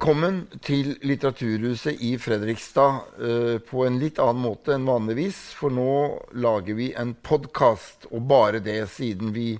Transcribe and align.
Velkommen 0.00 0.46
til 0.64 0.94
Litteraturhuset 1.04 1.98
i 2.00 2.14
Fredrikstad 2.16 3.18
uh, 3.20 3.58
på 3.60 3.82
en 3.84 3.98
litt 4.00 4.16
annen 4.16 4.40
måte 4.40 4.72
enn 4.72 4.86
vanligvis. 4.88 5.36
For 5.58 5.68
nå 5.76 5.90
lager 6.40 6.78
vi 6.78 6.86
en 6.96 7.12
podkast, 7.20 8.06
og 8.08 8.24
bare 8.30 8.62
det 8.64 8.78
siden 8.94 9.34
vi 9.36 9.58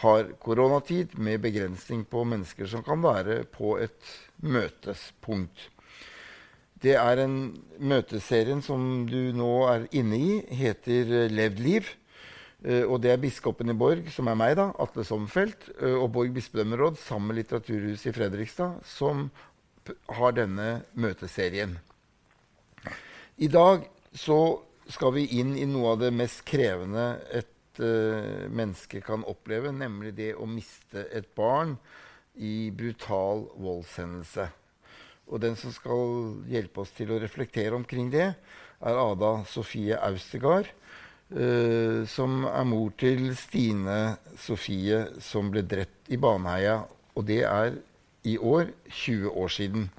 har 0.00 0.32
koronatid 0.40 1.12
med 1.20 1.44
begrensning 1.44 2.06
på 2.08 2.24
mennesker 2.24 2.72
som 2.72 2.80
kan 2.86 3.04
være 3.04 3.42
på 3.52 3.74
et 3.84 4.14
møtespunkt. 4.40 5.68
Det 6.80 6.96
er 6.96 7.26
en 7.26 7.36
møteserien 7.76 8.64
som 8.64 9.04
du 9.12 9.36
nå 9.36 9.52
er 9.74 9.90
inne 9.92 10.16
i, 10.16 10.40
heter 10.56 11.28
Levd 11.28 11.60
liv. 11.68 11.98
Uh, 12.64 12.86
og 12.86 13.02
det 13.04 13.12
er 13.12 13.20
biskopen 13.20 13.68
i 13.68 13.76
Borg, 13.76 14.08
som 14.14 14.32
er 14.32 14.40
meg, 14.40 14.56
da, 14.56 14.70
Atle 14.80 15.04
Sommerfelt, 15.04 15.68
uh, 15.82 15.98
og 16.00 16.14
Borg 16.16 16.32
bispedømmeråd 16.32 16.96
sammen 17.04 17.34
med 17.34 17.42
Litteraturhuset 17.42 18.08
i 18.08 18.16
Fredrikstad, 18.16 18.80
som 18.88 19.26
har 19.90 20.36
denne 20.36 20.82
møteserien. 20.94 21.78
I 23.42 23.48
dag 23.50 23.86
så 24.14 24.38
skal 24.92 25.14
vi 25.16 25.24
inn 25.40 25.54
i 25.56 25.66
noe 25.68 25.94
av 25.94 26.02
det 26.02 26.12
mest 26.14 26.42
krevende 26.48 27.06
et 27.32 27.80
uh, 27.80 28.48
menneske 28.52 29.00
kan 29.04 29.24
oppleve, 29.28 29.72
nemlig 29.72 30.14
det 30.18 30.32
å 30.36 30.48
miste 30.48 31.06
et 31.14 31.28
barn 31.38 31.76
i 32.36 32.70
brutal 32.74 33.46
voldshendelse. 33.60 34.48
Og 35.32 35.40
den 35.40 35.56
som 35.56 35.72
skal 35.72 36.44
hjelpe 36.50 36.82
oss 36.84 36.92
til 36.96 37.12
å 37.14 37.20
reflektere 37.22 37.76
omkring 37.78 38.10
det, 38.12 38.32
er 38.82 38.98
Ada 38.98 39.32
Sofie 39.48 39.96
Austegard, 39.96 40.68
uh, 41.32 42.02
som 42.10 42.44
er 42.50 42.68
mor 42.68 42.92
til 43.00 43.30
Stine 43.38 44.18
Sofie, 44.38 45.06
som 45.22 45.50
ble 45.54 45.64
drept 45.64 46.12
i 46.12 46.20
Baneheia. 46.20 46.82
Og 47.16 47.26
det 47.28 47.42
er 47.48 47.78
i 48.24 48.36
år 48.38 48.70
20 48.90 49.30
år 49.30 49.48
siden. 49.48 49.90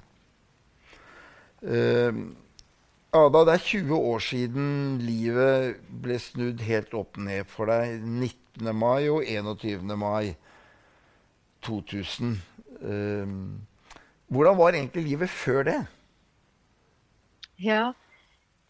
Uh, 1.62 2.32
Ada, 3.14 3.44
det 3.46 3.52
er 3.52 3.62
20 3.62 3.94
år 3.94 4.18
siden 4.18 4.70
livet 4.98 5.76
ble 6.02 6.16
snudd 6.18 6.62
helt 6.66 6.94
opp 6.98 7.16
ned 7.16 7.46
for 7.46 7.70
deg. 7.70 8.02
19. 8.02 8.72
mai 8.74 9.06
og 9.06 9.22
21. 9.22 9.94
mai 10.00 10.34
2000. 11.62 12.34
Uh, 12.82 13.28
hvordan 14.34 14.58
var 14.58 14.74
egentlig 14.74 15.04
livet 15.04 15.30
før 15.30 15.62
det? 15.62 15.78
Ja, 17.62 17.92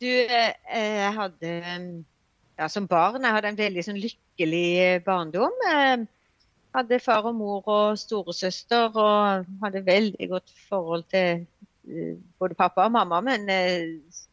du 0.00 0.06
eh, 0.06 0.52
Jeg 0.68 1.12
hadde 1.16 1.52
ja, 2.58 2.68
Som 2.68 2.86
barn 2.86 3.24
jeg 3.24 3.32
hadde 3.32 3.48
en 3.48 3.58
veldig 3.58 3.84
sånn, 3.86 4.02
lykkelig 4.02 5.00
barndom. 5.06 5.56
Jeg 5.64 6.04
hadde 6.74 7.00
far 7.02 7.26
og 7.28 7.36
mor 7.38 7.66
og 7.70 7.98
storesøster 7.98 8.94
og 8.98 9.46
hadde 9.62 9.84
veldig 9.86 10.28
godt 10.32 10.54
forhold 10.68 11.04
til 11.12 11.44
uh, 11.86 12.14
både 12.40 12.58
pappa 12.58 12.88
og 12.88 12.94
mamma. 12.96 13.20
Men 13.24 13.46
uh, 13.48 14.24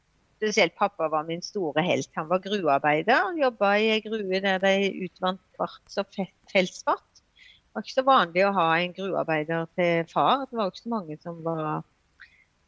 spesielt 0.42 0.76
pappa 0.78 1.10
var 1.12 1.28
min 1.28 1.44
store 1.46 1.84
helt. 1.86 2.10
Han 2.18 2.30
var 2.30 2.42
gruvearbeider. 2.44 3.36
Jobba 3.38 3.76
i 3.78 3.92
ei 3.94 4.02
grue 4.06 4.42
der 4.42 4.60
de 4.64 4.76
utvant 5.06 5.42
kvarts 5.58 6.02
og 6.02 6.10
feltsvart. 6.52 7.08
Det 7.14 7.78
var 7.78 7.86
ikke 7.86 8.00
så 8.00 8.08
vanlig 8.08 8.44
å 8.44 8.56
ha 8.58 8.68
en 8.82 8.94
gruvearbeider 8.98 9.70
til 9.78 10.06
far. 10.12 10.48
Det 10.50 10.58
var 10.60 10.72
ikke 10.72 10.84
så 10.84 10.96
mange 10.98 11.18
som, 11.22 11.38
var, 11.46 11.84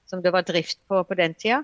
som 0.08 0.22
det 0.24 0.32
var 0.32 0.46
drift 0.48 0.80
på 0.88 1.02
på 1.04 1.18
den 1.20 1.34
tida. 1.34 1.64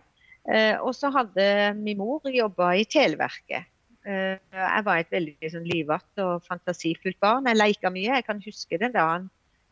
Uh, 0.49 0.81
og 0.81 0.95
så 0.97 1.11
hadde 1.13 1.75
min 1.77 1.99
mor 1.99 2.25
jobba 2.33 2.73
i 2.79 2.87
Televerket. 2.89 3.69
Eh, 4.07 4.37
jeg 4.55 4.85
var 4.85 5.01
et 5.01 5.11
veldig 5.11 5.51
sånn, 5.51 5.67
livete 5.67 6.23
og 6.23 6.45
fantasifullt 6.47 7.19
barn. 7.23 7.49
Jeg 7.49 7.59
leka 7.59 7.91
mye. 7.93 8.15
Jeg 8.19 8.27
kan 8.27 8.41
huske 8.45 8.79
den 8.81 8.95
dagen 8.95 9.29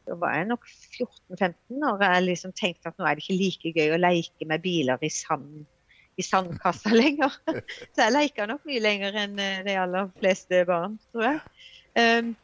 da 0.07 0.15
var 0.15 0.37
jeg 0.37 0.47
nok 0.47 0.67
14-15 0.95 1.83
og 1.83 2.03
jeg 2.03 2.23
liksom 2.25 2.53
tenkte 2.55 2.91
at 2.91 2.99
nå 2.99 3.07
er 3.07 3.17
det 3.17 3.25
ikke 3.25 3.41
like 3.41 3.73
gøy 3.75 3.95
å 3.95 3.99
leke 3.99 4.47
med 4.47 4.63
biler 4.63 5.03
i, 5.03 5.09
sand, 5.11 5.65
i 6.15 6.25
sandkassa 6.25 6.93
lenger. 7.01 7.35
Så 7.91 8.05
jeg 8.05 8.15
leka 8.15 8.47
nok 8.49 8.63
mye 8.67 8.83
lenger 8.83 9.17
enn 9.25 9.39
eh, 9.43 9.63
de 9.67 9.77
aller 9.79 10.11
fleste 10.19 10.63
barn, 10.69 10.97
tror 11.11 11.27
jeg. 11.27 11.41
Um, 11.97 12.35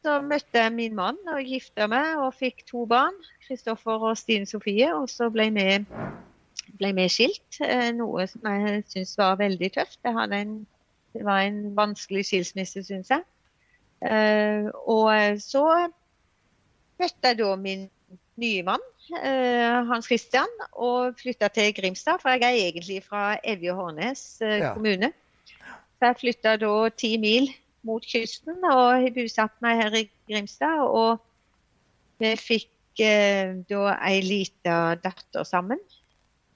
så 0.00 0.16
møtte 0.24 0.62
jeg 0.64 0.72
min 0.72 0.96
mann 0.96 1.18
og 1.28 1.44
gifta 1.44 1.86
meg 1.90 2.20
og 2.20 2.32
fikk 2.36 2.64
to 2.68 2.86
barn. 2.88 3.16
Kristoffer 3.44 4.08
og 4.10 4.16
Stine 4.16 4.48
Sofie. 4.48 4.88
Og 4.96 5.10
så 5.12 5.28
ble 5.32 5.50
vi, 5.52 5.66
ble 6.80 6.92
vi 6.96 7.08
skilt, 7.12 7.60
eh, 7.64 7.90
noe 7.96 8.24
som 8.30 8.48
jeg 8.48 8.84
syns 8.92 9.16
var 9.20 9.40
veldig 9.40 9.72
tøft. 9.76 10.00
Jeg 10.04 10.16
hadde 10.16 10.40
en 10.40 10.54
det 11.12 11.24
var 11.26 11.42
en 11.42 11.62
vanskelig 11.76 12.24
skilsmisse, 12.28 12.82
syns 12.86 13.10
jeg. 13.10 13.24
Uh, 14.00 14.70
og 14.88 15.40
så 15.42 15.64
møtte 17.00 17.32
jeg 17.32 17.38
da 17.40 17.54
min 17.60 17.88
nye 18.40 18.62
mann, 18.64 18.84
uh, 19.18 19.80
Hans 19.90 20.08
Christian, 20.08 20.52
og 20.72 21.18
flytta 21.20 21.50
til 21.52 21.74
Grimstad. 21.76 22.22
For 22.22 22.32
jeg 22.32 22.46
er 22.46 22.68
egentlig 22.68 23.02
fra 23.04 23.34
Evje 23.44 23.74
og 23.74 23.82
Hårnes 23.82 24.24
ja. 24.40 24.74
kommune. 24.74 25.12
Så 25.98 26.08
jeg 26.08 26.20
flytta 26.22 26.56
da 26.60 26.74
ti 26.96 27.16
mil 27.20 27.50
mot 27.84 28.04
kysten 28.04 28.60
og 28.68 29.00
har 29.02 29.14
bosatt 29.16 29.56
meg 29.64 29.82
her 29.82 29.96
i 30.00 30.06
Grimstad. 30.30 30.84
Og 30.86 31.20
vi 32.20 32.34
fikk 32.40 32.68
da 33.00 33.94
ei 34.04 34.20
lita 34.24 34.94
datter 35.00 35.44
sammen. 35.48 35.80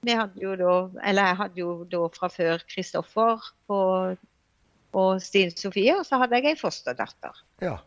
Vi 0.05 0.13
hadde 0.13 0.41
jo 0.41 0.53
da, 0.59 0.73
eller 1.09 1.31
jeg 1.31 1.37
hadde 1.39 1.61
jo 1.61 1.69
da 1.89 2.03
fra 2.13 2.29
før 2.29 2.61
Kristoffer 2.69 3.41
på 3.65 3.77
og 4.95 5.21
Stine 5.23 5.53
Sofie, 5.55 5.93
og 5.99 6.05
så 6.07 6.21
hadde 6.21 6.39
jeg 6.39 6.55
ei 6.55 6.59
fosterdatter. 6.59 7.43
Ja. 7.63 7.77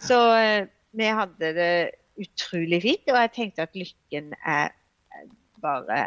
Så 0.00 0.18
eh, 0.38 0.68
vi 0.96 1.12
hadde 1.20 1.52
det 1.56 1.72
utrolig 2.18 2.82
fint, 2.82 3.06
og 3.12 3.20
jeg 3.20 3.34
tenkte 3.36 3.66
at 3.68 3.78
lykken 3.78 4.32
er 4.42 4.74
bare 5.62 6.02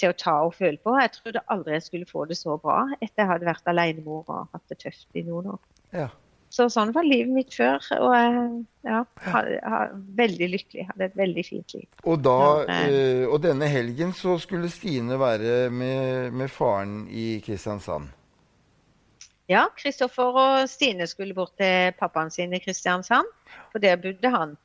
til 0.00 0.12
å 0.12 0.16
ta 0.18 0.36
og 0.46 0.54
føle 0.58 0.78
på. 0.82 0.94
Jeg 0.98 1.14
trodde 1.16 1.44
aldri 1.52 1.76
jeg 1.76 1.86
skulle 1.86 2.08
få 2.08 2.24
det 2.30 2.38
så 2.38 2.56
bra 2.60 2.80
etter 2.98 3.22
jeg 3.22 3.30
hadde 3.32 3.48
vært 3.48 3.70
alenemor 3.70 4.24
og 4.26 4.48
hatt 4.54 4.72
det 4.72 4.80
tøft 4.82 5.18
i 5.18 5.24
noen 5.26 5.52
år. 5.54 5.60
Ja. 5.94 6.08
Så 6.48 6.64
sånn 6.72 6.94
var 6.96 7.04
livet 7.04 7.32
mitt 7.34 7.54
før. 7.54 7.82
Og 8.00 8.14
jeg 8.16 8.60
ja, 8.88 9.02
var 9.28 9.90
veldig 10.18 10.48
lykkelig. 10.54 10.86
Hadde 10.92 11.08
et 11.10 11.18
veldig 11.18 11.44
fint 11.44 11.74
liv. 11.76 11.88
Og, 12.04 12.22
da, 12.24 12.38
øh, 12.64 13.24
og 13.28 13.42
denne 13.44 13.68
helgen 13.68 14.14
så 14.16 14.38
skulle 14.40 14.70
Stine 14.72 15.20
være 15.20 15.68
med, 15.68 16.32
med 16.32 16.52
faren 16.52 17.02
i 17.12 17.34
Kristiansand? 17.44 18.08
Ja, 19.48 19.64
Kristoffer 19.76 20.36
og 20.36 20.68
Stine 20.68 21.06
skulle 21.08 21.36
bort 21.36 21.54
til 21.56 21.94
pappaen 21.96 22.30
sin 22.32 22.52
i 22.52 22.60
Kristiansand, 22.60 23.28
for 23.72 23.80
der 23.80 23.96
bodde 24.00 24.32
han. 24.32 24.56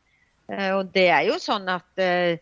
Eh, 0.51 0.73
og 0.75 0.89
det 0.95 1.07
er 1.07 1.29
jo 1.29 1.37
sånn 1.39 1.69
at 1.71 2.01
eh, 2.03 2.41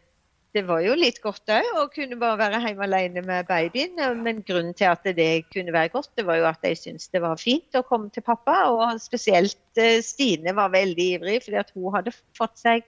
det 0.51 0.63
var 0.67 0.81
jo 0.83 0.95
litt 0.97 1.21
godt 1.23 1.51
òg 1.53 1.67
å 1.79 1.85
kunne 1.93 2.17
bare 2.19 2.39
være 2.39 2.63
hjemme 2.65 2.83
alene 2.87 3.21
med 3.23 3.47
babyen. 3.47 4.01
Men 4.19 4.41
grunnen 4.47 4.73
til 4.75 4.89
at 4.89 5.05
det 5.15 5.45
kunne 5.53 5.71
være 5.75 5.93
godt, 5.93 6.09
det 6.17 6.25
var 6.27 6.41
jo 6.41 6.47
at 6.49 6.65
jeg 6.67 6.79
syntes 6.79 7.13
det 7.13 7.21
var 7.23 7.39
fint 7.39 7.77
å 7.77 7.85
komme 7.87 8.09
til 8.11 8.25
pappa. 8.25 8.57
Og 8.73 8.97
spesielt 9.03 9.79
eh, 9.79 10.01
Stine 10.03 10.55
var 10.57 10.73
veldig 10.73 11.07
ivrig, 11.19 11.37
fordi 11.45 11.61
at 11.61 11.71
hun 11.77 11.93
hadde 11.95 12.15
fått 12.37 12.57
seg 12.59 12.83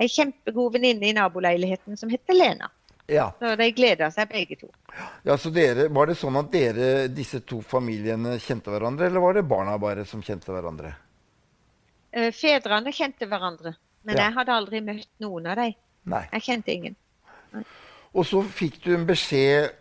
ei 0.00 0.08
kjempegod 0.10 0.78
venninne 0.78 1.10
i 1.10 1.18
naboleiligheten 1.18 1.98
som 1.98 2.10
heter 2.10 2.38
Lena. 2.38 2.70
Ja. 3.06 3.28
Så 3.38 3.52
de 3.60 3.68
gleda 3.76 4.08
seg 4.12 4.30
begge 4.32 4.56
to. 4.56 4.70
Ja, 5.26 5.36
så 5.36 5.50
dere, 5.52 5.88
Var 5.92 6.08
det 6.08 6.16
sånn 6.16 6.38
at 6.40 6.50
dere, 6.52 6.90
disse 7.12 7.42
to 7.44 7.60
familiene 7.60 8.38
kjente 8.40 8.72
hverandre, 8.72 9.10
eller 9.10 9.20
var 9.20 9.36
det 9.36 9.44
barna 9.48 9.76
bare 9.80 10.06
som 10.08 10.22
kjente 10.24 10.52
hverandre? 10.52 10.94
Uh, 12.14 12.30
fedrene 12.32 12.92
kjente 12.94 13.28
hverandre, 13.28 13.74
men 14.06 14.16
ja. 14.16 14.28
jeg 14.28 14.36
hadde 14.38 14.56
aldri 14.56 14.80
møtt 14.86 15.10
noen 15.20 15.50
av 15.52 15.60
dem. 15.60 15.76
Nei. 16.08 16.24
Jeg 16.36 16.46
kjente 16.48 16.72
ingen. 16.72 16.96
Nei. 17.52 17.64
Og 18.14 18.26
så 18.28 18.40
fikk 18.46 18.78
du 18.84 18.92
en 18.94 19.06
beskjed 19.08 19.72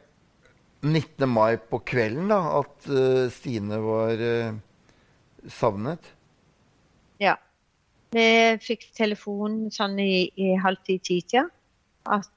19. 0.83 1.27
mai 1.29 1.55
på 1.61 1.79
kvelden 1.87 2.31
da, 2.33 2.41
at 2.59 2.91
uh, 2.91 3.31
Stine 3.31 3.79
var 3.83 4.19
uh, 4.19 4.55
savnet? 5.47 6.11
Ja. 7.23 7.37
Vi 8.13 8.25
fikk 8.61 8.89
telefon 8.97 9.69
sånn 9.73 9.95
i, 10.01 10.27
i 10.35 10.53
halv 10.59 10.81
ti-tida 10.85 11.47
at 12.11 12.27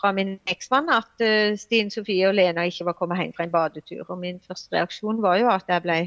fra 0.00 0.12
min 0.16 0.36
eksmann 0.50 0.90
at 0.92 1.24
uh, 1.24 1.56
Stine 1.58 1.92
Sofie 1.92 2.28
og 2.28 2.36
Lena 2.36 2.66
ikke 2.68 2.88
var 2.88 2.96
kommet 2.98 3.20
hjem 3.22 3.34
fra 3.36 3.46
en 3.46 3.52
badetur. 3.52 4.04
Og 4.08 4.18
min 4.20 4.40
første 4.44 4.76
reaksjon 4.76 5.22
var 5.24 5.40
jo 5.40 5.50
at 5.52 5.68
jeg 5.70 5.84
ble 5.84 5.98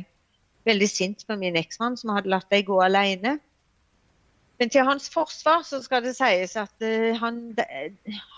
veldig 0.69 0.89
sint 0.91 1.23
på 1.27 1.37
min 1.39 1.57
eksmann 1.59 1.97
som 1.97 2.13
hadde 2.13 2.31
latt 2.31 2.49
dem 2.51 2.65
gå 2.67 2.79
alene. 2.83 3.37
Men 4.59 4.71
til 4.73 4.83
hans 4.83 5.07
forsvar 5.13 5.61
så 5.63 5.79
skal 5.81 6.03
det 6.03 6.17
sies 6.17 6.57
at 6.59 6.83
uh, 6.83 7.13
han, 7.21 7.39
de, 7.55 7.65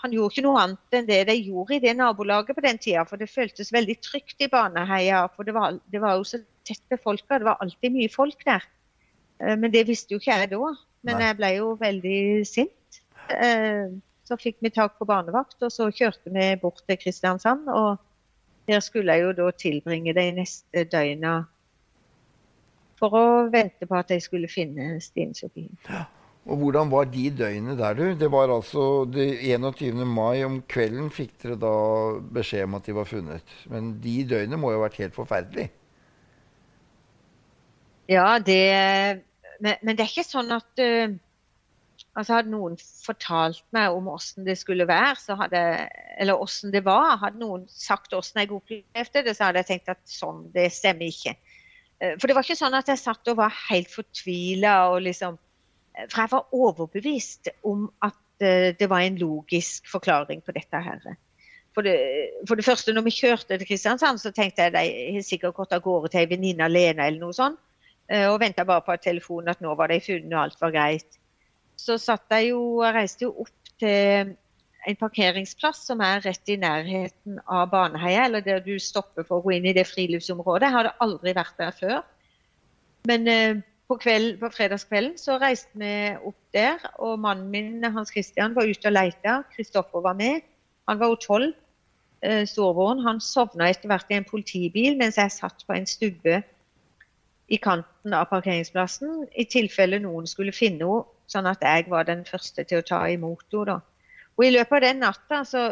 han, 0.02 0.14
gjorde 0.14 0.36
ikke 0.36 0.46
noe 0.46 0.60
annet 0.60 0.98
enn 0.98 1.08
det 1.08 1.24
de 1.28 1.34
gjorde 1.40 1.76
i 1.76 1.82
det 1.82 1.96
nabolaget 1.98 2.56
på 2.56 2.64
den 2.64 2.78
tida. 2.78 3.02
For 3.08 3.20
det 3.20 3.32
føltes 3.32 3.74
veldig 3.74 3.98
trygt 4.04 4.44
i 4.44 4.50
Baneheia. 4.52 5.24
For 5.34 5.48
det 5.48 5.56
var, 5.58 5.80
det 5.90 6.02
var 6.04 6.20
jo 6.20 6.28
så 6.28 6.40
tett 6.68 6.84
befolka. 6.92 7.40
Det 7.42 7.50
var 7.50 7.58
alltid 7.64 7.94
mye 7.98 8.12
folk 8.12 8.46
der. 8.46 8.64
Uh, 9.42 9.56
men 9.58 9.74
det 9.74 9.88
visste 9.90 10.14
jo 10.14 10.22
ikke 10.22 10.38
jeg 10.38 10.54
da. 10.54 10.72
Men 11.02 11.18
Nei. 11.18 11.26
jeg 11.26 11.38
ble 11.40 11.52
jo 11.58 11.74
veldig 11.82 12.22
sint. 12.46 13.02
Uh, 13.32 13.98
så 14.32 14.38
fikk 14.40 14.62
vi 14.64 14.72
tak 14.72 14.96
på 14.98 15.08
barnevakt, 15.08 15.58
og 15.60 15.72
så 15.72 15.90
kjørte 15.92 16.32
vi 16.32 16.48
bort 16.62 16.80
til 16.88 16.98
Kristiansand. 17.00 17.68
Og 17.68 18.00
der 18.70 18.80
skulle 18.80 19.12
jeg 19.12 19.26
jo 19.26 19.34
da 19.36 19.50
tilbringe 19.58 20.14
de 20.16 20.26
neste 20.38 20.86
døgna 20.88 21.42
for 23.02 23.18
å 23.18 23.24
vente 23.52 23.88
på 23.88 23.98
at 23.98 24.12
jeg 24.14 24.22
skulle 24.24 24.50
finne 24.50 24.96
Stine 25.02 25.36
Sofie. 25.36 25.74
Ja. 25.90 26.06
Og 26.50 26.58
hvordan 26.58 26.88
var 26.90 27.06
de 27.06 27.28
døgnene 27.38 27.76
der, 27.78 27.94
du? 27.94 28.06
Det 28.18 28.28
var 28.32 28.50
altså 28.50 29.04
det 29.06 29.28
21. 29.46 30.00
mai 30.10 30.42
om 30.42 30.58
kvelden 30.66 31.10
fikk 31.14 31.36
dere 31.42 31.58
da 31.62 31.74
beskjed 32.34 32.66
om 32.66 32.78
at 32.78 32.88
de 32.88 32.96
var 32.96 33.06
funnet. 33.06 33.52
Men 33.70 33.92
de 34.02 34.16
døgnene 34.26 34.58
må 34.58 34.72
jo 34.72 34.80
ha 34.80 34.88
vært 34.88 34.98
helt 35.04 35.14
forferdelige? 35.14 35.70
Ja, 38.10 38.40
det 38.42 38.58
men, 39.62 39.76
men, 39.78 39.94
det 39.94 40.02
er 40.02 40.10
ikke 40.10 40.26
sånn 40.26 40.50
at 40.56 40.82
uh, 40.82 41.14
altså 42.12 42.36
Hadde 42.36 42.52
noen 42.52 42.74
fortalt 42.80 43.62
meg 43.72 43.94
om 43.94 44.10
åssen 44.12 44.44
det 44.44 44.58
skulle 44.60 44.88
være, 44.88 45.36
hadde, 45.38 45.62
eller 46.20 46.42
åssen 46.44 46.74
det 46.74 46.84
var, 46.84 47.16
hadde 47.22 47.40
noen 47.40 47.64
sagt 47.72 48.12
åssen 48.12 48.42
jeg 48.42 48.52
opplevde 48.52 49.24
det, 49.24 49.36
så 49.36 49.48
hadde 49.48 49.62
jeg 49.62 49.70
tenkt 49.70 49.94
at 49.94 50.02
sånn, 50.08 50.44
det 50.52 50.68
stemmer 50.76 51.08
ikke. 51.08 51.36
Uh, 52.02 52.14
for 52.18 52.28
det 52.28 52.36
var 52.36 52.44
ikke 52.44 52.58
sånn 52.60 52.76
at 52.76 52.90
jeg 52.92 53.00
satt 53.00 53.32
og 53.32 53.40
var 53.40 53.56
helt 53.70 53.90
fortvila 53.92 54.76
og 54.92 55.02
liksom 55.06 55.40
for 56.08 56.22
jeg 56.22 56.32
var 56.32 56.54
overbevist 56.56 57.50
om 57.68 57.84
at 58.04 58.44
eh, 58.44 58.72
det 58.78 58.88
var 58.90 59.04
en 59.04 59.18
logisk 59.20 59.88
forklaring 59.90 60.42
på 60.44 60.54
dette. 60.56 60.80
her. 60.80 61.16
For 61.74 61.82
det, 61.82 61.96
for 62.48 62.54
det 62.54 62.64
første, 62.64 62.92
når 62.92 63.02
vi 63.02 63.16
kjørte 63.16 63.58
til 63.58 63.66
Kristiansand, 63.66 64.20
så 64.20 64.32
tenkte 64.32 64.62
jeg 64.62 64.72
de 64.72 65.14
har 65.16 65.26
sikkert 65.26 65.56
gått 65.56 65.72
av 65.72 65.82
gårde 65.84 66.12
til 66.12 66.22
ei 66.22 66.30
venninne 66.30 66.64
alene 66.64 67.06
eller 67.06 67.20
noe 67.20 67.36
sånt. 67.36 67.60
Eh, 68.08 68.28
og 68.28 68.40
venta 68.40 68.64
bare 68.64 68.84
på 68.84 68.96
telefonen 69.00 69.52
at 69.52 69.60
nå 69.60 69.74
var 69.78 69.92
de 69.92 70.00
funnet 70.00 70.32
og 70.32 70.40
alt 70.42 70.60
var 70.60 70.74
greit. 70.74 71.18
Så 71.82 71.98
jeg 71.98 72.52
jo, 72.52 72.62
jeg 72.84 72.94
reiste 72.94 73.26
jo 73.26 73.34
opp 73.44 73.74
til 73.82 74.36
en 74.82 74.98
parkeringsplass 74.98 75.84
som 75.86 76.00
er 76.02 76.22
rett 76.24 76.50
i 76.50 76.58
nærheten 76.58 77.38
av 77.46 77.68
Baneheia, 77.70 78.26
eller 78.26 78.42
der 78.44 78.62
du 78.64 78.74
stopper 78.82 79.26
for 79.26 79.38
å 79.38 79.44
gå 79.44 79.56
inn 79.56 79.68
i 79.70 79.74
det 79.76 79.86
friluftsområdet. 79.90 80.66
Jeg 80.66 80.76
hadde 80.76 80.96
aldri 81.04 81.34
vært 81.36 81.58
der 81.60 81.76
før. 81.76 82.00
Men 83.10 83.28
eh, 83.30 83.60
på, 83.90 83.98
kveld, 84.02 84.38
på, 84.40 84.50
fredagskvelden 84.54 85.18
så 85.20 85.38
reiste 85.42 85.78
vi 85.78 85.92
opp 86.18 86.38
der, 86.54 86.82
og 87.02 87.20
mannen 87.22 87.50
min 87.52 87.92
Hans 87.94 88.14
Christian 88.14 88.56
var 88.58 88.66
ute 88.66 88.90
og 88.90 88.96
leita. 88.96 89.42
Kristoffer 89.54 90.02
var 90.04 90.18
med. 90.18 90.42
Han 90.90 90.98
var 91.02 91.12
jo 91.12 91.20
tolv. 91.26 91.52
Eh, 92.22 92.44
storebroren 92.46 93.02
han 93.02 93.18
sovna 93.22 93.66
etter 93.70 93.90
hvert 93.90 94.10
i 94.12 94.14
en 94.20 94.26
politibil 94.28 94.94
mens 94.94 95.16
jeg 95.18 95.34
satt 95.34 95.64
på 95.66 95.74
en 95.74 95.88
stubbe 95.90 96.36
i 97.52 97.58
kanten 97.60 98.14
av 98.16 98.30
parkeringsplassen 98.30 99.26
i 99.36 99.44
tilfelle 99.50 100.00
noen 100.00 100.28
skulle 100.30 100.54
finne 100.56 100.88
henne, 100.88 101.08
sånn 101.32 101.48
at 101.48 101.64
jeg 101.64 101.88
var 101.92 102.04
den 102.08 102.26
første 102.28 102.64
til 102.68 102.80
å 102.80 102.86
ta 102.86 103.02
imot 103.12 103.56
henne. 103.56 103.80
Og 104.36 104.46
I 104.46 104.52
løpet 104.54 104.78
av 104.78 104.84
den 104.86 105.02
natta 105.04 105.42
så, 105.48 105.64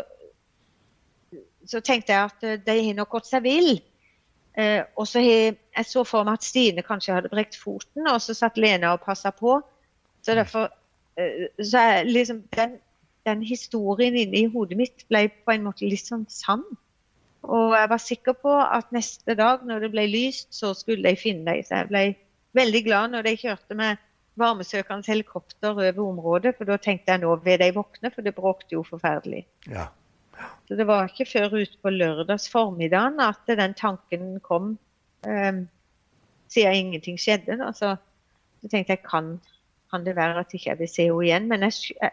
så 1.68 1.80
tenkte 1.84 2.12
jeg 2.12 2.28
at 2.28 2.44
eh, 2.44 2.60
de 2.64 2.76
har 2.76 2.98
nok 2.98 3.16
gått 3.16 3.30
seg 3.30 3.44
vill. 3.46 3.78
Eh, 4.58 4.82
og 4.98 5.08
så 5.08 5.22
he, 5.24 5.54
jeg 5.76 5.88
så 5.88 6.04
for 6.04 6.26
meg 6.26 6.40
at 6.40 6.44
Stine 6.44 6.84
kanskje 6.84 7.16
hadde 7.16 7.32
brekt 7.32 7.56
foten, 7.56 8.08
og 8.10 8.20
så 8.20 8.36
satt 8.36 8.60
Lena 8.60 8.94
og 8.96 9.04
passa 9.04 9.32
på. 9.32 9.60
Så 10.20 10.36
derfor 10.36 10.68
eh, 11.16 11.48
så 11.56 11.80
er 11.80 12.08
liksom 12.08 12.42
den, 12.56 12.76
den, 13.28 13.44
historien 13.46 14.16
inni 14.18 14.44
hodet 14.52 14.76
mitt 14.80 15.06
ble 15.08 15.28
på 15.32 15.54
en 15.54 15.64
måte 15.68 15.88
litt 15.88 16.04
sånn 16.04 16.26
sann. 16.28 16.66
Og 17.42 17.72
jeg 17.72 17.88
var 17.90 18.02
sikker 18.02 18.36
på 18.36 18.52
at 18.60 18.90
neste 18.92 19.34
dag 19.38 19.64
når 19.66 19.86
det 19.86 19.92
ble 19.94 20.04
lyst, 20.10 20.50
så 20.54 20.74
skulle 20.76 21.08
de 21.08 21.16
finne 21.16 21.46
dem. 21.48 21.64
Så 21.64 21.80
jeg 21.80 21.88
ble 21.88 22.04
veldig 22.58 22.82
glad 22.84 23.14
når 23.14 23.26
de 23.28 23.36
kjørte 23.40 23.76
med 23.78 24.00
varmesøkende 24.40 25.08
helikopter 25.08 25.72
over 25.72 26.02
området, 26.04 26.54
for 26.56 26.68
da 26.68 26.76
tenkte 26.80 27.12
jeg 27.12 27.22
nå 27.22 27.32
vil 27.44 27.60
de 27.60 27.70
våkne, 27.76 28.12
for 28.14 28.24
det 28.24 28.36
bråkte 28.36 28.76
jo 28.76 28.84
forferdelig. 28.86 29.44
Ja. 29.68 29.88
Så 30.68 30.76
det 30.78 30.86
var 30.88 31.08
ikke 31.08 31.28
før 31.28 31.56
utpå 31.60 31.92
lørdags 31.92 32.48
formiddagen 32.48 33.20
at 33.20 33.42
den 33.48 33.74
tanken 33.76 34.38
kom, 34.44 34.76
um, 35.26 35.64
siden 36.48 36.78
ingenting 36.78 37.18
skjedde. 37.20 37.58
Da. 37.60 37.72
Så, 37.76 37.96
jeg 38.62 38.70
tenkte 38.70 38.96
jeg 38.96 39.02
kan, 39.04 39.34
kan 39.90 40.06
det 40.06 40.16
være 40.16 40.40
at 40.44 40.54
ikke 40.54 40.70
jeg 40.70 40.78
vil 40.78 40.92
se 40.92 41.08
henne 41.08 41.26
igjen. 41.26 41.48
Men 41.50 41.66
jeg, 41.66 42.10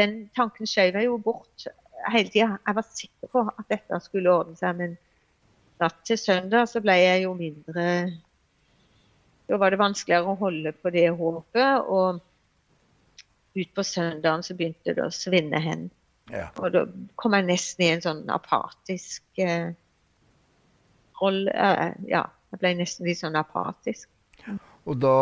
den 0.00 0.16
tanken 0.36 0.66
skjøv 0.66 0.96
jeg 0.96 1.06
jo 1.10 1.18
bort 1.22 1.68
hele 2.08 2.30
tida. 2.32 2.56
Jeg 2.66 2.76
var 2.78 2.86
sikker 2.88 3.30
på 3.32 3.44
at 3.50 3.68
dette 3.72 4.00
skulle 4.04 4.32
ordne 4.32 4.58
seg. 4.58 4.78
Men 4.78 4.96
natt 5.82 6.00
til 6.08 6.18
søndag 6.20 6.68
så 6.70 6.82
ble 6.84 6.96
jeg 7.00 7.24
jo 7.26 7.36
mindre 7.38 7.86
Da 9.50 9.58
var 9.58 9.72
det 9.72 9.80
vanskeligere 9.80 10.30
å 10.30 10.38
holde 10.38 10.72
på 10.76 10.92
det 10.94 11.08
håpet. 11.18 11.88
Og 11.90 12.20
utpå 13.60 13.84
søndagen 13.84 14.44
så 14.46 14.54
begynte 14.56 14.94
det 14.94 15.04
å 15.04 15.14
svinne 15.14 15.60
hen. 15.62 15.88
Ja. 16.30 16.48
Og 16.62 16.70
da 16.74 16.84
kom 17.18 17.34
jeg 17.34 17.48
nesten 17.48 17.84
i 17.84 17.90
en 17.96 18.04
sånn 18.04 18.22
apatisk 18.30 19.42
eh, 19.42 19.72
rolle 21.18 21.50
eh, 21.50 21.96
Ja, 22.12 22.28
jeg 22.52 22.62
ble 22.62 22.74
nesten 22.78 23.08
litt 23.08 23.18
sånn 23.18 23.38
apatisk. 23.38 24.08
Og 24.88 24.96
da, 24.96 25.16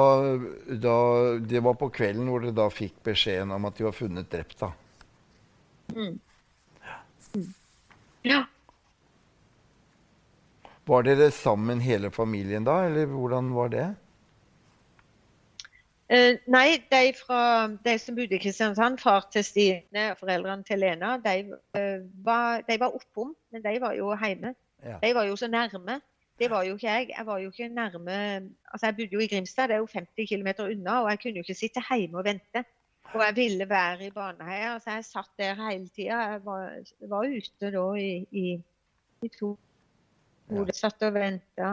da, 0.80 0.96
Det 1.40 1.62
var 1.64 1.74
på 1.80 1.90
kvelden 1.92 2.28
hvor 2.30 2.44
dere 2.44 2.56
da 2.56 2.68
fikk 2.72 3.00
beskjeden 3.08 3.52
om 3.56 3.66
at 3.68 3.78
de 3.78 3.88
var 3.88 3.96
funnet 3.96 4.30
drept, 4.30 4.60
da? 4.60 4.70
Mm. 5.96 6.18
Ja. 8.26 8.44
Var 10.88 11.04
dere 11.04 11.30
sammen 11.30 11.80
hele 11.84 12.10
familien 12.10 12.64
da, 12.64 12.80
eller 12.88 13.06
hvordan 13.12 13.50
var 13.54 13.72
det? 13.72 13.88
Uh, 16.08 16.38
nei, 16.48 16.78
de, 16.88 17.00
fra, 17.12 17.40
de, 17.84 17.98
som 18.00 18.16
bodde 18.16 18.38
i 18.38 18.40
Kristiansand, 18.40 18.96
far 19.02 19.26
til 19.32 19.44
Stine 19.44 20.06
og 20.14 20.22
foreldrene 20.22 20.64
til 20.64 20.80
Lena, 20.80 21.18
de, 21.20 21.58
uh, 21.76 22.06
var, 22.24 22.62
de 22.64 22.78
var 22.80 22.96
oppom, 22.96 23.34
men 23.52 23.64
de 23.66 23.74
var 23.82 23.92
jo 23.98 24.14
hjemme. 24.16 24.54
Ja. 24.80 24.96
De 25.02 25.12
var 25.14 25.28
jo 25.28 25.36
så 25.36 25.50
nærme. 25.52 26.00
Det 26.38 26.48
var 26.50 26.62
jo 26.62 26.78
ikke 26.78 26.86
jeg. 26.86 27.10
Jeg 27.18 27.26
var 27.26 27.38
jo 27.42 27.50
ikke 27.50 27.68
nærme 27.68 28.16
Altså, 28.72 28.86
jeg 28.86 28.96
bodde 28.96 29.12
jo 29.12 29.18
i 29.18 29.26
Grimstad, 29.26 29.68
det 29.68 29.74
er 29.74 29.78
jo 29.78 29.88
50 29.92 30.28
km 30.30 30.48
unna, 30.64 31.02
og 31.02 31.10
jeg 31.10 31.20
kunne 31.22 31.34
jo 31.34 31.44
ikke 31.44 31.54
sitte 31.54 31.82
hjemme 31.90 32.18
og 32.18 32.24
vente. 32.24 32.64
Og 33.14 33.22
jeg 33.24 33.36
ville 33.36 33.68
være 33.68 34.06
i 34.06 34.10
Baneheia, 34.10 34.78
så 34.78 34.98
jeg 34.98 35.04
satt 35.04 35.30
der 35.38 35.54
hele 35.56 35.88
tida. 35.88 36.18
Jeg 36.32 36.44
var, 36.44 36.74
var, 37.08 37.24
ute 37.24 37.70
da 37.72 37.84
i, 37.96 38.26
i, 38.30 38.62
i 39.22 39.30
to 39.38 39.54
hvor 40.48 40.68
ja. 40.68 40.72
satt 40.72 41.02
og 41.04 41.14
venta. 41.14 41.72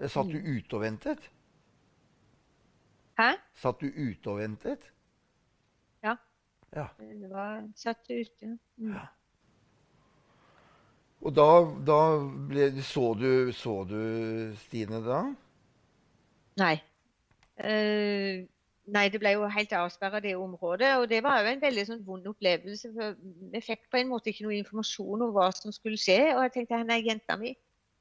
Satt 0.00 0.32
du 0.32 0.36
ute 0.40 0.76
og 0.76 0.82
ventet? 0.82 1.30
Hæ? 3.20 3.30
Satt 3.56 3.80
du 3.80 3.86
ute 3.88 4.32
og 4.32 4.40
ventet? 4.40 4.84
Ja. 6.04 6.14
ja. 6.76 6.86
Det 6.98 7.30
var 7.30 7.64
satt 7.76 8.08
ute. 8.10 8.58
Mm. 8.76 8.92
Ja. 8.94 9.06
Og 11.20 11.36
da, 11.36 11.48
da 11.84 11.98
ble, 12.48 12.70
så, 12.82 13.10
du, 13.14 13.52
så 13.52 13.82
du 13.84 14.00
Stine 14.62 15.02
da? 15.04 15.20
Nei. 16.60 16.76
Uh, 17.60 18.48
nei, 18.94 19.06
det 19.12 19.20
ble 19.22 19.32
jo 19.36 19.48
helt 19.50 19.72
avsperra, 19.76 20.20
det 20.22 20.36
området. 20.38 20.90
Og 21.00 21.08
det 21.10 21.22
var 21.24 21.40
jo 21.42 21.50
en 21.50 21.62
veldig 21.62 21.86
sånn 21.88 22.04
vond 22.06 22.26
opplevelse. 22.30 22.92
for 22.96 23.16
Vi 23.54 23.62
fikk 23.64 23.88
på 23.90 24.00
en 24.00 24.10
måte 24.12 24.32
ikke 24.32 24.46
noe 24.46 24.58
informasjon 24.58 25.26
om 25.26 25.34
hva 25.34 25.50
som 25.56 25.74
skulle 25.74 26.00
skje. 26.00 26.18
Og 26.34 26.42
jeg 26.46 26.54
tenkte 26.56 26.80
henne 26.80 26.96
er 26.98 27.06
jenta 27.06 27.36
mi. 27.40 27.54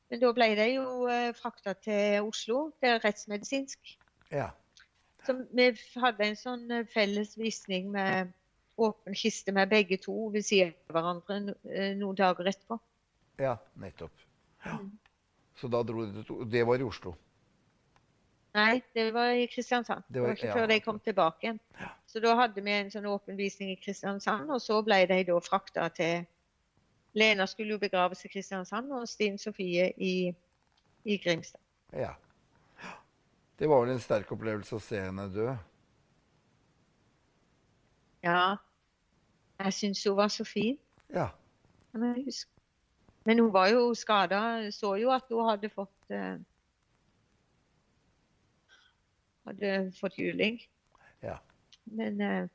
Men 0.09 0.23
da 0.23 0.31
ble 0.33 0.49
de 0.57 0.67
jo 0.71 0.87
eh, 1.11 1.29
frakta 1.37 1.75
til 1.77 2.25
Oslo. 2.25 2.69
Det 2.81 2.89
er 2.89 3.03
rettsmedisinsk. 3.03 3.95
Ja. 4.33 4.49
Så 5.25 5.35
vi 5.53 5.69
hadde 6.01 6.25
en 6.25 6.39
sånn 6.39 6.65
eh, 6.73 6.87
felles 6.89 7.35
visning 7.37 7.91
med 7.93 8.33
åpen 8.79 9.17
kiste 9.17 9.53
med 9.53 9.69
begge 9.69 9.99
to 10.01 10.15
ved 10.33 10.47
siden 10.47 10.73
av 10.89 10.97
hverandre 10.97 11.39
eh, 11.69 11.93
noen 11.99 12.17
dager 12.17 12.49
etterpå. 12.49 12.79
Ja, 13.39 13.57
nettopp. 13.79 14.25
Ja. 14.65 14.79
Mm. 14.79 14.91
Så 15.59 15.67
da 15.71 15.81
dro 15.83 16.05
dere 16.07 16.23
to 16.23 16.43
Det 16.47 16.61
var 16.67 16.79
i 16.79 16.85
Oslo? 16.87 17.13
Nei, 18.57 18.81
det 18.97 19.11
var 19.13 19.35
i 19.37 19.45
Kristiansand. 19.47 20.03
Det 20.09 20.21
var, 20.23 20.33
ikke 20.33 20.47
ja. 20.47 20.55
før 20.57 20.67
de 20.71 20.79
kom 20.81 20.99
tilbake 21.05 21.45
igjen. 21.45 21.59
Ja. 21.79 21.89
Så 22.09 22.21
da 22.23 22.33
hadde 22.39 22.63
vi 22.65 22.73
en 22.73 22.89
sånn 22.89 23.05
åpen 23.09 23.37
visning 23.37 23.69
i 23.75 23.77
Kristiansand, 23.77 24.49
og 24.49 24.61
så 24.63 24.79
ble 24.85 25.03
de 25.09 25.19
da 25.27 25.37
frakta 25.43 25.89
til 25.93 26.25
Lena 27.17 27.45
skulle 27.49 27.75
jo 27.75 27.81
begraves 27.81 28.25
i 28.25 28.31
Kristiansand, 28.31 28.91
og 28.93 29.07
Stine 29.09 29.37
Sofie 29.41 29.91
i, 29.97 30.31
i 31.05 31.17
Grimstad. 31.21 31.61
Ja. 31.93 32.13
Det 33.59 33.69
var 33.69 33.83
vel 33.83 33.93
en 33.95 34.01
sterk 34.01 34.31
opplevelse 34.31 34.77
å 34.77 34.81
se 34.81 35.01
henne 35.01 35.25
dø? 35.33 35.49
Ja. 38.23 38.57
Jeg 39.59 39.75
syns 39.75 40.03
hun 40.07 40.15
var 40.15 40.31
så 40.31 40.45
fin. 40.47 40.77
Ja. 41.11 41.27
Men 41.91 43.39
hun 43.39 43.51
var 43.53 43.67
jo 43.73 43.89
skada. 43.97 44.41
Så 44.71 44.95
jo 45.01 45.11
at 45.11 45.27
hun 45.29 45.49
hadde 45.49 45.71
fått 45.73 46.13
uh, 46.13 46.37
Hadde 49.49 49.73
fått 49.97 50.19
juling. 50.21 50.59
Ja. 51.25 51.39
Men, 51.89 52.21
uh, 52.21 52.45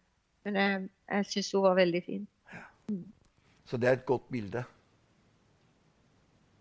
men 0.46 0.58
jeg, 0.60 0.88
jeg 1.10 1.28
syns 1.32 1.52
hun 1.56 1.66
var 1.66 1.78
veldig 1.78 2.02
fin. 2.06 2.26
Ja. 2.52 2.64
Så 3.66 3.80
det 3.80 3.90
er 3.90 3.98
et 3.98 4.06
godt 4.08 4.28
bilde? 4.32 4.64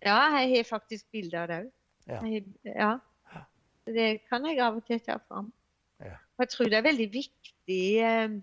Ja, 0.04 0.18
jeg 0.36 0.56
har 0.56 0.66
faktisk 0.68 1.06
bilde 1.14 1.40
av 1.40 1.48
det 1.48 1.60
òg. 1.62 1.72
Ja. 2.08 2.20
ja. 2.66 2.92
Det 3.88 4.08
kan 4.28 4.44
jeg 4.48 4.60
av 4.64 4.76
og 4.80 4.84
til 4.88 5.00
ta 5.04 5.16
fram. 5.28 5.52
Ja. 6.02 6.18
Jeg 6.40 6.50
tror 6.52 6.68
det 6.68 6.78
er 6.78 6.88
veldig 6.88 7.06
viktig 7.12 7.84
eh, 8.04 8.34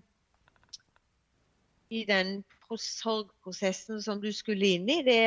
i 1.92 2.02
den 2.08 2.40
sorgprosessen 2.72 4.00
som 4.02 4.20
du 4.22 4.30
skulle 4.32 4.74
inn 4.78 4.88
i. 4.90 5.02
Det, 5.04 5.20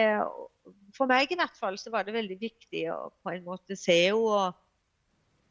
for 0.97 1.07
meg 1.11 1.31
i 1.31 1.37
hvert 1.37 1.57
fall 1.59 1.77
så 1.79 1.93
var 1.93 2.07
det 2.07 2.15
veldig 2.15 2.37
viktig 2.41 2.87
å 2.91 2.99
på 3.21 3.35
en 3.35 3.45
måte 3.45 3.77
se 3.79 3.99
henne 4.07 4.17
og, 4.17 4.64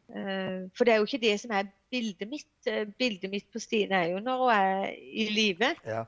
for 0.09 0.85
det 0.85 0.93
er 0.93 1.01
jo 1.01 1.07
ikke 1.09 1.23
det 1.23 1.39
som 1.41 1.53
er 1.57 1.71
bildet 1.91 2.29
mitt. 2.29 2.51
Uh, 2.69 2.85
bildet 2.99 3.31
mitt 3.31 3.47
på 3.53 3.63
Stine 3.63 4.03
er 4.03 4.13
jo 4.13 4.21
når 4.23 4.43
hun 4.43 4.53
er 4.53 4.93
i 4.93 5.29
live. 5.33 5.75
Ja. 5.87 6.05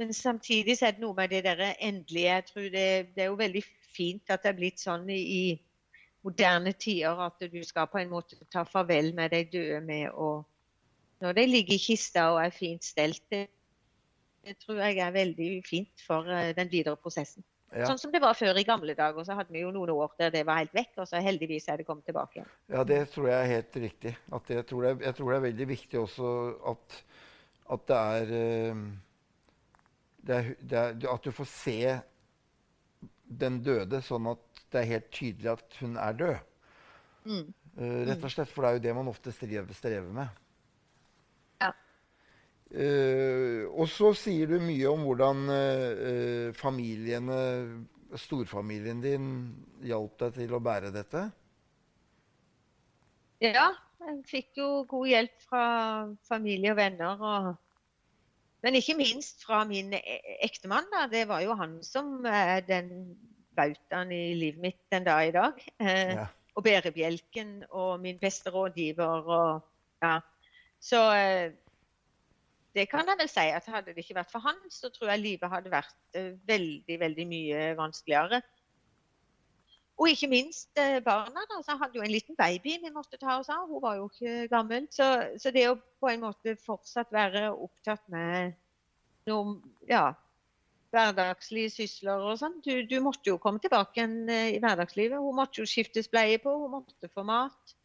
Men 0.00 0.12
samtidig 0.14 0.78
så 0.78 0.88
er 0.88 0.96
det 0.96 1.04
noe 1.04 1.16
med 1.16 1.32
det 1.32 1.44
der 1.44 1.74
endelige. 1.78 2.34
Jeg 2.34 2.44
tror 2.44 2.62
det, 2.62 2.86
det, 3.14 3.22
er 3.24 3.28
jo 3.28 3.40
veldig 3.40 3.62
fint 3.96 4.32
at 4.32 4.42
det 4.42 4.52
er 4.52 4.58
blitt 4.60 4.80
sånn 4.80 5.08
i, 5.12 5.58
moderne 6.24 6.72
tider 6.76 7.20
at 7.24 7.40
du 7.52 7.62
skal 7.64 7.88
på 7.88 8.00
en 8.00 8.10
måte 8.12 8.36
ta 8.52 8.64
farvel 8.68 9.14
med 9.16 9.32
de 9.32 9.44
døde 9.52 9.80
med 9.84 10.10
å 10.12 10.44
Når 11.20 11.34
de 11.36 11.42
ligger 11.46 11.74
i 11.74 11.82
kista 11.84 12.30
og 12.32 12.38
er 12.40 12.52
fint 12.56 12.84
stelt. 12.84 13.20
Det, 13.28 13.42
det 14.40 14.54
tror 14.56 14.78
jeg 14.80 15.02
er 15.04 15.10
veldig 15.12 15.48
fint 15.68 16.04
for 16.06 16.24
uh, 16.24 16.52
den 16.56 16.70
videre 16.72 16.96
prosessen. 16.96 17.44
Ja. 17.70 17.86
Sånn 17.86 18.00
som 18.02 18.10
det 18.10 18.18
var 18.22 18.34
før 18.34 18.58
i 18.58 18.64
gamle 18.66 18.96
dager. 18.98 19.22
Så 19.26 19.36
hadde 19.38 19.54
vi 19.54 19.62
jo 19.62 19.70
noen 19.74 19.92
år 19.94 20.14
der 20.18 20.32
det 20.34 20.42
var 20.48 20.58
helt 20.58 20.74
vekk, 20.74 20.96
og 21.02 21.06
så 21.06 21.20
heldigvis 21.22 21.68
er 21.70 21.78
det 21.78 21.86
kommet 21.86 22.08
tilbake. 22.08 22.42
Ja, 22.72 22.82
det 22.86 23.04
tror 23.12 23.28
jeg 23.30 23.36
er 23.38 23.52
helt 23.52 23.78
riktig. 23.84 24.14
jeg, 24.16 24.64
tror 24.66 24.82
det 24.82 24.90
er, 24.90 25.04
jeg, 25.06 25.16
tror 25.18 25.30
det 25.30 25.36
er, 25.36 25.44
veldig 25.46 25.68
viktig 25.70 26.00
også 26.00 26.32
at, 26.72 26.98
at 27.76 27.86
det, 27.92 28.00
er, 28.00 28.34
eh, 28.40 28.82
det, 30.18 30.36
er, 30.40 30.52
det 30.60 30.80
er, 30.80 30.98
At 31.14 31.24
du 31.24 31.30
får 31.36 31.50
se 31.52 31.78
den 33.30 33.60
døde 33.62 34.02
sånn 34.02 34.26
at 34.32 34.62
det 34.70 34.82
er 34.82 34.92
helt 34.96 35.10
tydelig 35.14 35.52
at 35.54 35.78
hun 35.78 35.96
er 35.98 36.18
død. 36.18 36.36
Mm. 37.30 37.48
Uh, 37.78 38.00
rett 38.08 38.24
og 38.26 38.32
slett, 38.32 38.50
For 38.50 38.64
det 38.64 38.70
er 38.70 38.78
jo 38.78 38.84
det 38.88 38.94
man 38.96 39.10
ofte 39.10 39.32
strever, 39.34 39.74
strever 39.76 40.10
med. 40.14 40.39
Uh, 42.70 43.66
og 43.74 43.88
så 43.90 44.12
sier 44.14 44.46
du 44.46 44.60
mye 44.62 44.86
om 44.86 45.02
hvordan 45.02 45.40
uh, 45.50 46.50
familiene, 46.54 47.38
storfamilien 48.14 49.00
din, 49.02 49.24
hjalp 49.82 50.14
deg 50.22 50.36
til 50.36 50.54
å 50.54 50.60
bære 50.62 50.92
dette? 50.94 51.24
Ja, 53.42 53.72
jeg 54.04 54.20
fikk 54.28 54.60
jo 54.60 54.68
god 54.86 55.10
hjelp 55.10 55.42
fra 55.48 55.64
familie 56.28 56.70
og 56.70 56.78
venner. 56.78 57.26
Og, 57.26 57.50
men 58.62 58.78
ikke 58.78 58.98
minst 58.98 59.42
fra 59.46 59.64
min 59.66 59.94
e, 59.96 60.02
ektemann. 60.44 60.86
Da. 60.92 61.08
Det 61.10 61.26
var 61.30 61.42
jo 61.42 61.56
han 61.58 61.80
som 61.82 62.20
er 62.28 62.62
den 62.68 63.16
bautaen 63.58 64.12
i 64.14 64.36
livet 64.38 64.62
mitt 64.62 64.82
den 64.94 65.08
dag 65.08 65.26
i 65.26 65.34
dag. 65.34 65.58
Uh, 65.82 66.12
ja. 66.20 66.28
Og 66.54 66.66
bærebjelken 66.66 67.64
og 67.70 67.98
min 68.04 68.22
beste 68.22 68.54
rådgiver. 68.54 69.26
Og, 69.26 69.66
ja. 70.04 70.20
Så 70.80 71.02
det 72.74 72.86
kan 72.90 73.08
jeg 73.08 73.18
vel 73.18 73.28
si 73.30 73.42
at 73.50 73.66
hadde 73.72 73.94
det 73.94 74.04
ikke 74.04 74.20
vært 74.20 74.30
for 74.30 74.44
han, 74.44 74.58
så 74.70 74.92
tror 74.94 75.10
jeg 75.10 75.22
livet 75.24 75.50
hadde 75.50 75.72
vært 75.72 75.96
uh, 76.14 76.32
veldig, 76.46 76.96
veldig 77.02 77.26
mye 77.30 77.66
vanskeligere. 77.78 78.40
Og 80.00 80.08
ikke 80.08 80.30
minst 80.30 80.70
uh, 80.78 81.00
barna. 81.04 81.42
da, 81.50 81.58
så 81.66 81.76
hadde 81.80 81.98
jo 81.98 82.06
en 82.06 82.14
liten 82.14 82.38
baby 82.38 82.78
vi 82.84 82.92
måtte 82.94 83.18
ta 83.20 83.40
oss 83.40 83.50
av. 83.52 83.66
Hun 83.68 83.82
var 83.82 83.98
jo 83.98 84.06
ikke 84.08 84.46
gammel. 84.52 84.86
Så, 84.94 85.08
så 85.42 85.52
det 85.54 85.66
å 85.68 85.76
på 86.00 86.12
en 86.12 86.22
måte 86.24 86.54
fortsatt 86.62 87.10
være 87.12 87.50
opptatt 87.50 88.06
med 88.12 88.54
noen 89.28 89.58
ja, 89.90 90.12
hverdagslige 90.94 91.74
sysler 91.74 92.22
og 92.24 92.38
sånn 92.40 92.56
du, 92.64 92.72
du, 92.88 92.96
måtte 93.04 93.30
jo 93.30 93.38
komme 93.42 93.60
tilbake 93.62 94.06
uh, 94.06 94.48
i 94.54 94.62
hverdagslivet. 94.62 95.18
Hun 95.18 95.42
måtte 95.42 95.64
jo 95.64 95.68
skiftes 95.68 96.08
bleie 96.12 96.38
på, 96.38 96.54
hun 96.62 96.78
måtte 96.78 97.10
få 97.10 97.26
mat. 97.26 97.76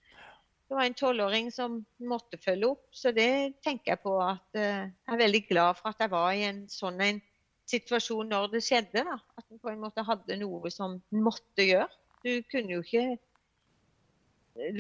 Det 0.65 0.74
var 0.74 0.88
en 0.88 0.98
tolvåring 0.98 1.51
som 1.53 1.77
måtte 2.10 2.39
følge 2.41 2.72
opp. 2.74 2.88
Så 2.95 3.12
det 3.13 3.62
tenker 3.65 3.93
jeg 3.93 4.01
på 4.01 4.15
at 4.24 4.57
jeg 4.57 4.89
er 5.13 5.22
veldig 5.22 5.41
glad 5.50 5.77
for 5.77 5.91
at 5.91 6.01
jeg 6.01 6.13
var 6.13 6.31
i 6.34 6.45
en 6.48 6.63
sånn 6.72 7.01
en 7.05 7.22
situasjon 7.69 8.31
når 8.34 8.50
det 8.55 8.63
skjedde. 8.65 9.03
Da. 9.05 9.19
At 9.38 9.45
en 9.51 9.62
på 9.62 9.69
en 9.72 9.84
måte 9.84 10.05
hadde 10.05 10.39
noe 10.41 10.72
som 10.74 10.98
en 10.98 11.25
måtte 11.25 11.67
gjøre. 11.67 11.89
Du 12.25 12.31
kunne 12.50 12.79
jo 12.79 12.81
ikke, 12.81 13.19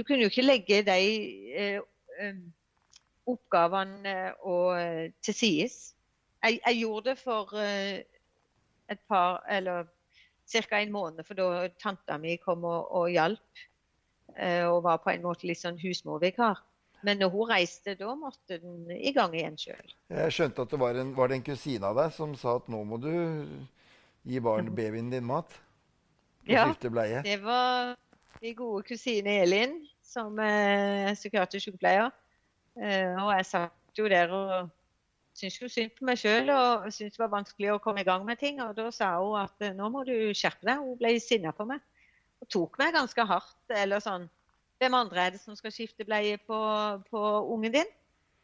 kunne 0.01 0.25
jo 0.25 0.31
ikke 0.31 0.47
legge 0.47 0.81
de 0.87 0.99
uh, 1.53 1.81
um, 2.25 2.41
oppgavene 3.35 4.15
og, 4.41 5.11
til 5.21 5.37
sides. 5.37 5.77
Jeg, 6.41 6.59
jeg, 6.65 6.79
gjorde 6.81 7.11
det 7.11 7.19
for 7.21 7.53
et 7.57 8.99
par, 9.09 9.41
eller 9.49 9.85
ca. 10.49 10.79
en 10.79 10.91
måned, 10.93 11.23
for 11.25 11.37
da 11.37 11.67
tanta 11.81 12.17
mi 12.21 12.35
kom 12.41 12.65
og, 12.69 12.91
og 12.93 13.09
hjalp. 13.13 13.65
Eh, 14.35 14.65
og 14.67 14.83
var 14.83 14.99
på 15.03 15.13
en 15.13 15.23
måte 15.23 15.47
litt 15.47 15.61
sånn 15.61 15.79
husmorvikar. 15.79 16.59
Men 17.05 17.21
når 17.21 17.31
hun 17.31 17.51
reiste, 17.51 17.93
da 17.99 18.15
måtte 18.17 18.57
den 18.59 18.89
i 18.91 19.13
gang 19.15 19.35
igjen 19.35 19.57
sjøl. 19.59 19.93
Jeg 20.11 20.33
skjønte 20.33 20.65
at 20.65 20.73
det 20.73 20.79
var 20.81 20.97
en, 20.99 21.13
var 21.15 21.29
det 21.29 21.39
en 21.39 21.45
kusine 21.45 21.91
av 21.91 21.99
deg 21.99 22.13
som 22.15 22.33
sa 22.39 22.57
at 22.59 22.67
nå 22.71 22.81
må 22.87 22.99
du 23.01 23.11
gi 24.25 24.41
barn, 24.43 24.71
babyen 24.75 25.11
din 25.13 25.27
mat? 25.27 25.53
Ja, 26.49 26.67
det 26.81 27.37
var 27.41 27.95
min 28.41 28.57
gode 28.57 28.83
kusine 28.85 29.39
Elin, 29.43 29.79
som 30.05 30.37
er 30.41 31.13
psykiatrisk 31.15 31.69
sykepleier. 31.69 32.11
Eh, 32.75 33.13
og 33.21 33.31
jeg 33.37 33.47
satt 33.49 34.01
jo 34.01 34.09
der 34.11 34.33
og 34.35 34.73
syntes 35.35 35.61
jo 35.61 35.69
synd 35.71 35.93
på 35.95 36.07
meg 36.07 36.19
sjøl 36.19 36.51
og 36.51 36.87
syntes 36.89 37.15
det 37.15 37.23
var 37.23 37.33
vanskelig 37.33 37.73
å 37.73 37.81
komme 37.83 38.03
i 38.03 38.07
gang 38.07 38.25
med 38.27 38.41
ting. 38.41 38.59
Og 38.65 38.75
da 38.77 38.89
sa 38.93 39.15
hun 39.21 39.39
at 39.45 39.63
eh, 39.63 39.75
nå 39.77 39.89
må 39.93 40.03
du 40.07 40.15
skjerpe 40.33 40.67
deg. 40.67 40.81
Hun 40.83 40.99
ble 40.99 41.15
sinna 41.23 41.53
på 41.55 41.67
meg 41.69 41.83
og 42.43 42.49
tok 42.51 42.79
meg 42.81 42.95
ganske 42.95 43.27
hardt. 43.29 43.61
Eller 43.73 44.03
sånn 44.03 44.29
Hvem 44.75 44.95
andre 44.97 45.21
er 45.23 45.29
det 45.31 45.39
som 45.39 45.55
skal 45.55 45.71
skifte 45.71 46.03
bleie 46.03 46.35
på, 46.43 46.57
på 47.07 47.19
ungen 47.53 47.71
din? 47.77 47.91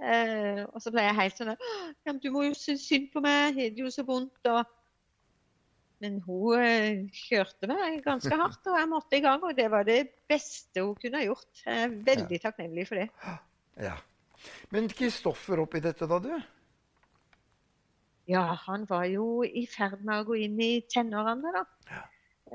Eh, 0.02 0.62
og 0.72 0.80
så 0.82 0.94
ble 0.94 1.04
jeg 1.04 1.18
helt 1.18 1.38
sånn 1.38 1.52
ja, 1.52 2.14
Du 2.18 2.32
må 2.34 2.48
jo 2.48 2.56
synes 2.58 2.88
synd 2.88 3.12
på 3.14 3.22
meg, 3.22 3.60
det 3.60 3.84
jo 3.84 3.92
så 3.94 4.06
vondt. 4.08 4.40
Og... 4.48 4.78
Men 6.02 6.22
hun 6.26 6.64
eh, 6.64 7.04
kjørte 7.14 7.70
meg 7.70 8.00
ganske 8.06 8.32
hardt, 8.40 8.64
og 8.72 8.80
jeg 8.80 8.90
måtte 8.90 9.20
i 9.20 9.26
gang. 9.26 9.44
Og 9.44 9.58
det 9.58 9.68
var 9.74 9.86
det 9.86 10.00
beste 10.32 10.86
hun 10.86 10.96
kunne 10.98 11.20
ha 11.20 11.28
gjort. 11.28 11.52
Jeg 11.66 11.84
er 11.84 12.00
veldig 12.08 12.40
ja. 12.40 12.46
takknemlig 12.48 12.88
for 12.90 13.04
det. 13.04 13.10
Ja. 13.82 14.00
Men 14.74 14.90
Kristoffer 14.90 15.62
oppi 15.62 15.84
dette, 15.84 16.08
da, 16.10 16.18
du? 16.24 16.32
Ja, 18.32 18.48
han 18.66 18.88
var 18.90 19.06
jo 19.12 19.44
i 19.46 19.68
ferd 19.70 20.02
med 20.08 20.22
å 20.22 20.26
gå 20.32 20.40
inn 20.46 20.58
i 20.64 20.74
tenårene, 20.90 21.54
da. 21.54 21.64
Ja. 21.92 22.02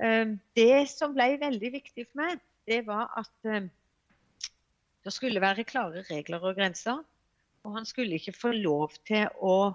Ehm, 0.03 0.37
det 0.57 0.87
som 0.93 1.15
ble 1.17 1.37
veldig 1.41 1.73
viktig 1.79 2.07
for 2.11 2.21
meg, 2.21 2.41
det 2.69 2.83
var 2.89 3.09
at 3.17 3.49
ehm, 3.49 3.69
det 5.07 5.13
skulle 5.15 5.41
være 5.41 5.65
klare 5.69 6.05
regler 6.11 6.43
og 6.43 6.57
grenser. 6.59 7.03
Og 7.67 7.75
han 7.75 7.87
skulle 7.89 8.19
ikke 8.19 8.37
få 8.37 8.53
lov 8.55 8.95
til 9.07 9.27
å 9.43 9.75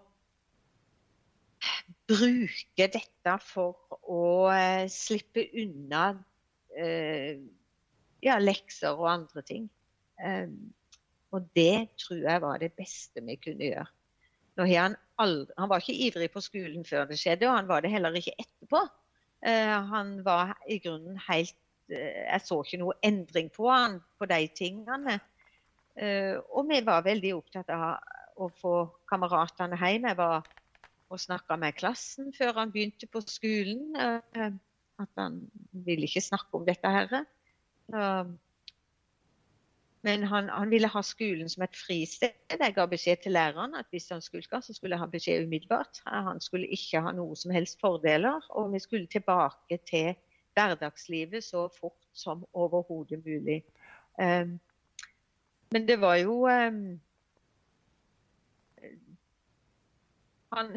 bruke 2.12 2.88
dette 2.94 3.38
for 3.44 3.98
å 4.08 4.50
eh, 4.54 4.86
slippe 4.92 5.44
unna 5.60 6.12
eh, 6.78 7.42
ja, 8.24 8.38
lekser 8.40 8.96
og 8.96 9.10
andre 9.12 9.44
ting. 9.48 9.68
Ehm, 10.22 10.72
og 11.32 11.48
det 11.56 11.96
tror 12.00 12.22
jeg 12.28 12.44
var 12.44 12.62
det 12.62 12.74
beste 12.78 13.24
vi 13.24 13.40
kunne 13.40 13.72
gjøre. 13.72 13.90
Han, 14.62 14.96
aldri, 15.18 15.54
han, 15.58 15.70
var 15.72 15.82
ikke 15.82 16.02
ivrig 16.06 16.28
på 16.34 16.42
skolen 16.44 16.84
før 16.86 17.08
det 17.10 17.18
skjedde, 17.18 17.48
og 17.48 17.56
han 17.56 17.70
var 17.72 17.82
det 17.82 17.94
heller 17.94 18.14
ikke 18.20 18.36
etterpå. 18.36 18.84
Eh, 19.42 19.78
han 19.90 20.20
var 20.24 20.54
i 20.70 20.78
grunnen 20.80 21.18
helt 21.26 21.58
eh, 21.90 22.28
Jeg 22.28 22.42
så 22.46 22.60
ikke 22.62 22.82
noe 22.82 22.98
endring 23.06 23.50
på 23.54 23.70
han 23.72 24.00
på 24.20 24.28
de 24.30 24.42
tingene. 24.58 25.18
Eh, 25.98 26.38
og 26.54 26.70
vi 26.70 26.82
var 26.86 27.06
veldig 27.08 27.34
opptatt 27.40 27.72
av 27.74 27.98
å 28.42 28.50
få 28.62 28.76
kameratene 29.10 29.80
hjem. 29.82 30.10
Jeg 30.12 30.20
var 30.20 30.46
og 31.12 31.20
snakka 31.20 31.58
med 31.60 31.76
klassen 31.76 32.30
før 32.32 32.62
han 32.62 32.72
begynte 32.72 33.10
på 33.12 33.20
skolen. 33.26 33.98
At 35.02 35.12
han 35.20 35.42
ville 35.74 36.08
ikke 36.08 36.24
snakke 36.24 36.56
om 36.56 36.64
dette 36.64 36.88
her. 36.88 37.18
Men 40.02 40.24
han, 40.24 40.50
han, 40.50 40.70
ville 40.70 40.90
ha 40.90 41.02
skolen 41.06 41.50
som 41.50 41.64
et 41.64 41.78
fristed. 41.78 42.34
Jeg 42.50 42.74
ga 42.74 42.86
beskjed 42.90 43.22
til 43.22 43.36
læreren 43.38 43.76
at 43.78 43.86
hvis 43.94 44.10
han 44.10 44.24
skulka, 44.24 44.62
så 44.62 44.74
skulle 44.74 44.96
jeg 44.96 45.04
ha 45.04 45.10
beskjed 45.12 45.46
umiddelbart. 45.46 46.02
Han 46.10 46.42
skulle 46.42 46.70
ikke 46.74 47.04
ha 47.06 47.14
noe 47.14 47.38
som 47.38 47.54
helst 47.54 47.78
fordeler. 47.84 48.42
Og 48.50 48.74
vi 48.74 48.82
skulle 48.82 49.12
tilbake 49.12 49.78
til 49.86 50.16
hverdagslivet 50.58 51.46
så 51.46 51.68
fort 51.78 52.10
som 52.18 52.46
overhodet 52.54 53.22
mulig. 53.26 53.62
Um, 54.18 54.58
men 55.72 55.88
det 55.88 56.02
var 56.02 56.18
jo 56.20 56.42
um, 56.50 57.00
han, 60.52 60.74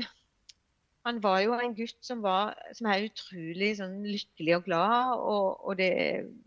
han 1.04 1.20
var 1.22 1.42
jo 1.44 1.52
en 1.58 1.74
gutt 1.76 1.98
som, 2.04 2.22
var, 2.24 2.54
som 2.72 2.88
er 2.88 3.04
utrolig 3.10 3.74
sånn, 3.76 3.98
lykkelig 4.08 4.54
og 4.56 4.68
glad. 4.68 5.10
Og, 5.20 5.48
og, 5.60 5.76
det 5.76 5.90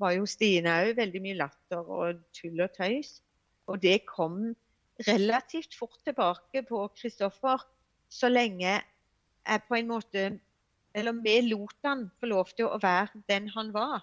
var 0.02 0.16
jo 0.18 0.26
Stine 0.30 0.74
òg. 0.82 0.96
Veldig 0.98 1.22
mye 1.22 1.38
latter 1.44 1.92
og 2.00 2.24
tull 2.34 2.64
og 2.66 2.74
tøys. 2.74 3.20
Og 3.70 3.78
det 3.84 4.00
kom 4.10 4.56
relativt 5.06 5.78
fort 5.78 6.00
tilbake 6.08 6.64
på 6.66 6.82
Kristoffer 6.98 7.62
så 8.10 8.32
lenge 8.32 8.72
jeg 8.72 9.64
på 9.68 9.76
en 9.78 9.90
måte 9.92 10.22
Eller 10.98 11.14
vi 11.22 11.36
lot 11.46 11.76
han 11.86 12.08
få 12.18 12.30
lov 12.32 12.54
til 12.58 12.66
å 12.66 12.80
være 12.82 13.20
den 13.30 13.52
han 13.54 13.68
var. 13.76 14.02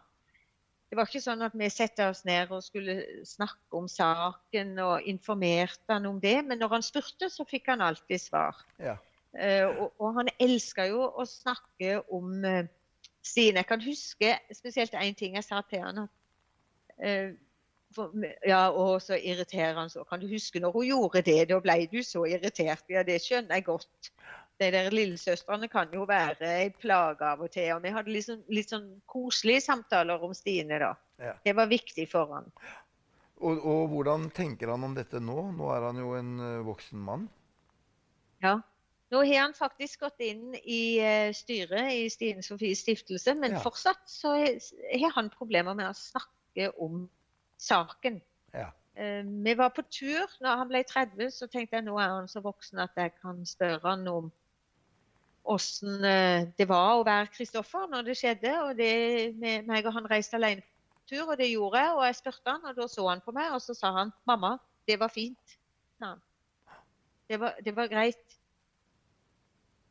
Det 0.87 0.99
var 1.01 1.09
ikke 1.09 1.25
sånn 1.25 1.43
at 1.43 1.57
vi 1.59 1.67
satte 1.73 2.07
oss 2.07 2.21
ned 2.29 2.53
og 2.55 2.63
skulle 2.63 3.25
snakke 3.27 3.75
om 3.75 3.89
saken 3.91 4.77
og 4.79 5.09
informerte 5.11 5.91
han 5.91 6.07
om 6.07 6.21
det, 6.23 6.37
men 6.47 6.61
når 6.63 6.77
han 6.77 6.87
spurte, 6.87 7.27
så 7.33 7.43
fikk 7.49 7.73
han 7.73 7.83
alltid 7.83 8.23
svar. 8.23 8.61
Ja. 8.79 8.95
Uh, 9.35 9.67
og, 9.67 9.87
og, 9.99 10.11
han 10.19 10.31
elska 10.39 10.87
jo 10.87 11.09
å 11.11 11.25
snakke 11.27 11.99
om 12.15 12.45
uh, 12.47 12.63
Stine. 13.25 13.63
Jeg 13.63 13.67
kan 13.67 13.83
huske 13.83 14.35
spesielt 14.55 14.95
én 15.01 15.17
ting 15.19 15.35
jeg 15.39 15.47
sa 15.47 15.63
til 15.67 15.83
han. 15.83 16.05
At, 16.05 17.35
for, 17.95 18.13
ja, 18.47 18.69
og 18.71 19.01
så 19.03 19.17
irriterer 19.19 19.75
han 19.79 19.91
Så 19.91 20.05
kan 20.07 20.21
du 20.23 20.29
huske 20.31 20.61
når 20.63 20.75
hun 20.75 20.87
gjorde 20.87 21.23
det? 21.27 21.49
Da 21.51 21.59
ble 21.63 21.79
du 21.91 22.03
så 22.07 22.27
irritert. 22.29 22.85
Ja, 22.93 23.03
det 23.07 23.21
skjønner 23.25 23.59
jeg 23.59 23.67
godt. 23.67 24.11
De 24.61 24.69
der 24.71 24.93
lillesøstrene 24.95 25.67
kan 25.73 25.91
jo 25.95 26.05
være 26.07 26.51
ei 26.61 26.69
plage 26.71 27.27
av 27.27 27.43
og 27.43 27.51
til. 27.55 27.73
Og 27.75 27.83
vi 27.83 27.95
hadde 27.97 28.13
liksom, 28.15 28.45
litt 28.55 28.71
sånn 28.71 28.87
koselige 29.11 29.65
samtaler 29.65 30.23
om 30.23 30.35
Stine, 30.37 30.79
da. 30.83 30.93
Ja. 31.23 31.35
Det 31.47 31.57
var 31.57 31.71
viktig 31.73 32.07
for 32.13 32.37
han. 32.37 32.53
Og, 33.41 33.59
og, 33.59 33.89
hvordan 33.91 34.29
tenker 34.37 34.71
han 34.71 34.87
om 34.87 34.95
dette 34.95 35.19
nå? 35.23 35.49
Nå 35.57 35.73
er 35.75 35.89
han 35.89 35.99
jo 35.99 36.15
en 36.19 36.37
voksen 36.69 37.03
mann. 37.03 37.27
Ja. 38.45 38.59
Nå 39.15 39.21
har 39.23 39.45
han 39.45 39.55
faktisk 39.55 40.03
gått 40.03 40.23
inn 40.27 40.55
i 40.59 40.99
uh, 40.99 41.31
styret 41.37 41.93
i 41.95 42.07
Stine 42.11 42.43
Sofies 42.43 42.83
stiftelse, 42.83 43.37
men 43.39 43.55
ja. 43.55 43.61
fortsatt 43.63 44.03
så 44.11 44.33
har 44.35 45.13
han 45.15 45.31
problemer 45.31 45.77
med 45.79 45.93
å 45.93 45.95
snakke 45.95 46.73
om 46.83 47.05
saken. 47.63 48.19
Ja. 48.51 48.73
Uh, 48.99 49.23
vi 49.23 49.55
var 49.59 49.71
på 49.77 49.85
tur 49.87 50.35
når 50.43 50.65
han 50.65 50.73
ble 50.73 50.83
30, 50.89 51.31
så 51.37 51.47
tenkte 51.51 51.79
jeg 51.79 51.87
nå 51.87 51.95
er 52.03 52.17
han 52.17 52.31
så 52.31 52.43
voksen 52.43 52.83
at 52.83 52.99
jeg 52.99 53.15
kan 53.21 53.45
spørre 53.47 53.87
han 53.87 54.09
om 54.11 54.33
åssen 55.45 56.01
det 56.57 56.65
var 56.65 56.95
å 56.97 57.03
være 57.05 57.29
Kristoffer 57.35 57.91
når 57.93 58.07
det 58.07 58.15
skjedde. 58.17 58.53
og 58.65 58.79
det, 58.79 58.93
meg 59.69 59.85
og 59.85 59.93
han 59.93 60.09
reiste 60.09 60.39
alene 60.41 60.65
på 60.65 61.03
tur, 61.13 61.27
og 61.29 61.37
det 61.39 61.51
gjorde 61.53 61.83
jeg. 61.83 61.91
Og 61.99 62.07
jeg 62.09 62.17
spurte 62.19 62.55
han, 62.55 62.65
og 62.65 62.79
da 62.79 62.87
så 62.89 63.05
han 63.11 63.21
på 63.23 63.35
meg, 63.37 63.53
og 63.53 63.61
så 63.61 63.77
sa 63.77 63.93
han 63.93 64.15
'Mamma, 64.25 64.57
det 64.89 64.97
var 64.99 65.13
fint'. 65.13 65.59
Det, 67.29 67.41
var, 67.41 67.61
det 67.65 67.77
var 67.77 67.93
greit. 67.93 68.41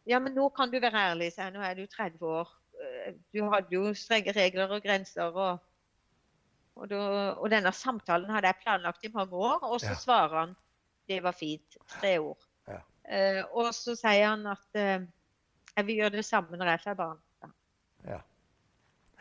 Ja, 0.10 0.20
men 0.20 0.36
nå 0.36 0.50
kan 0.56 0.72
du 0.72 0.80
være 0.84 1.06
ærlig, 1.12 1.32
sa 1.34 1.48
jeg. 1.48 1.56
Nå 1.56 1.62
er 1.64 1.78
du 1.78 1.86
30 1.88 2.26
år. 2.28 2.50
Eh, 2.84 3.14
du 3.34 3.44
hadde 3.52 3.72
jo 3.72 3.94
strenge 3.98 4.34
regler 4.36 4.72
og 4.76 4.84
grenser. 4.84 5.32
og, 5.32 5.60
og, 6.76 6.90
da, 6.90 7.00
og 7.38 7.50
denne 7.54 7.72
samtalen 7.72 8.32
hadde 8.34 8.50
jeg 8.52 8.62
planlagt 8.64 9.06
i 9.06 9.12
mange 9.14 9.36
år, 9.36 9.64
og 9.64 9.80
så 9.82 9.94
ja. 9.94 10.00
svarer 10.00 10.40
han 10.40 10.56
'det 11.08 11.24
var 11.24 11.36
fint'. 11.36 11.78
Tre 12.00 12.18
ord. 12.20 12.40
Ja. 12.68 12.80
Uh, 13.04 13.58
og 13.58 13.74
så 13.76 13.96
sier 13.96 14.30
han 14.30 14.48
at 14.48 14.68
uh, 14.76 15.08
'jeg 15.76 15.86
vil 15.86 15.96
gjøre 15.96 16.10
det 16.10 16.26
samme 16.26 16.58
når 16.58 16.66
jeg 16.66 16.80
får 16.84 16.94
barn'. 16.94 17.22
Ja. 18.08 18.20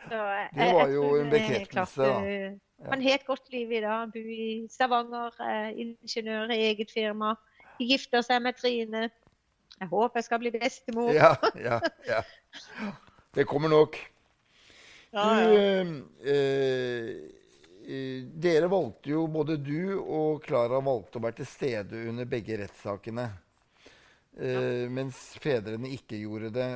Så, 0.03 0.19
det 0.55 0.73
var 0.75 0.87
jo 0.87 1.15
en 1.15 1.29
bekreftelse, 1.29 2.01
da. 2.03 2.57
Han 2.91 3.01
har 3.01 3.13
et 3.15 3.25
godt 3.25 3.51
liv 3.51 3.71
i 3.71 3.81
dag. 3.81 3.99
Han 3.99 4.11
bor 4.11 4.19
i 4.19 4.67
Stavanger, 4.71 5.41
er 5.41 5.67
ingeniør 5.67 6.51
i 6.51 6.59
eget 6.71 6.91
firma. 6.91 7.35
Gifter 7.79 8.21
seg 8.21 8.41
med 8.41 8.53
Trine. 8.59 9.09
Jeg 9.79 9.89
håper 9.91 10.19
jeg 10.21 10.27
skal 10.27 10.41
bli 10.43 10.51
bestemor. 10.53 11.11
Ja, 11.15 11.33
ja, 11.59 11.79
ja. 12.07 12.21
Det 13.33 13.45
kommer 13.49 13.71
nok. 13.71 13.97
Ja, 15.13 15.25
du, 15.45 15.55
eh, 16.25 16.35
eh, 17.85 18.25
dere 18.45 18.69
valgte 18.71 19.11
jo, 19.13 19.25
både 19.29 19.57
du 19.61 19.99
og 19.99 20.41
Klara 20.45 20.79
valgte 20.81 21.19
å 21.19 21.25
være 21.25 21.41
til 21.41 21.49
stede 21.49 22.05
under 22.09 22.29
begge 22.29 22.57
rettssakene. 22.63 23.27
Eh, 24.33 24.85
mens 24.89 25.19
fedrene 25.41 25.91
ikke 25.93 26.21
gjorde 26.23 26.53
det. 26.55 26.69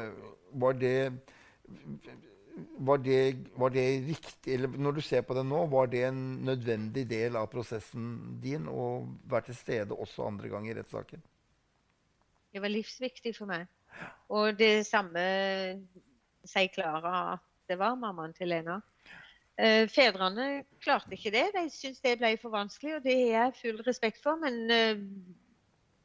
Var 0.54 0.78
det 0.78 0.98
var 2.78 2.98
det, 2.98 3.38
var 3.56 3.70
det, 3.70 3.86
riktig, 4.08 4.54
eller 4.54 4.68
når 4.82 4.98
du 4.98 5.02
ser 5.06 5.22
på 5.22 5.36
det 5.38 5.44
nå, 5.46 5.66
var 5.70 5.90
det 5.92 6.04
en 6.08 6.22
nødvendig 6.46 7.04
del 7.10 7.38
av 7.38 7.50
prosessen 7.52 8.40
din 8.42 8.66
å 8.70 9.06
være 9.30 9.52
til 9.52 9.60
stede 9.60 9.98
også 9.98 10.26
andre 10.26 10.50
ganger 10.50 10.74
i 10.74 10.78
rettssaken? 10.80 11.22
Det 12.54 12.62
var 12.64 12.72
livsviktig 12.72 13.36
for 13.38 13.50
meg. 13.50 13.68
Og 14.34 14.58
det 14.60 14.86
samme 14.88 15.24
sier 16.48 16.72
Klara 16.74 17.16
at 17.36 17.44
det 17.68 17.78
var 17.80 17.98
mammaen 18.00 18.36
til 18.36 18.52
Lena. 18.52 18.80
Eh, 19.58 19.88
fedrene 19.90 20.64
klarte 20.84 21.16
ikke 21.18 21.34
det. 21.34 21.48
De 21.56 21.66
syntes 21.74 22.02
det 22.04 22.18
ble 22.22 22.36
for 22.42 22.54
vanskelig, 22.54 22.98
og 22.98 23.06
det 23.06 23.16
har 23.18 23.48
jeg 23.48 23.58
full 23.62 23.82
respekt 23.88 24.22
for. 24.24 24.40
Men 24.42 24.60
eh, 24.72 25.00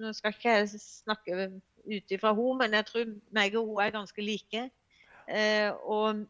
nå 0.02 0.12
skal 0.16 0.35
ikke 0.35 0.57
jeg 0.57 0.70
snakke 0.83 1.48
ut 1.87 2.14
ifra 2.16 2.33
henne, 2.37 2.59
men 2.62 2.78
jeg 2.78 2.88
tror 2.88 3.12
meg 3.37 3.59
og 3.59 3.74
hun 3.74 3.83
er 3.85 3.94
ganske 3.94 4.24
like. 4.24 4.64
Eh, 5.28 5.68
og 5.70 6.24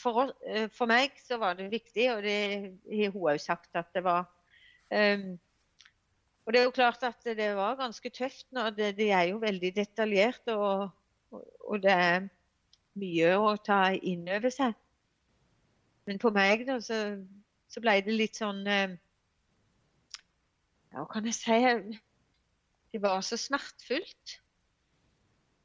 for, 0.00 0.32
for, 0.72 0.88
meg 0.88 1.18
så 1.20 1.40
var 1.42 1.58
det 1.58 1.72
viktig, 1.74 2.06
og 2.14 2.22
det 2.24 2.38
har 2.88 3.12
hun 3.12 3.28
òg 3.34 3.42
sagt 3.42 3.76
at 3.76 3.90
det 3.94 4.04
var. 4.06 4.30
Og 6.46 6.54
det 6.54 6.60
er 6.60 6.68
jo 6.68 6.74
klart 6.74 7.02
at 7.02 7.24
det 7.26 7.48
var 7.58 7.74
ganske 7.74 8.10
tøft. 8.14 8.46
Nå. 8.54 8.68
Det, 8.70 8.92
det 8.96 9.10
er 9.10 9.32
jo 9.32 9.40
veldig 9.42 9.72
detaljert, 9.74 10.46
og, 10.54 10.88
og, 11.34 11.80
det 11.82 11.90
er 11.90 12.28
mye 12.96 13.32
å 13.42 13.56
ta 13.58 13.80
inn 13.98 14.28
over 14.30 14.54
seg. 14.54 14.76
Men 16.06 16.22
på 16.22 16.30
meg 16.30 16.62
da, 16.68 16.78
så, 16.78 17.00
så 17.66 17.82
ble 17.82 17.96
det 18.06 18.14
litt 18.14 18.38
sånn 18.38 18.62
um, 18.62 18.94
Ja, 20.92 21.00
hva 21.02 21.06
kan 21.10 21.26
jeg 21.26 21.34
si? 21.34 21.58
Det 22.94 23.00
var 23.02 23.26
så 23.26 23.36
smertefullt. 23.40 24.36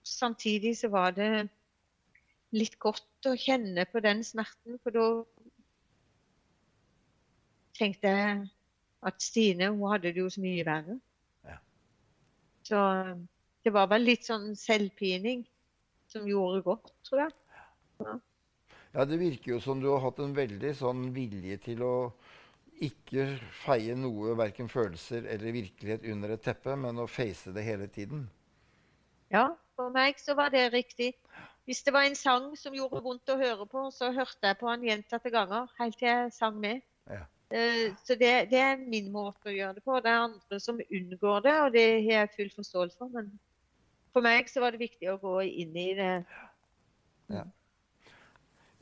Samtidig 0.02 0.74
så 0.80 0.90
var 0.90 1.14
det 1.14 1.46
litt 2.58 2.80
godt 2.82 3.30
å 3.30 3.36
kjenne 3.38 3.86
på 3.88 4.02
den 4.04 4.26
smerten, 4.26 4.82
for 4.82 4.98
da 4.98 5.06
tenkte 7.78 8.10
jeg 8.10 8.42
at 9.02 9.22
Stine 9.24 9.72
hun 9.72 9.90
hadde 9.92 10.12
det 10.14 10.22
jo 10.22 10.30
så 10.32 10.42
mye 10.44 10.66
verre. 10.66 10.98
Ja. 11.48 11.58
Så 12.68 12.82
det 13.66 13.74
var 13.74 13.90
vel 13.92 14.06
litt 14.10 14.28
sånn 14.28 14.52
selvpining 14.58 15.46
som 16.12 16.28
gjorde 16.28 16.64
godt, 16.66 16.92
tror 17.08 17.26
jeg. 17.26 17.34
Ja. 18.02 18.18
ja, 18.98 19.08
det 19.08 19.22
virker 19.22 19.56
jo 19.56 19.62
som 19.64 19.82
du 19.82 19.90
har 19.92 20.04
hatt 20.04 20.20
en 20.24 20.36
veldig 20.38 20.74
sånn 20.78 21.10
vilje 21.16 21.58
til 21.70 21.84
å 21.86 21.96
ikke 22.82 23.28
feie 23.62 23.94
noe, 23.98 24.34
verken 24.38 24.70
følelser 24.72 25.28
eller 25.30 25.54
virkelighet, 25.54 26.06
under 26.10 26.34
et 26.34 26.44
teppe, 26.46 26.76
men 26.76 26.98
å 27.02 27.08
face 27.10 27.54
det 27.54 27.66
hele 27.66 27.88
tiden. 27.94 28.26
Ja, 29.32 29.52
for 29.78 29.94
meg 29.94 30.18
så 30.20 30.34
var 30.36 30.50
det 30.54 30.72
riktig. 30.74 31.14
Hvis 31.70 31.84
det 31.86 31.94
var 31.94 32.08
en 32.08 32.18
sang 32.18 32.50
som 32.58 32.74
gjorde 32.76 33.04
vondt 33.06 33.30
å 33.30 33.38
høre 33.40 33.68
på, 33.70 33.86
så 33.94 34.10
hørte 34.12 34.50
jeg 34.50 34.58
på 34.60 34.72
den 34.74 34.88
gjentatte 34.90 35.30
ganger 35.32 35.70
helt 35.78 36.00
til 36.00 36.10
jeg 36.10 36.34
sang 36.36 36.58
med. 36.60 36.82
Ja. 37.08 37.24
Uh, 37.52 37.92
så 38.08 38.16
det, 38.16 38.32
det, 38.52 38.60
er 38.60 38.84
min 38.84 39.10
måte 39.12 39.52
å 39.52 39.56
gjøre 39.56 39.78
det 39.78 39.84
på. 39.86 39.98
Det 40.04 40.12
er 40.12 40.26
andre 40.26 40.60
som 40.64 40.80
unngår 40.82 41.44
det, 41.48 41.56
og 41.66 41.74
det 41.76 41.88
har 42.06 42.22
jeg 42.22 42.36
full 42.36 42.52
forståelse 42.62 43.00
for. 43.00 43.12
Men 43.16 43.32
for 44.16 44.26
meg 44.26 44.52
så 44.52 44.64
var 44.64 44.76
det 44.76 44.84
viktig 44.84 45.12
å 45.12 45.20
gå 45.22 45.36
inn 45.48 45.76
i 45.78 45.90
det. 45.98 46.14
Ja. 47.32 47.44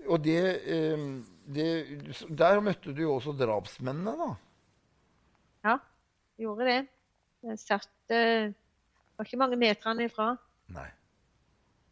Og 0.07 0.21
det, 0.23 0.39
um, 0.95 1.19
det, 1.49 1.67
Der 2.29 2.61
møtte 2.63 2.93
du 2.95 3.03
jo 3.03 3.17
også 3.17 3.35
drapsmennene, 3.37 4.15
da? 4.15 4.29
Ja, 5.67 5.75
gjorde 6.39 6.69
det. 6.69 6.79
Jeg 7.43 7.59
satt 7.61 8.11
Var 8.11 9.27
ikke 9.27 9.39
mange 9.39 9.57
meterne 9.59 10.05
ifra. 10.07 10.31
Nei. 10.71 10.87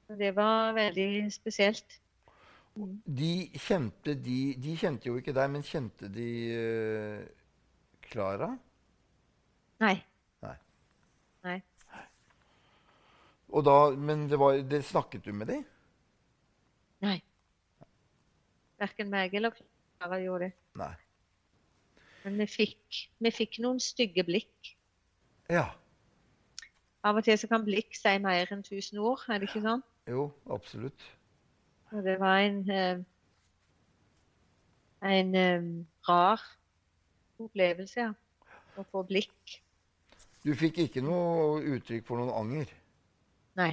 Det 0.07 0.29
var 0.35 0.71
veldig 0.77 1.27
spesielt. 1.35 1.97
De 2.77 3.31
kjente, 3.57 4.13
de, 4.21 4.37
de 4.61 4.75
kjente 4.77 5.09
jo 5.09 5.17
ikke 5.17 5.33
deg, 5.33 5.49
men 5.53 5.65
kjente 5.65 6.09
de 6.13 6.27
Klara? 8.07 8.51
Uh, 8.53 8.59
Nei. 9.81 9.95
Nei. 10.45 10.53
Nei. 11.47 11.57
Og 13.47 13.65
da, 13.65 13.75
men 13.95 14.27
det 14.29 14.39
var, 14.41 14.59
det 14.61 14.83
snakket 14.85 15.25
du 15.25 15.33
med 15.33 15.49
dem? 15.49 15.65
Nei. 17.05 17.17
Verken 18.81 19.09
meg 19.09 19.33
eller 19.37 19.57
Klara 19.57 20.21
gjorde 20.21 20.49
det. 20.49 20.55
Nei. 20.77 20.93
Men 22.25 22.41
vi 22.43 22.47
fikk, 22.51 23.03
vi 23.23 23.31
fikk 23.31 23.61
noen 23.63 23.79
stygge 23.81 24.25
blikk. 24.27 24.73
Ja. 25.49 25.69
Av 27.07 27.17
og 27.17 27.23
til 27.23 27.37
så 27.39 27.47
kan 27.49 27.63
blikk 27.65 27.95
si 27.95 28.17
mer 28.19 28.49
enn 28.51 28.65
tusen 28.65 28.99
ord, 28.99 29.23
er 29.31 29.39
det 29.39 29.47
ikke 29.49 29.63
sånn? 29.63 29.83
Jo, 30.11 30.27
absolutt. 30.51 31.05
Og 31.95 32.03
det 32.03 32.17
var 32.19 32.41
en, 32.43 32.59
eh, 32.69 32.99
en 35.01 35.35
eh, 35.35 35.67
rar 36.07 36.43
opplevelse, 37.39 38.01
ja. 38.01 38.13
Å 38.77 38.83
få 38.91 39.03
blikk. 39.07 39.57
Du 40.43 40.51
fikk 40.55 40.83
ikke 40.83 41.01
noe 41.01 41.61
uttrykk 41.75 42.05
for 42.05 42.19
noen 42.19 42.33
anger? 42.35 42.73
Nei. 43.57 43.71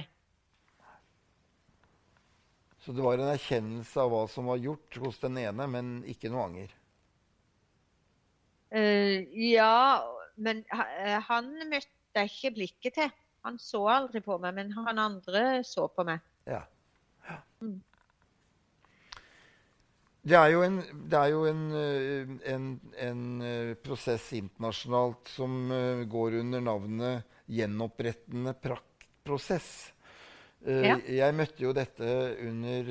Så 2.81 2.93
det 2.93 3.03
var 3.05 3.19
en 3.19 3.33
erkjennelse 3.33 4.01
av 4.01 4.09
hva 4.13 4.23
som 4.29 4.49
var 4.49 4.61
gjort 4.61 4.97
hos 5.03 5.19
den 5.21 5.37
ene, 5.41 5.67
men 5.69 5.91
ikke 6.09 6.31
noe 6.33 6.47
anger? 6.49 6.73
Uh, 8.73 9.21
ja, 9.37 10.01
men 10.41 10.63
han 11.29 11.53
møtte 11.69 12.17
jeg 12.17 12.31
ikke 12.31 12.53
blikket 12.57 12.97
til. 12.97 13.13
Han 13.45 13.59
så 13.61 13.83
aldri 13.93 14.21
på 14.25 14.37
meg, 14.41 14.55
men 14.57 14.71
han 14.73 15.01
andre 15.01 15.61
så 15.65 15.85
på 15.93 16.05
meg. 16.07 16.23
Ja. 16.49 16.63
ja. 17.27 17.37
Mm. 17.61 17.77
Det 20.25 20.33
er 20.33 20.51
jo 20.55 20.61
en, 20.65 20.79
er 21.13 21.27
jo 21.29 21.43
en, 21.45 21.65
eh, 21.77 22.29
en, 22.49 22.69
en 22.97 23.25
eh, 23.45 23.73
prosess 23.77 24.31
internasjonalt 24.33 25.29
som 25.29 25.69
eh, 25.69 26.01
går 26.09 26.39
under 26.39 26.63
navnet 26.65 27.35
gjenopprettende 27.45 28.55
prosess. 29.25 29.91
Ja. 30.65 30.95
Jeg 30.97 31.35
møtte 31.37 31.61
jo 31.61 31.75
dette 31.77 32.07
under, 32.41 32.87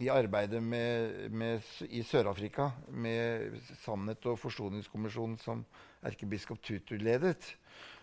i 0.00 0.06
arbeidet 0.08 0.62
med, 0.64 1.26
med, 1.36 1.66
i 1.92 2.00
Sør-Afrika 2.00 2.70
med 2.88 3.58
Sannhet- 3.82 4.24
og 4.30 4.38
forsoningskommisjonen 4.40 5.36
som 5.42 5.66
erkebiskop 6.08 6.62
Tutu 6.64 6.94
ledet. 6.96 7.44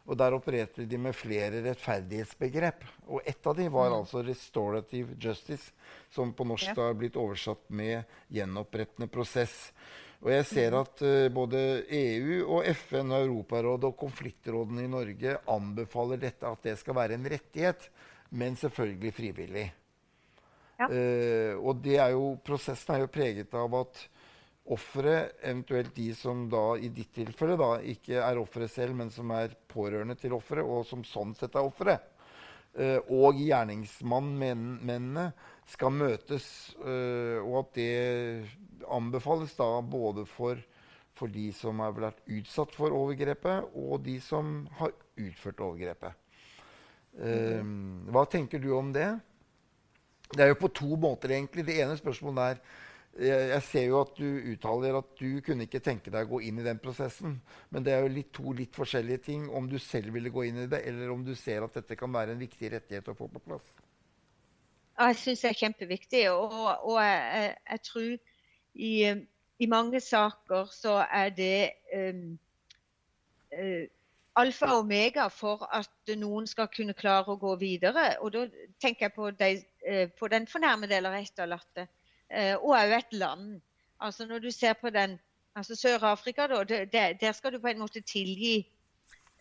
Og 0.10 0.18
Der 0.18 0.34
opererte 0.34 0.86
de 0.90 0.98
med 0.98 1.16
flere 1.16 1.62
rettferdighetsbegrep. 1.64 2.86
Og 3.08 3.22
Ett 3.26 3.48
av 3.48 3.56
dem 3.56 3.72
var 3.72 3.90
mm. 3.90 3.98
altså 4.00 4.24
'restorative 4.24 5.16
justice', 5.20 5.72
som 6.10 6.34
på 6.34 6.44
norsk 6.44 6.68
ja. 6.68 6.88
har 6.88 6.94
blitt 6.94 7.16
oversatt 7.16 7.70
med 7.70 8.04
'gjenopprettende 8.30 9.08
prosess'. 9.08 9.72
Og 10.22 10.32
jeg 10.32 10.46
ser 10.46 10.72
mm. 10.72 10.80
at 10.80 11.02
uh, 11.02 11.34
både 11.34 11.84
EU 11.90 12.46
og 12.46 12.66
FN 12.66 13.12
og 13.12 13.26
Europarådet 13.26 13.90
og 13.90 13.98
konfliktrådene 13.98 14.84
i 14.86 14.92
Norge 14.92 15.38
anbefaler 15.50 16.18
dette 16.18 16.48
at 16.48 16.64
det 16.64 16.78
skal 16.80 16.96
være 16.96 17.18
en 17.18 17.26
rettighet, 17.26 17.90
men 18.30 18.56
selvfølgelig 18.56 19.14
frivillig. 19.14 19.74
Ja. 20.80 20.90
Uh, 20.90 21.58
og 21.62 21.82
det 21.82 21.98
er 21.98 22.14
jo, 22.14 22.38
prosessen 22.46 22.96
er 22.96 23.06
jo 23.06 23.14
preget 23.14 23.54
av 23.54 23.74
at 23.82 24.06
offeret, 24.69 25.38
eventuelt 25.41 25.95
de 25.95 26.12
som 26.15 26.45
da 26.50 26.76
i 26.78 26.91
ditt 26.93 27.12
tilfelle 27.15 27.58
da 27.60 27.74
ikke 27.82 28.19
er 28.21 28.39
offeret 28.39 28.71
selv, 28.71 28.95
men 28.97 29.10
som 29.13 29.32
er 29.34 29.56
pårørende 29.71 30.15
til 30.19 30.36
offeret, 30.38 30.65
og 30.65 30.86
som 30.88 31.04
sånn 31.08 31.34
sett 31.38 31.56
er 31.58 31.65
offeret, 31.65 32.04
uh, 32.78 33.00
og 33.10 33.39
gjerningsmannmennene 33.41 35.32
skal 35.71 35.95
møtes, 35.95 36.45
uh, 36.84 37.41
og 37.41 37.63
at 37.63 37.74
det 37.80 38.86
anbefales 38.91 39.56
da 39.58 39.71
både 39.82 40.28
for, 40.30 40.62
for 41.17 41.34
de 41.34 41.50
som 41.58 41.82
har 41.82 41.97
vært 41.97 42.21
utsatt 42.30 42.78
for 42.78 42.93
overgrepet, 42.95 43.74
og 43.74 44.06
de 44.06 44.19
som 44.24 44.62
har 44.78 44.93
utført 45.17 45.65
overgrepet. 45.65 46.15
Uh, 47.17 47.65
hva 48.13 48.28
tenker 48.30 48.62
du 48.62 48.71
om 48.78 48.93
det? 48.93 49.10
Det 50.32 50.45
er 50.45 50.54
jo 50.54 50.62
på 50.62 50.71
to 50.71 50.95
måter, 50.95 51.34
egentlig. 51.36 51.65
Det 51.67 51.82
ene 51.84 51.97
spørsmålet 52.00 52.54
er 52.54 52.62
jeg, 53.19 53.47
jeg, 53.50 53.63
ser 53.67 53.86
jo 53.89 54.00
at 54.00 54.13
du 54.15 54.28
uttaler 54.54 54.95
at 55.02 55.10
du 55.19 55.41
kunne 55.43 55.67
ikke 55.67 55.82
tenke 55.84 56.12
deg 56.13 56.28
å 56.28 56.38
gå 56.38 56.41
inn 56.47 56.62
i 56.62 56.65
den 56.65 56.80
prosessen. 56.82 57.36
Men 57.74 57.84
det 57.86 57.93
er 57.95 58.06
jo 58.06 58.13
litt, 58.15 58.32
to 58.36 58.54
litt 58.56 58.76
forskjellige 58.78 59.24
ting 59.28 59.50
om 59.52 59.67
du 59.69 59.78
selv 59.84 60.15
ville 60.15 60.32
gå 60.32 60.45
inn 60.47 60.63
i 60.63 60.69
det, 60.71 60.84
eller 60.88 61.12
om 61.12 61.26
du 61.26 61.34
ser 61.36 61.65
at 61.65 61.76
dette 61.82 62.00
kan 62.00 62.13
være 62.13 62.36
en 62.36 62.41
viktig 62.41 62.71
rettighet 62.71 63.12
å 63.12 63.17
få 63.17 63.28
på 63.34 63.43
plass. 63.43 63.67
Jeg 65.02 65.17
syns 65.19 65.43
det 65.43 65.52
er 65.52 65.60
kjempeviktig. 65.65 66.24
Og, 66.32 66.58
og 66.88 67.00
jeg, 67.04 67.56
jeg, 67.67 67.84
tror 67.89 68.12
i, 68.12 68.93
i, 69.60 69.71
mange 69.71 70.02
saker 70.04 70.69
så 70.71 71.00
er 71.04 71.32
det 71.36 71.56
um, 71.91 72.28
uh, 73.58 73.86
alfa 74.39 74.69
og 74.71 74.86
omega 74.86 75.28
for 75.34 75.65
at 75.67 76.13
noen 76.15 76.47
skal 76.47 76.71
kunne 76.71 76.95
klare 76.95 77.34
å 77.34 77.41
gå 77.41 77.58
videre. 77.60 78.13
Og 78.21 78.36
da 78.38 78.45
tenker 78.80 79.10
jeg 79.10 79.17
på, 79.17 79.34
de, 79.36 79.56
uh, 79.89 80.06
på 80.15 80.32
den 80.32 80.47
fornærmede 80.47 81.02
eller 81.02 81.19
etterlatte. 81.19 81.89
Eh, 81.89 82.01
og 82.32 82.72
òg 82.78 82.94
et 82.96 83.13
land. 83.13 83.62
Altså 84.00 84.26
Når 84.26 84.39
du 84.39 84.52
ser 84.52 84.74
på 84.74 84.89
den 84.89 85.17
altså 85.56 85.76
Sør-Afrika, 85.76 86.48
da, 86.48 87.13
der 87.22 87.32
skal 87.32 87.54
du 87.54 87.60
på 87.60 87.67
en 87.67 87.80
måte 87.80 88.02
tilgi 88.02 88.67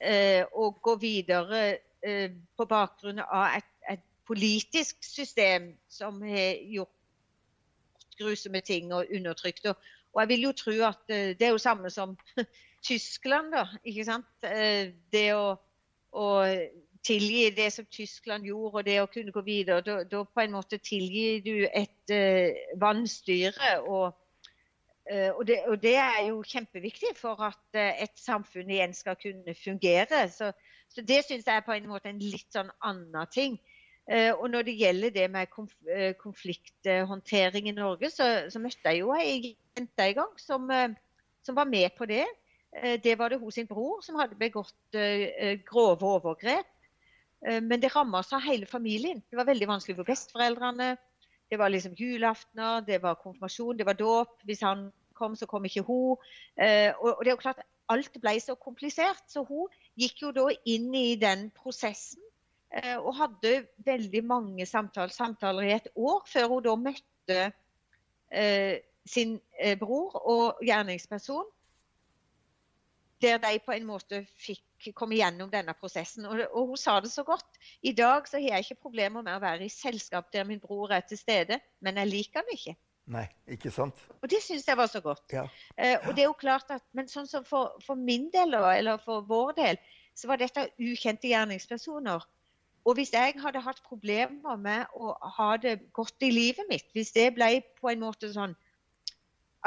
eh, 0.00 0.44
og 0.52 0.82
gå 0.82 0.96
videre 0.96 1.78
eh, 2.02 2.30
på 2.56 2.64
bakgrunn 2.64 3.22
av 3.26 3.58
et, 3.58 3.70
et, 3.90 4.06
politisk 4.30 5.02
system 5.02 5.72
som 5.90 6.20
har 6.22 6.60
gjort 6.70 6.92
grusomme 8.20 8.60
ting 8.62 8.92
og 8.94 9.08
undertrykt. 9.10 9.64
Og, 9.66 9.88
og 10.12 10.20
jeg 10.22 10.28
vil 10.28 10.44
jo 10.44 10.52
tro 10.54 10.74
at 10.86 11.10
eh, 11.10 11.32
det 11.34 11.48
er 11.48 11.50
jo 11.50 11.58
samme 11.58 11.90
som 11.90 12.14
Tyskland, 12.86 13.50
da. 13.52 13.64
ikke 13.82 14.04
sant? 14.06 14.30
Eh, 14.46 14.92
det 15.10 15.32
å, 15.34 15.56
å 16.14 16.28
tilgi 17.04 17.50
det 17.56 17.70
som 17.72 17.86
Tyskland 17.86 18.44
gjorde, 18.44 18.78
og 18.78 18.86
det 18.86 18.98
å 19.00 19.08
kunne 19.10 19.32
gå 19.32 19.42
videre. 19.44 19.82
Da, 19.84 20.00
da 20.04 20.24
på 20.24 20.42
en 20.42 20.54
måte 20.54 20.80
tilgir 20.84 21.40
du 21.44 21.54
et 21.66 22.12
uh, 22.12 22.76
vannstyre. 22.80 23.76
Og, 23.88 24.12
uh, 25.08 25.30
og, 25.30 25.42
det, 25.48 25.60
og, 25.66 25.76
det, 25.82 25.96
er 25.96 26.28
jo 26.28 26.42
kjempeviktig 26.46 27.14
for 27.18 27.40
at 27.48 27.62
uh, 27.78 27.92
et 28.04 28.16
samfunn 28.20 28.70
igjen 28.70 28.96
skal 28.96 29.18
kunne 29.20 29.56
fungere. 29.58 30.26
Så, 30.32 30.52
så 30.92 31.04
det 31.06 31.22
syns 31.26 31.48
jeg 31.48 31.56
er 31.56 31.66
på 31.66 31.76
en 31.76 31.88
måte 31.90 32.12
en 32.12 32.22
litt 32.22 32.48
sånn 32.52 32.72
annen 32.80 33.28
ting. 33.32 33.60
og 34.10 34.46
når 34.50 34.64
det 34.66 34.72
gjelder 34.74 35.10
det 35.14 35.24
med 35.30 35.50
konf 35.52 35.70
konflikthåndtering 36.18 37.68
i 37.68 37.74
Norge, 37.76 38.08
så, 38.10 38.24
så, 38.50 38.58
møtte 38.58 38.90
jeg 38.90 39.04
jo 39.04 39.12
ei 39.14 39.52
jente 39.76 40.06
en 40.06 40.16
gang 40.16 40.32
som, 40.40 40.66
som 41.46 41.54
var 41.54 41.68
med 41.70 41.94
på 41.94 42.08
det. 42.10 42.24
Det 43.04 43.14
var 43.18 43.30
det 43.30 43.38
hos 43.38 43.54
sin 43.54 43.68
bror 43.70 44.00
som 44.02 44.18
hadde 44.18 44.40
begått 44.40 44.98
grove 45.68 46.10
overgrep. 46.16 46.69
Eh, 47.46 47.60
men 47.62 47.80
det 47.80 47.92
ramma 47.94 48.22
seg 48.26 48.44
hele 48.44 48.68
familien. 48.68 49.22
Det 49.30 49.38
var 49.38 49.48
veldig 49.48 49.68
vanskelig 49.70 49.98
for 49.98 50.08
besteforeldrene. 50.08 50.94
Det 51.50 51.58
var 51.58 51.72
liksom 51.72 51.96
julaftener, 51.98 52.84
det 52.86 53.00
var 53.02 53.18
konfirmasjon, 53.22 53.76
det 53.78 53.86
var 53.86 53.98
dåp. 53.98 54.40
Hvis 54.46 54.62
han 54.62 54.90
kom, 55.18 55.36
så 55.36 55.46
kom 55.50 55.64
ikke 55.66 55.84
hun. 55.86 56.16
Eh, 56.56 56.92
og 57.00 57.24
det 57.24 57.32
er 57.32 57.36
jo 57.36 57.44
klart, 57.44 57.62
alt 57.90 58.20
ble 58.22 58.36
så 58.40 58.54
komplisert. 58.54 59.24
Så 59.28 59.44
hun 59.48 59.70
gikk 59.98 60.22
jo 60.26 60.34
da 60.36 60.46
inn 60.68 60.92
i 60.94 61.16
den 61.20 61.48
prosessen 61.56 62.22
eh, 62.70 62.96
og 62.96 63.16
hadde 63.18 63.64
veldig 63.86 64.24
mange 64.24 64.66
samtaler, 64.68 65.14
samtaler 65.14 65.66
i 65.66 65.74
et 65.78 65.90
år 65.96 66.22
før 66.30 66.54
hun 66.54 66.68
da 66.68 66.76
møtte 66.88 67.40
sin 69.10 69.32
bror 69.80 70.12
og 70.30 70.60
gjerningsperson 70.62 71.48
der 73.22 73.38
de 73.42 73.58
på 73.64 73.72
en 73.74 73.86
måte 73.88 74.22
fikk 74.40 74.92
komme 74.96 75.18
gjennom 75.18 75.50
denne 75.52 75.74
prosessen. 75.76 76.26
Og, 76.28 76.40
og, 76.48 76.72
hun 76.72 76.80
sa 76.80 76.98
det 77.04 77.12
så 77.12 77.24
godt. 77.26 77.58
I 77.82 77.92
dag 77.96 78.28
så 78.28 78.38
har 78.40 78.56
jeg 78.56 78.66
ikke 78.66 78.86
problemer 78.88 79.24
med 79.24 79.36
å 79.36 79.42
være 79.42 79.66
i 79.66 79.72
selskap 79.72 80.30
der 80.32 80.46
min 80.48 80.62
bror 80.62 80.92
er 80.96 81.04
til 81.06 81.20
stede, 81.20 81.60
men 81.80 82.00
jeg 82.00 82.10
liker 82.10 82.46
det 82.48 82.56
ikke. 82.58 82.76
Nei, 83.10 83.24
ikke 83.50 83.72
sant? 83.74 83.98
Og 84.20 84.28
det 84.30 84.38
syns 84.44 84.68
jeg 84.68 84.78
var 84.78 84.90
så 84.90 85.00
godt. 85.02 85.24
Ja. 85.34 85.46
Eh, 85.76 85.96
og 86.06 86.14
det 86.14 86.24
er 86.24 86.28
jo 86.28 86.36
klart 86.38 86.70
at, 86.70 86.84
Men 86.94 87.08
sånn 87.10 87.26
som 87.26 87.44
for, 87.44 87.74
for, 87.82 87.98
min 87.98 88.28
del, 88.30 88.54
eller 88.54 89.00
for 89.02 89.24
vår 89.26 89.56
del, 89.58 89.80
så 90.14 90.30
var 90.30 90.38
dette 90.38 90.68
ukjente 90.78 91.30
gjerningspersoner. 91.30 92.22
Og 92.88 92.96
hvis 92.96 93.12
jeg 93.12 93.36
hadde 93.42 93.60
hatt 93.64 93.82
problemer 93.84 94.56
med 94.56 94.94
å 94.96 95.12
ha 95.36 95.50
det 95.60 95.80
godt 95.96 96.22
i 96.24 96.30
livet 96.32 96.68
mitt, 96.70 96.86
hvis 96.96 97.12
det 97.16 97.32
ble 97.36 97.58
på 97.80 97.90
en 97.90 98.00
måte 98.04 98.30
sånn 98.32 98.54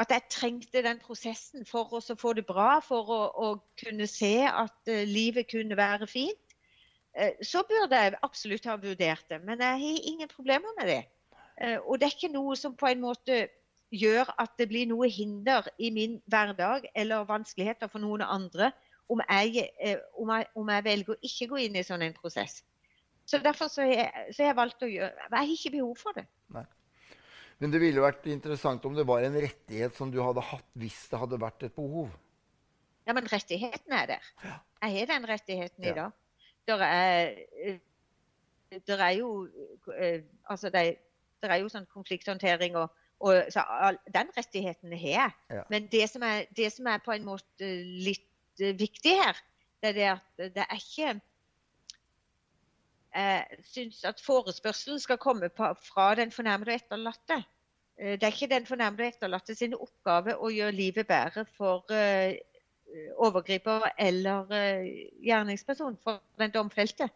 at 0.00 0.10
jeg 0.10 0.26
trengte 0.30 0.82
den 0.82 0.98
prosessen 1.02 1.66
for 1.66 1.92
å 1.94 2.00
få 2.18 2.32
det 2.34 2.46
bra, 2.48 2.78
for 2.82 3.10
å, 3.14 3.20
å 3.30 3.48
kunne 3.78 4.08
se 4.10 4.36
at 4.48 4.90
uh, 4.90 5.02
livet 5.06 5.50
kunne 5.52 5.78
være 5.78 6.08
fint, 6.10 6.56
uh, 7.14 7.30
så 7.42 7.62
burde 7.68 8.00
jeg 8.00 8.18
absolutt 8.26 8.66
ha 8.66 8.76
vurdert 8.80 9.26
det. 9.30 9.38
Men 9.46 9.62
jeg 9.62 9.82
har 9.84 10.08
ingen 10.10 10.30
problemer 10.32 10.74
med 10.80 10.90
det. 10.90 11.02
Uh, 11.60 11.78
og 11.86 12.00
det 12.00 12.08
er 12.08 12.16
ikke 12.16 12.34
noe 12.34 12.58
som 12.58 12.74
på 12.76 12.90
en 12.90 13.04
måte 13.04 13.44
gjør 13.94 14.32
at 14.42 14.56
det 14.58 14.66
blir 14.72 14.88
noe 14.90 15.06
hinder 15.06 15.68
i 15.78 15.92
min 15.94 16.18
hverdag 16.26 16.88
eller 16.98 17.28
vanskeligheter 17.28 17.90
for 17.92 18.02
noen 18.02 18.24
andre 18.26 18.72
om 19.12 19.20
jeg, 19.28 19.68
om 20.18 20.30
jeg, 20.32 20.46
om 20.58 20.70
jeg 20.72 20.84
velger 20.86 21.14
å 21.14 21.22
ikke 21.28 21.46
gå 21.52 21.60
inn 21.66 21.76
i 21.78 21.84
sånn 21.86 22.02
en 22.02 22.16
prosess. 22.16 22.64
Så 23.28 23.38
Derfor 23.44 23.68
så 23.70 23.84
har 23.84 23.92
jeg, 23.92 24.32
jeg 24.38 24.56
valgt 24.56 24.82
å 24.84 24.88
gjøre 24.88 25.12
Jeg 25.28 25.36
har 25.36 25.52
ikke 25.52 25.72
behov 25.76 26.00
for 26.00 26.16
det. 26.16 26.24
Nei. 26.52 26.64
Men 27.62 27.72
det 27.72 27.80
ville 27.82 28.02
vært 28.02 28.26
interessant 28.30 28.84
om 28.88 28.96
det 28.96 29.06
var 29.06 29.24
en 29.24 29.36
rettighet 29.38 29.96
som 29.96 30.10
du 30.12 30.20
hadde 30.22 30.42
hatt 30.42 30.66
hvis 30.80 31.04
det 31.10 31.20
hadde 31.20 31.40
vært 31.40 31.66
et 31.68 31.76
behov. 31.76 32.10
Ja, 33.04 33.12
men 33.12 33.26
rettigheten 33.28 33.92
er 33.92 34.06
der. 34.14 34.28
Jeg 34.82 34.94
har 34.98 35.10
den 35.12 35.28
rettigheten 35.28 35.84
ja. 35.84 35.90
i 35.90 35.96
dag. 35.98 36.20
Der 36.68 36.84
er, 36.86 37.34
eh, 37.60 37.80
der 38.88 39.02
er 39.04 39.16
jo 39.18 39.30
eh, 39.92 40.22
altså 40.48 40.70
det, 40.72 40.84
er 41.44 41.60
jo 41.60 41.68
sånn 41.68 41.88
konflikthåndtering 41.92 42.78
og, 42.80 42.92
og 43.20 43.52
så 43.52 43.64
Den 44.12 44.32
rettigheten 44.36 44.96
har 44.96 45.10
jeg. 45.10 45.34
Ja. 45.58 45.66
Men 45.70 45.88
det 45.92 46.08
som, 46.10 46.24
er, 46.24 46.48
det 46.56 46.72
som, 46.72 46.88
er, 46.88 47.04
på 47.04 47.12
en 47.12 47.26
måte 47.28 47.68
litt 48.08 48.30
uh, 48.62 48.72
viktig 48.80 49.12
her, 49.20 49.40
det 49.84 49.92
er 50.00 50.14
at 50.16 50.44
det 50.56 50.64
er 50.64 50.80
ikke 50.80 51.18
jeg 53.14 53.64
syns 53.68 54.04
at 54.04 54.20
forespørselen 54.20 55.00
skal 55.00 55.18
komme 55.18 55.48
på, 55.48 55.68
fra 55.88 56.14
den 56.18 56.32
fornærmede 56.32 56.74
og 56.74 56.80
etterlatte. 56.80 57.44
Eh, 57.98 58.14
det 58.18 58.22
er 58.22 58.32
ikke 58.32 58.54
den 58.54 58.66
fornærmede 58.66 59.06
og 59.06 59.14
etterlatte 59.14 59.54
sin 59.54 59.74
oppgave 59.74 60.36
å 60.36 60.50
gjøre 60.50 60.74
livet 60.74 61.06
bedre 61.06 61.44
for 61.56 61.84
eh, 61.94 62.36
overgriper 63.18 63.88
eller 63.98 64.50
uh, 64.50 64.88
gjerningsperson, 65.24 65.96
for 66.02 66.20
den 66.38 66.52
domfelte. 66.54 67.08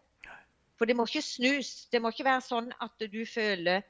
For 0.79 0.91
det 0.91 0.97
må 0.97 1.05
ikke 1.07 1.23
snus. 1.23 1.87
Det 1.93 2.01
må 2.03 2.11
ikke 2.11 2.27
være 2.27 2.47
sånn 2.47 2.73
at 2.83 3.05
du 3.13 3.21
føler 3.27 3.85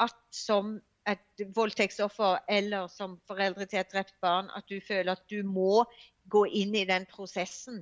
at 0.00 0.18
som 0.34 0.74
et 1.08 1.44
voldtektsoffer 1.56 2.42
eller 2.52 2.90
som 2.92 3.16
foreldre 3.28 3.64
til 3.64 3.80
et 3.80 3.94
drept 3.94 4.18
barn, 4.20 4.50
at 4.56 4.68
du 4.68 4.76
føler 4.84 5.14
at 5.14 5.24
du 5.30 5.40
må 5.46 5.86
gå 6.28 6.44
inn 6.60 6.76
i 6.76 6.84
den 6.88 7.08
prosessen 7.08 7.80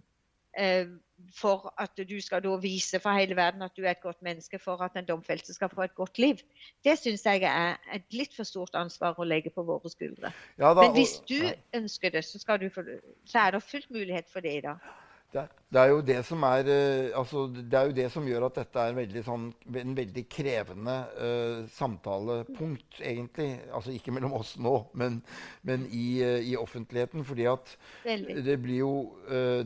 Eh, 0.58 0.86
for 1.34 1.72
at 1.80 2.00
du 2.08 2.16
skal 2.20 2.42
da 2.44 2.54
vise 2.60 3.00
for 3.00 3.16
hele 3.16 3.36
verden 3.36 3.62
at 3.62 3.76
du 3.76 3.82
er 3.82 3.92
et 3.92 4.02
godt 4.02 4.22
menneske 4.22 4.58
for 4.58 4.82
at 4.84 4.94
den 4.94 5.06
domfelte 5.08 5.54
skal 5.54 5.70
få 5.72 5.82
et 5.86 5.94
godt 5.94 6.18
liv. 6.18 6.40
Det 6.84 6.96
syns 6.98 7.26
jeg 7.26 7.42
er 7.46 7.76
et 7.94 8.16
litt 8.16 8.34
for 8.36 8.48
stort 8.48 8.74
ansvar 8.78 9.18
å 9.18 9.26
legge 9.26 9.52
på 9.54 9.64
våre 9.66 9.90
skuldre. 9.92 10.32
Ja, 10.58 10.72
da, 10.74 10.82
Men 10.82 10.96
hvis 10.96 11.18
du 11.28 11.38
ja. 11.38 11.54
ønsker 11.76 12.10
det, 12.14 12.24
så, 12.24 12.40
få, 12.40 12.84
så, 13.24 13.38
er 13.38 13.56
det 13.56 13.62
fullt 13.62 13.90
mulighet 13.90 14.28
for 14.32 14.44
det 14.44 14.56
i 14.58 14.64
dag. 14.64 14.90
Det, 15.30 15.44
det, 15.70 15.78
er 15.78 15.92
jo 15.92 16.00
det 16.02 16.16
som 16.26 16.42
er 16.42 16.66
uh, 16.66 17.18
altså, 17.20 17.44
Det 17.54 17.76
er 17.78 17.86
jo 17.86 17.94
det 17.94 18.06
som 18.10 18.26
gjør 18.26 18.48
at 18.48 18.56
dette 18.58 18.82
er 18.82 18.96
veldig 18.96 19.20
sånn, 19.22 19.44
en 19.78 19.92
veldig 19.94 20.24
krevende 20.32 20.96
uh, 21.14 21.60
samtalepunkt, 21.70 22.98
egentlig. 22.98 23.52
Altså 23.70 23.94
ikke 23.94 24.14
mellom 24.16 24.34
oss 24.40 24.56
nå, 24.58 24.74
men, 24.98 25.20
men 25.68 25.86
i, 25.86 26.06
uh, 26.26 26.40
i, 26.42 26.56
offentligheten. 26.58 27.22
Fordi 27.28 27.46
at 27.52 27.76
veldig. 28.08 28.40
det 28.48 28.58
blir 28.64 28.80
jo 28.80 28.92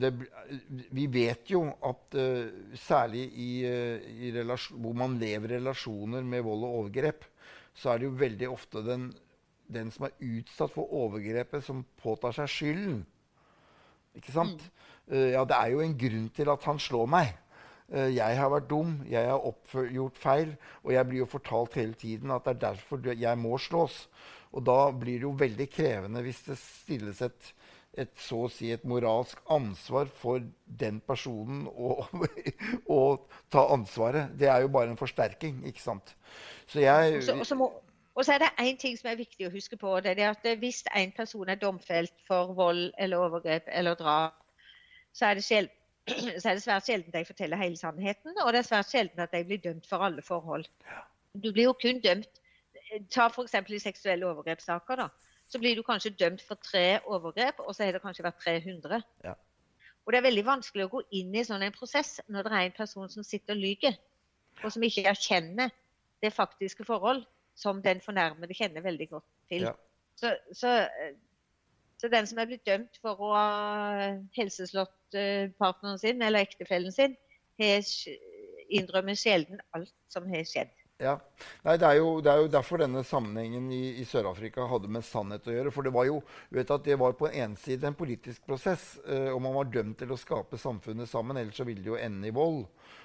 det, 0.01 0.13
Vi 0.95 1.07
vet 1.13 1.49
jo 1.55 1.65
at 1.85 2.17
særlig 2.79 3.25
i, 3.41 3.51
i 3.65 4.33
hvor 4.35 4.97
man 4.97 5.17
lever 5.21 5.57
relasjoner 5.57 6.27
med 6.27 6.45
vold 6.45 6.69
og 6.69 6.79
overgrep, 6.83 7.25
så 7.75 7.95
er 7.95 8.03
det 8.03 8.11
jo 8.11 8.21
veldig 8.21 8.51
ofte 8.53 8.85
den, 8.85 9.09
den 9.73 9.91
som 9.95 10.07
er 10.11 10.15
utsatt 10.21 10.77
for 10.77 10.93
overgrepet, 10.93 11.65
som 11.65 11.83
påtar 12.03 12.37
seg 12.37 12.53
skylden. 12.53 13.03
Ikke 14.15 14.35
sant? 14.35 14.63
Mm. 14.63 14.85
Uh, 15.11 15.31
ja, 15.35 15.43
det 15.49 15.57
er 15.57 15.73
jo 15.75 15.83
en 15.85 15.97
grunn 15.99 16.29
til 16.37 16.53
at 16.53 16.69
han 16.69 16.81
slår 16.81 17.11
meg. 17.11 17.35
Uh, 17.93 18.09
jeg 18.09 18.39
har 18.39 18.53
vært 18.53 18.71
dum, 18.71 18.97
jeg 19.11 19.29
har 19.29 19.91
gjort 19.93 20.21
feil, 20.21 20.55
og 20.83 20.95
jeg 20.97 21.11
blir 21.11 21.23
jo 21.25 21.31
fortalt 21.35 21.77
hele 21.81 21.99
tiden 22.01 22.33
at 22.35 22.47
det 22.47 22.57
er 22.57 22.63
derfor 22.71 23.13
jeg 23.13 23.41
må 23.41 23.59
slås. 23.61 24.07
Og 24.55 24.65
da 24.65 24.79
blir 24.95 25.19
det 25.19 25.27
jo 25.27 25.37
veldig 25.39 25.69
krevende 25.71 26.23
hvis 26.23 26.45
det 26.47 26.57
stilles 26.61 27.21
et, 27.27 27.49
et 27.99 28.13
så 28.23 28.45
å 28.47 28.51
si 28.53 28.71
et 28.73 28.85
moralsk 28.87 29.41
ansvar 29.51 30.07
for 30.21 30.45
den 30.65 31.01
personen 31.03 31.67
å, 31.69 32.05
å 32.99 33.01
ta 33.51 33.67
ansvaret. 33.75 34.37
Det 34.39 34.49
er 34.51 34.63
jo 34.63 34.71
bare 34.77 34.95
en 34.95 35.01
forsterking, 35.01 35.65
ikke 35.69 35.83
sant. 35.83 36.15
Så 36.71 36.87
jeg 36.87 37.19
og 38.15 38.25
så 38.25 38.33
er 38.33 38.45
det 38.45 38.51
én 38.63 38.77
ting 38.79 38.95
som 38.99 39.11
er 39.11 39.19
viktig 39.19 39.49
å 39.49 39.51
huske 39.51 39.77
på. 39.77 39.97
det 40.01 40.15
er 40.15 40.31
at 40.31 40.47
Hvis 40.59 40.85
en 40.95 41.13
person 41.17 41.49
er 41.49 41.59
domfelt 41.59 42.15
for 42.29 42.55
vold 42.55 42.93
eller 42.99 43.19
overgrep 43.19 43.67
eller 43.67 43.95
drap, 43.99 44.39
så 45.15 45.31
er 45.31 45.39
det, 45.39 45.45
sjel, 45.47 45.69
så 46.41 46.51
er 46.51 46.57
det 46.57 46.65
svært 46.65 46.89
sjelden 46.89 47.15
de 47.15 47.25
forteller 47.29 47.61
hele 47.61 47.79
sannheten. 47.79 48.35
Og 48.45 48.53
det 48.53 48.63
er 48.63 48.71
svært 48.71 48.91
sjelden 48.91 49.23
at 49.25 49.35
de 49.35 49.45
blir 49.47 49.63
dømt 49.63 49.87
for 49.89 50.05
alle 50.05 50.23
forhold. 50.23 50.67
Du 51.35 51.51
blir 51.53 51.71
jo 51.71 51.77
kun 51.79 52.03
dømt 52.05 52.43
Ta 53.11 53.27
f.eks. 53.27 53.55
i 53.75 53.79
seksuelle 53.83 54.27
overgrepssaker. 54.29 54.97
da, 54.97 55.09
Så 55.49 55.59
blir 55.59 55.77
du 55.77 55.83
kanskje 55.83 56.15
dømt 56.15 56.43
for 56.43 56.55
tre 56.63 57.01
overgrep, 57.05 57.59
og 57.59 57.75
så 57.75 57.85
har 57.85 57.93
det 57.93 58.03
kanskje 58.03 58.25
vært 58.27 58.43
300. 58.45 59.03
Ja. 59.25 59.35
Og 60.05 60.13
det 60.13 60.19
er 60.19 60.27
veldig 60.29 60.45
vanskelig 60.47 60.87
å 60.87 60.93
gå 60.93 61.03
inn 61.17 61.35
i 61.35 61.45
sånn 61.47 61.65
en 61.65 61.75
prosess 61.75 62.19
når 62.29 62.45
det 62.47 62.53
er 62.53 62.67
en 62.69 62.77
person 62.77 63.09
som 63.11 63.25
sitter 63.25 63.57
og 63.57 63.63
lyver, 63.65 63.97
og 64.63 64.73
som 64.73 64.85
ikke 64.85 65.09
erkjenner 65.11 65.73
det 66.23 66.33
faktiske 66.33 66.85
forhold 66.87 67.25
som 67.59 67.81
den 67.83 68.03
fornærmede 68.05 68.57
kjenner 68.57 68.85
veldig 68.85 69.09
godt 69.11 69.27
til. 69.49 69.69
Ja. 69.71 69.75
Så, 70.19 70.35
så, 70.53 70.75
så 72.05 72.11
den 72.13 72.27
som 72.29 72.39
er 72.43 72.49
blitt 72.51 72.67
dømt 72.69 72.99
for 73.01 73.17
å 73.17 73.31
ha 73.33 74.09
helseslått 74.37 75.17
eh, 75.17 75.49
partneren 75.57 75.97
sin 76.03 76.21
eller 76.21 76.45
ektefellen 76.45 76.93
sin, 76.93 77.15
innrømmer 78.75 79.17
sjelden 79.17 79.63
alt 79.77 79.95
som 80.13 80.27
har 80.29 80.45
skjedd. 80.49 80.73
Ja. 81.03 81.17
Nei, 81.65 81.75
det, 81.75 81.89
er 81.89 81.97
jo, 81.99 82.11
det, 82.23 82.31
er 82.31 82.41
jo, 82.45 82.51
derfor 82.55 82.79
denne 82.79 83.01
sammenhengen 83.07 83.67
i, 83.75 83.97
i 83.99 84.05
Sør-Afrika 84.07 84.69
hadde 84.71 84.91
med 84.95 85.03
sannhet 85.03 85.49
å 85.51 85.55
gjøre. 85.57 85.73
For 85.75 85.87
det 85.87 85.93
var 85.95 86.07
jo 86.07 86.21
vet 86.55 86.71
at 86.71 86.85
det 86.87 86.99
var 87.01 87.17
på 87.19 87.27
en 87.27 87.39
ene 87.41 87.59
side 87.61 87.89
en 87.89 87.97
politisk 87.99 88.45
prosess, 88.47 88.93
eh, 89.03 89.31
og 89.33 89.43
man 89.43 89.57
var 89.59 89.73
dømt 89.75 89.99
til 90.01 90.15
å 90.15 90.21
skape 90.21 90.61
samfunnet 90.61 91.11
sammen. 91.11 91.41
Ellers 91.41 91.59
så 91.59 91.67
ville 91.67 91.83
det 91.83 91.91
jo 91.91 91.99
ende 91.99 92.31
i 92.31 92.35
vold 92.35 92.63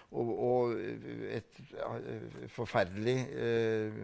og, 0.09 0.29
og 0.29 0.77
et 1.33 1.59
ja, 1.73 1.89
forferdelig 2.53 3.17
eh, 3.33 3.99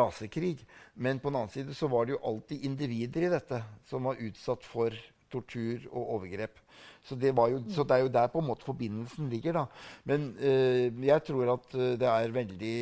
rasekrig. 0.00 0.56
Men 0.94 1.20
på 1.20 1.28
den 1.28 1.42
annen 1.42 1.52
side 1.52 1.76
så 1.76 1.92
var 1.92 2.08
det 2.08 2.16
jo 2.16 2.24
alltid 2.32 2.64
individer 2.70 3.28
i 3.28 3.34
dette 3.36 3.60
som 3.90 4.08
var 4.08 4.20
utsatt 4.24 4.64
for 4.64 4.96
tortur 5.30 5.84
og 5.92 6.16
overgrep. 6.16 6.56
Så 7.02 7.16
det, 7.16 7.32
jo, 7.32 7.62
så 7.72 7.84
det, 7.84 7.96
er 7.96 8.04
jo 8.04 8.12
der 8.12 8.28
på 8.28 8.42
en 8.42 8.48
måte 8.50 8.66
forbindelsen 8.66 9.30
ligger. 9.32 9.56
da. 9.56 9.64
Men 10.04 10.30
eh, 10.38 10.90
jeg 11.06 11.24
tror 11.26 11.54
at 11.56 11.74
eh, 11.74 11.96
det 12.00 12.08
er 12.08 12.34
veldig 12.34 12.76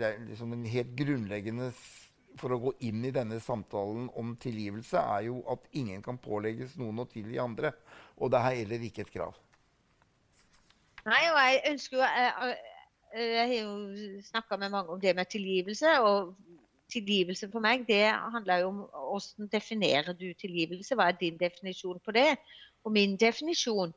det 0.00 0.08
er 0.08 0.24
liksom 0.26 0.52
en 0.56 0.66
helt 0.66 0.96
grunnleggende 0.98 1.70
for 2.40 2.54
å 2.54 2.60
gå 2.62 2.72
inn 2.86 3.04
i 3.04 3.12
denne 3.14 3.40
samtalen 3.42 4.08
om 4.18 4.34
tilgivelse, 4.40 4.98
er 4.98 5.26
jo 5.28 5.40
at 5.50 5.64
ingen 5.76 6.02
kan 6.02 6.18
pålegges 6.18 6.76
noen 6.80 7.02
å 7.02 7.08
tilgi 7.10 7.40
andre. 7.42 7.72
Og 8.18 8.32
det 8.32 8.40
er 8.40 8.60
heller 8.62 8.86
ikke 8.86 9.04
et 9.06 9.14
krav. 9.14 9.38
Nei, 11.06 11.22
og 11.32 11.38
jeg 11.40 11.60
ønsker 11.72 11.96
jo 11.96 12.04
Jeg, 12.04 12.56
jeg 13.16 13.46
har 13.48 13.54
jo 13.56 14.20
snakka 14.22 14.58
med 14.60 14.70
mange 14.70 14.94
om 14.94 15.00
det 15.00 15.14
med 15.16 15.30
tilgivelse. 15.32 15.98
og 16.00 16.34
tilgivelse 16.90 17.48
for 17.52 17.62
meg, 17.64 17.84
det 17.88 18.04
handler 18.34 18.64
jo 18.64 18.70
om 18.72 18.80
hvordan 18.82 19.50
definerer 19.52 20.12
du 20.12 20.32
tilgivelse? 20.34 20.96
Hva 20.98 21.10
er 21.10 21.18
din 21.20 21.38
definisjon 21.40 22.00
på 22.04 22.14
det? 22.16 22.34
Og 22.84 22.92
min 22.92 23.16
definisjon, 23.20 23.92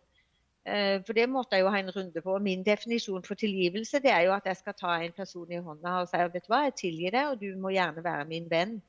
eh, 0.66 1.00
for 1.06 1.16
det 1.16 1.28
måtte 1.30 1.56
jeg 1.56 1.64
jo 1.64 1.72
ha 1.72 1.80
en 1.80 1.92
runde 1.96 2.22
på. 2.22 2.38
Min 2.40 2.66
definisjon 2.66 3.24
for 3.24 3.40
tilgivelse 3.40 4.02
det 4.04 4.12
er 4.12 4.26
jo 4.28 4.34
at 4.36 4.50
jeg 4.50 4.60
skal 4.60 4.76
ta 4.80 4.98
en 5.00 5.16
person 5.16 5.52
i 5.52 5.62
hånda 5.62 6.00
og 6.02 6.10
si 6.12 6.18
vet 6.34 6.48
du 6.48 6.52
hva, 6.52 6.64
jeg 6.68 6.76
tilgir 6.82 7.16
deg, 7.16 7.30
og 7.32 7.40
du 7.42 7.56
må 7.60 7.72
gjerne 7.76 8.04
være 8.04 8.28
min 8.28 8.50
venn. 8.52 8.82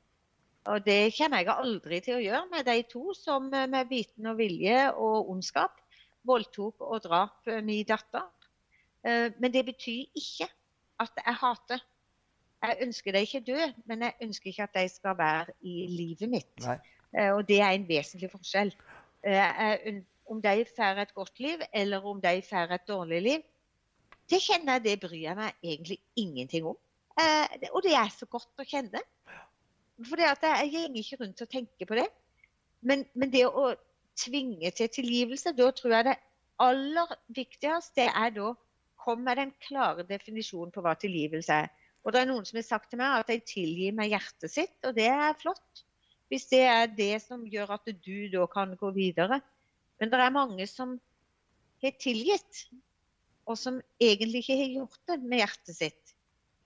Og 0.64 0.84
det 0.84 1.12
kommer 1.18 1.42
jeg 1.42 1.52
aldri 1.52 2.00
til 2.00 2.16
å 2.16 2.24
gjøre 2.24 2.50
med 2.50 2.66
de 2.66 2.78
to 2.90 3.14
som 3.18 3.50
eh, 3.52 3.70
med 3.70 3.90
viten 3.90 4.26
og 4.26 4.38
vilje 4.40 4.90
og 4.92 5.30
ondskap 5.30 5.80
voldtok 6.24 6.80
og 6.80 7.02
drap 7.04 7.50
eh, 7.52 7.62
min 7.62 7.84
datter. 7.86 8.30
Men 9.04 9.52
det 9.52 9.66
betyr 9.66 10.16
ikke 10.16 10.46
at 11.04 11.18
jeg 11.20 11.34
hater 11.36 11.82
jeg 12.64 12.78
ønsker 12.86 13.12
dem 13.12 13.26
ikke 13.26 13.40
død, 13.44 13.72
men 13.84 14.02
jeg 14.06 14.14
ønsker 14.24 14.48
ikke 14.48 14.62
at 14.62 14.74
de 14.74 14.88
skal 14.88 15.18
være 15.18 15.52
i 15.60 15.86
livet 15.90 16.30
mitt. 16.30 16.64
Nei. 16.64 16.78
og 17.36 17.42
det 17.48 17.58
er 17.60 17.74
en 17.76 17.84
vesentlig 17.88 18.30
forskjell. 18.32 18.72
Uh, 19.24 20.02
om 20.30 20.40
de 20.44 20.64
får 20.76 21.00
et 21.02 21.14
godt 21.16 21.40
liv, 21.40 21.62
eller 21.72 22.04
om 22.04 22.20
de 22.20 22.42
får 22.44 22.74
et 22.76 22.88
dårlig 22.88 23.20
liv, 23.22 23.44
det 24.30 24.40
kjenner 24.40 24.78
jeg, 24.78 24.84
det 24.84 25.00
bryr 25.02 25.20
jeg 25.20 25.36
meg 25.36 25.56
egentlig 25.62 25.98
ingenting 26.16 26.68
om. 26.68 26.78
Uh, 27.20 27.46
og 27.72 27.82
det 27.84 27.94
er 27.96 28.12
så 28.12 28.28
godt 28.30 28.62
å 28.62 28.66
kjenne. 28.68 29.02
For 30.02 30.20
jeg 30.20 30.70
går 30.72 30.98
ikke 30.98 31.20
rundt 31.20 31.42
og 31.44 31.50
tenker 31.50 31.88
på 31.88 31.98
det. 31.98 32.08
Men, 32.84 33.04
men, 33.14 33.30
det 33.32 33.46
å 33.46 33.72
tvinge 34.18 34.70
til 34.76 34.90
tilgivelse, 34.92 35.54
da 35.56 35.70
tror 35.76 35.96
jeg 35.96 36.08
det 36.08 36.18
aller 36.62 37.14
viktigste 37.34 38.02
det 38.02 38.10
er 38.10 38.34
da 38.34 38.52
kom 39.04 39.24
med 39.24 39.38
den 39.40 39.52
klare 39.66 40.04
definisjonen 40.08 40.72
på 40.74 40.84
hva 40.84 40.94
tilgivelse 40.98 41.64
er. 41.64 41.72
Og 42.04 42.12
det 42.12 42.20
er 42.20 42.28
noen 42.28 42.44
som 42.48 42.58
har 42.58 42.66
sagt 42.66 42.90
til 42.92 43.00
meg 43.00 43.20
at 43.20 43.30
de 43.32 43.38
tilgir 43.48 43.94
med 43.96 44.10
hjertet 44.12 44.52
sitt, 44.52 44.76
og 44.84 44.96
det 44.96 45.08
er 45.08 45.36
flott. 45.40 45.84
Hvis 46.32 46.46
det 46.50 46.62
er 46.66 46.86
det 46.90 47.22
som 47.22 47.44
gjør 47.46 47.76
at 47.76 47.90
du 48.04 48.28
da 48.32 48.46
kan 48.50 48.76
gå 48.76 48.90
videre. 48.96 49.40
Men 50.00 50.10
det 50.10 50.20
er 50.20 50.34
mange 50.34 50.66
som 50.66 50.96
har 51.82 51.94
tilgitt, 52.00 52.64
og 53.46 53.58
som 53.60 53.80
egentlig 54.00 54.42
ikke 54.42 54.56
har 54.56 54.72
gjort 54.78 55.00
det 55.10 55.18
med 55.22 55.42
hjertet 55.42 55.76
sitt. 55.76 56.14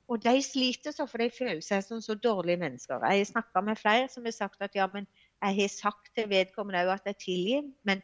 Og 0.09 0.23
de 0.25 0.39
sliter 0.43 0.95
så, 0.95 1.05
for 1.11 1.21
de 1.21 1.29
føler 1.35 1.61
seg 1.65 1.83
som 1.85 2.01
så 2.01 2.15
dårlige 2.17 2.61
mennesker. 2.63 3.03
Jeg 3.05 3.21
har 3.21 3.29
snakka 3.29 3.61
med 3.67 3.81
flere 3.81 4.07
som 4.09 4.25
har 4.25 4.33
sagt 4.37 4.63
at 4.65 4.77
ja, 4.79 4.87
men 4.93 5.09
jeg 5.43 5.59
har 5.59 5.73
sagt 5.75 6.15
til 6.17 6.31
vedkommende 6.31 6.87
òg 6.87 6.95
at 6.95 7.11
jeg 7.11 7.19
tilgir, 7.25 7.67
men 7.85 8.01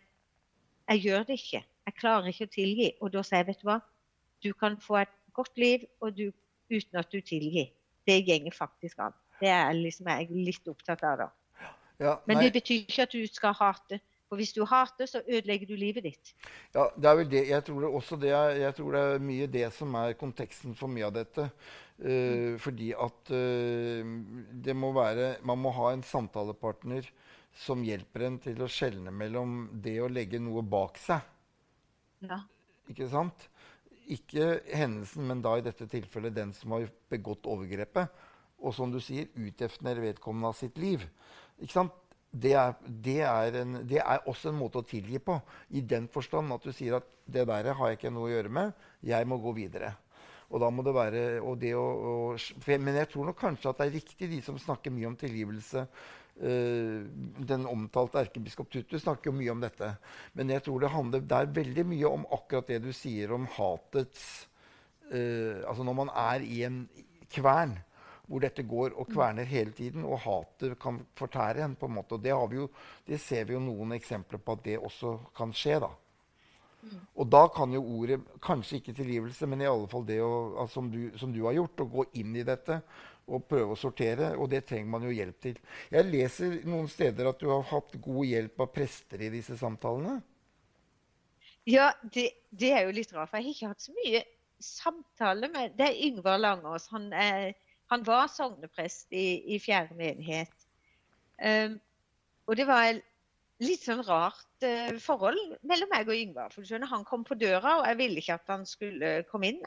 jeg 0.90 1.00
gjør 1.06 1.24
det 1.30 1.38
ikke. 1.40 1.62
Jeg 1.64 1.96
klarer 1.96 2.28
ikke 2.28 2.48
å 2.48 2.52
tilgi. 2.52 2.90
Og 3.00 3.14
da 3.14 3.22
sier 3.24 3.40
jeg, 3.40 3.48
vet 3.52 3.62
du 3.62 3.68
hva, 3.70 3.78
du 4.44 4.50
kan 4.60 4.76
få 4.80 5.00
et 5.00 5.14
godt 5.32 5.56
liv, 5.56 5.86
du 6.12 6.26
uten 6.70 7.00
at 7.00 7.12
du 7.12 7.20
tilgir. 7.24 7.72
Det 8.04 8.20
gjenger 8.26 8.52
faktisk 8.52 9.00
an. 9.00 9.16
Det 9.40 9.48
er 9.48 9.72
liksom 9.76 10.08
jeg 10.12 10.28
litt 10.44 10.68
opptatt 10.68 11.02
av. 11.08 11.24
da. 11.24 11.30
Ja, 12.02 12.18
Men 12.26 12.42
det 12.42 12.52
betyr 12.56 12.82
ikke 12.82 13.06
at 13.06 13.14
du 13.14 13.22
skal 13.30 13.54
hate. 13.58 14.00
For 14.28 14.40
hvis 14.40 14.54
du 14.56 14.64
hater, 14.64 15.06
så 15.06 15.20
ødelegger 15.28 15.68
du 15.68 15.74
livet 15.76 16.06
ditt. 16.06 16.30
Ja, 16.74 16.88
det 16.96 17.10
er 17.10 17.18
vel 17.18 17.28
det. 17.30 17.42
Jeg 17.50 17.64
tror 17.66 17.84
det 17.84 17.90
også 18.00 18.16
det 18.18 18.30
er, 18.32 18.54
jeg 18.62 18.74
tror 18.74 18.96
det 18.96 19.02
er 19.02 19.26
mye 19.26 19.48
det 19.52 19.66
som 19.76 19.94
er 20.00 20.16
konteksten 20.18 20.74
for 20.78 20.90
mye 20.90 21.06
av 21.06 21.12
dette. 21.14 21.44
Uh, 22.00 22.08
mm. 22.08 22.56
Fordi 22.64 22.88
at 22.98 23.30
uh, 23.30 24.14
det 24.64 24.74
må 24.74 24.88
være 24.96 25.36
Man 25.46 25.60
må 25.62 25.70
ha 25.76 25.92
en 25.94 26.02
samtalepartner 26.02 27.06
som 27.54 27.84
hjelper 27.86 28.24
en 28.26 28.40
til 28.42 28.64
å 28.64 28.66
skjelne 28.66 29.12
mellom 29.14 29.68
det 29.84 30.00
å 30.02 30.10
legge 30.10 30.40
noe 30.42 30.64
bak 30.66 30.98
seg. 30.98 31.22
Ja. 32.26 32.40
Ikke 32.90 33.06
sant? 33.12 33.46
ikke 34.10 34.60
hendelsen, 34.74 35.26
men 35.28 35.42
da 35.44 35.56
i 35.58 35.64
dette 35.64 35.88
tilfellet 35.90 36.34
den 36.36 36.52
som 36.56 36.74
har 36.76 36.88
begått 37.12 37.48
overgrepet. 37.48 38.12
Og 38.64 38.74
som 38.76 38.92
du 38.92 39.00
sier, 39.02 39.28
utdefinerer 39.34 40.10
vedkommende 40.10 40.52
av 40.52 40.58
sitt 40.58 40.78
liv. 40.80 41.04
Det 42.34 42.52
er, 42.58 42.72
det, 42.82 43.20
er 43.22 43.60
en, 43.60 43.76
det 43.86 44.00
er, 44.00 44.24
også 44.26 44.50
en 44.50 44.58
måte 44.58 44.80
å 44.80 44.86
tilgi 44.86 45.20
på. 45.22 45.36
I 45.70 45.84
den 45.86 46.08
forstand 46.10 46.50
at 46.52 46.64
du 46.66 46.72
sier 46.74 46.96
at 46.98 47.06
'det 47.24 47.46
der 47.46 47.72
har 47.72 47.88
jeg 47.88 47.98
ikke 47.98 48.10
noe 48.10 48.26
å 48.26 48.32
gjøre 48.32 48.50
med. 48.50 48.72
Jeg 49.02 49.26
må 49.26 49.38
gå 49.38 49.52
videre'. 49.54 49.94
Og 50.50 50.60
da 50.60 50.70
må 50.70 50.82
det 50.82 50.94
være, 50.94 51.22
det 51.58 51.72
å, 51.74 51.84
å, 52.10 52.36
men 52.66 52.94
jeg 52.94 53.08
tror 53.08 53.26
nok 53.26 53.38
kanskje 53.38 53.70
at 53.70 53.78
det 53.78 53.86
er 53.86 53.94
riktig, 53.94 54.28
de 54.30 54.42
som 54.42 54.58
snakker 54.58 54.90
mye 54.90 55.06
om 55.06 55.16
tilgivelse, 55.16 55.86
Uh, 56.34 57.06
den 57.46 57.62
omtalte 57.70 58.18
erkebiskop 58.18 58.66
Tutu 58.66 58.96
snakker 58.98 59.30
jo 59.30 59.36
mye 59.38 59.52
om 59.52 59.60
dette. 59.62 59.92
Men 60.34 60.48
jeg 60.50 60.64
tror 60.66 60.80
det 60.82 60.90
handler 60.90 61.20
der 61.30 61.46
veldig 61.46 61.84
mye 61.86 62.10
om 62.10 62.24
akkurat 62.34 62.72
det 62.72 62.80
du 62.82 62.88
sier 62.90 63.30
om 63.36 63.46
hatets 63.54 64.24
uh, 65.12 65.62
Altså 65.62 65.86
når 65.86 65.94
man 65.94 66.10
er 66.10 66.42
i 66.42 66.64
en 66.66 66.80
kvern 67.30 67.76
hvor 68.26 68.40
dette 68.44 68.64
går 68.64 68.94
og 68.96 69.10
kverner 69.12 69.48
hele 69.48 69.74
tiden, 69.76 70.04
og 70.08 70.22
hatet 70.24 70.78
kan 70.80 71.02
fortære 71.16 71.64
en. 71.64 71.76
på 71.76 71.86
en 71.86 71.96
måte, 71.98 72.16
og 72.16 72.22
det, 72.22 72.32
jo, 72.32 72.68
det 73.06 73.20
ser 73.20 73.44
vi 73.44 73.54
jo 73.54 73.60
noen 73.60 73.92
eksempler 73.92 74.40
på 74.40 74.56
at 74.56 74.64
det 74.64 74.78
også 74.78 75.18
kan 75.36 75.52
skje. 75.52 75.80
da. 75.84 75.90
Mm. 76.84 77.00
Og 77.14 77.28
da 77.32 77.42
kan 77.48 77.72
jo 77.72 77.82
ordet, 77.98 78.20
kanskje 78.44 78.80
ikke 78.80 78.96
tilgivelse, 78.96 79.46
men 79.46 79.62
i 79.62 79.68
alle 79.68 79.88
fall 79.88 80.04
det 80.08 80.20
å, 80.24 80.34
altså, 80.62 80.80
som, 80.80 80.90
du, 80.92 81.18
som, 81.20 81.32
du, 81.32 81.42
har 81.46 81.56
gjort, 81.56 81.80
å 81.84 81.92
gå 81.96 82.06
inn 82.20 82.36
i 82.36 82.44
dette 82.46 82.80
og 83.24 83.46
prøve 83.48 83.72
å 83.72 83.80
sortere. 83.80 84.34
Og 84.36 84.50
det 84.52 84.64
trenger 84.68 84.90
man 84.96 85.06
jo 85.06 85.14
hjelp 85.14 85.40
til. 85.40 85.58
Jeg 85.92 86.10
leser 86.10 86.60
noen 86.68 86.88
steder 86.92 87.30
at 87.30 87.40
du 87.40 87.48
har 87.52 87.64
hatt 87.72 87.96
god 88.04 88.24
hjelp 88.28 88.64
av 88.66 88.72
prester 88.74 89.24
i 89.24 89.32
disse 89.32 89.56
samtalene. 89.60 90.20
Ja, 91.68 91.92
det, 92.12 92.28
det 92.52 92.74
er 92.76 92.84
jo 92.84 92.96
litt 92.96 93.12
rart, 93.14 93.30
for 93.32 93.40
jeg 93.40 93.46
har 93.46 93.54
ikke 93.54 93.70
hatt 93.72 93.84
så 93.84 93.94
mye 93.96 94.24
samtale 94.64 95.48
med 95.52 95.74
Det 95.78 95.86
er 95.88 96.02
Yngvar 96.06 96.38
Langås. 96.38 96.90
Han, 96.92 97.08
er, 97.12 97.54
han 97.92 98.04
var 98.06 98.30
sogneprest 98.32 99.12
i, 99.12 99.54
i 99.54 99.58
fjerde 99.62 99.96
menighet. 99.98 100.52
Um, 101.42 101.76
og 102.48 102.56
det 102.58 102.66
var 102.68 102.92
litt 103.64 103.84
sånn 103.84 104.02
rart 104.06 104.66
uh, 104.66 104.94
forhold 105.02 105.56
mellom 105.66 105.90
meg 105.92 106.08
og 106.08 106.16
Yngvar. 106.16 106.54
For 106.54 106.86
Han 106.94 107.04
kom 107.08 107.26
på 107.26 107.38
døra, 107.38 107.80
og 107.80 107.88
jeg 107.88 108.00
ville 108.00 108.22
ikke 108.22 108.38
at 108.38 108.54
han 108.54 108.64
skulle 108.68 109.16
komme 109.30 109.52
inn. 109.52 109.60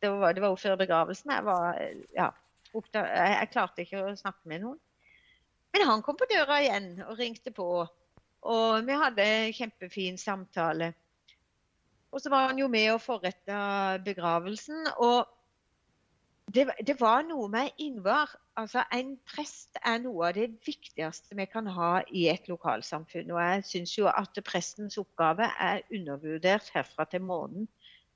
Det 0.00 0.12
var, 0.12 0.34
det 0.34 0.44
var 0.44 0.56
før 0.56 0.78
begravelsen. 0.80 1.32
Jeg, 1.34 1.44
var, 1.44 1.80
ja, 2.16 2.30
opptatt, 2.72 3.10
jeg, 3.10 3.34
jeg, 3.36 3.50
klarte 3.52 3.84
ikke 3.84 4.04
å 4.04 4.16
snakke 4.16 4.52
med 4.52 4.64
noen. 4.64 4.80
Men 5.70 5.86
han 5.86 6.02
kom 6.02 6.16
på 6.18 6.26
døra 6.30 6.58
igjen 6.62 6.96
og 7.06 7.18
ringte 7.20 7.52
på. 7.54 7.68
Og 8.50 8.86
vi 8.86 8.96
hadde 8.96 9.26
en 9.26 9.52
kjempefin 9.54 10.16
samtale. 10.18 10.94
Og 12.10 12.22
så 12.22 12.32
var 12.32 12.48
han 12.50 12.58
jo 12.58 12.66
med 12.70 12.88
og 12.94 13.02
forretta 13.04 13.98
begravelsen. 14.02 14.88
Og 15.04 15.28
det, 16.54 16.66
det, 16.86 16.96
var 17.00 17.22
noe 17.28 17.48
med 17.52 17.70
Ingvar. 17.78 18.30
Altså, 18.58 18.82
en 18.94 19.14
prest 19.28 19.78
er 19.86 20.00
noe 20.02 20.30
av 20.30 20.36
det 20.36 20.48
viktigste 20.66 21.36
vi 21.38 21.46
kan 21.50 21.68
ha 21.70 22.00
i 22.10 22.26
et 22.32 22.48
lokalsamfunn. 22.50 23.30
Og 23.34 23.40
jeg 23.40 23.66
syns 23.68 23.94
jo 23.98 24.08
at 24.10 24.40
prestens 24.46 24.98
oppgave 25.00 25.48
er 25.60 25.84
undervurdert 25.94 26.72
herfra 26.74 27.06
til 27.10 27.24
månen 27.26 27.68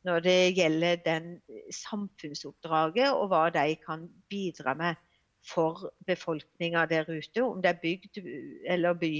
når 0.04 0.20
det 0.20 0.56
gjelder 0.58 0.98
den 1.00 1.28
samfunnsoppdraget 1.72 3.14
og 3.14 3.30
hva 3.32 3.46
de 3.54 3.78
kan 3.80 4.04
bidra 4.28 4.74
med 4.76 5.00
for 5.44 5.88
befolkninga 6.04 6.84
der 6.90 7.08
ute, 7.08 7.40
om 7.40 7.62
det 7.62 7.70
er 7.70 7.80
bygd 7.80 8.20
eller 8.68 8.98
by. 9.00 9.14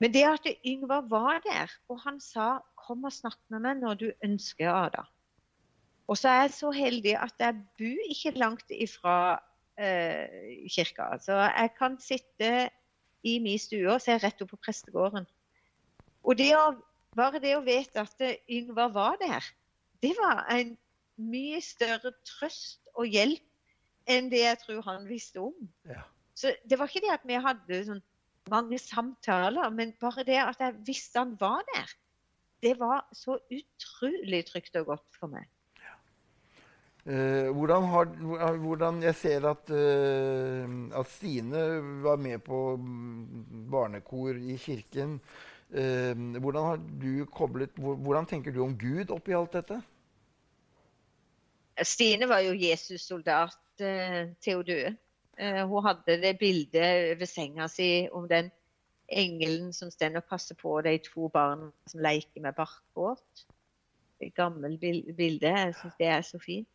Men 0.00 0.14
det 0.14 0.24
at 0.24 0.48
Yngvar 0.64 1.04
var 1.10 1.42
der, 1.44 1.72
og 1.88 2.00
han 2.00 2.20
sa 2.20 2.60
'kom 2.76 3.04
og 3.04 3.12
snakk 3.12 3.38
med 3.50 3.60
meg 3.60 3.76
når 3.76 3.94
du 3.94 4.12
ønsker 4.24 4.70
Ada'. 4.70 5.17
Og 6.08 6.16
så 6.16 6.30
er 6.32 6.40
jeg 6.46 6.56
så 6.56 6.72
heldig 6.72 7.14
at 7.20 7.42
jeg 7.42 7.56
bor 7.78 8.10
ikke 8.10 8.32
langt 8.40 8.72
ifra 8.72 9.16
eh, 9.76 10.64
kirka. 10.72 11.10
Så 11.20 11.36
jeg 11.36 11.72
kan 11.78 11.98
sitte 12.00 12.52
i 13.26 13.38
min 13.44 13.60
stue 13.60 13.90
og 13.92 14.00
se 14.02 14.16
rett 14.16 14.42
opp 14.42 14.54
på 14.54 14.60
prestegården. 14.68 15.26
Og 16.24 16.38
det 16.38 16.50
å, 16.56 16.70
bare 17.16 17.42
det 17.42 17.54
å 17.56 17.64
vite 17.66 18.04
at 18.04 18.24
Yngvar 18.48 18.92
var 18.94 19.18
der, 19.20 19.44
det 20.02 20.14
var 20.18 20.46
en 20.54 20.76
mye 21.18 21.60
større 21.64 22.14
trøst 22.26 22.88
og 22.94 23.10
hjelp 23.10 23.44
enn 24.08 24.30
det 24.32 24.44
jeg 24.44 24.60
tror 24.62 24.84
han 24.86 25.08
visste 25.08 25.42
om. 25.42 25.68
Ja. 25.88 26.06
Så 26.38 26.54
det 26.64 26.78
var 26.78 26.88
ikke 26.88 27.04
det 27.04 27.16
at 27.16 27.26
vi 27.28 27.40
hadde 27.42 27.82
sånn 27.84 28.04
mange 28.48 28.78
samtaler, 28.80 29.68
men 29.74 29.92
bare 30.00 30.24
det 30.24 30.38
at 30.40 30.60
jeg 30.62 30.76
visste 30.86 31.20
han 31.20 31.34
var 31.40 31.66
der. 31.74 31.90
Det 32.64 32.74
var 32.80 33.04
så 33.14 33.36
utrolig 33.52 34.44
trygt 34.48 34.78
og 34.80 34.94
godt 34.94 35.18
for 35.18 35.30
meg. 35.34 35.46
Uh, 37.08 37.48
hvordan, 37.56 37.84
har, 37.88 38.04
hvordan, 38.60 39.02
Jeg 39.02 39.14
ser 39.14 39.44
at, 39.48 39.70
uh, 39.72 40.98
at, 41.00 41.06
Stine 41.08 41.62
var 42.04 42.16
med 42.20 42.38
på 42.44 42.76
barnekor 43.70 44.36
i 44.36 44.56
kirken. 44.56 45.20
Uh, 45.70 46.36
hvordan 46.36 46.64
har 46.64 46.76
du 46.76 47.24
koblet 47.32 47.70
Hvordan 47.76 48.26
tenker 48.26 48.52
du 48.52 48.60
om 48.64 48.76
Gud 48.78 49.10
oppi 49.10 49.32
alt 49.32 49.56
dette? 49.56 49.80
Stine 51.80 52.28
var 52.28 52.44
jo 52.44 52.52
Jesus-soldat 52.52 53.56
til 53.78 54.58
å 54.58 54.62
dø. 54.66 54.80
hun 55.38 55.84
hadde 55.86 56.16
det 56.20 56.38
bildet 56.38 57.20
ved 57.20 57.28
senga 57.30 57.68
si 57.70 58.08
om 58.12 58.26
den 58.28 58.50
engelen 59.08 59.72
som 59.72 59.90
står 59.90 60.18
og 60.18 60.26
passer 60.28 60.58
på 60.58 60.80
de 60.82 60.98
to 60.98 61.28
barna 61.28 61.70
som 61.86 62.02
leker 62.02 62.42
med 62.42 62.56
barkbåt. 62.58 63.46
Et 64.20 64.34
gammelt 64.34 64.80
bilde. 64.80 65.54
Jeg 65.54 65.76
syns 65.78 65.96
det 66.00 66.10
er 66.10 66.26
så 66.26 66.42
fint. 66.42 66.68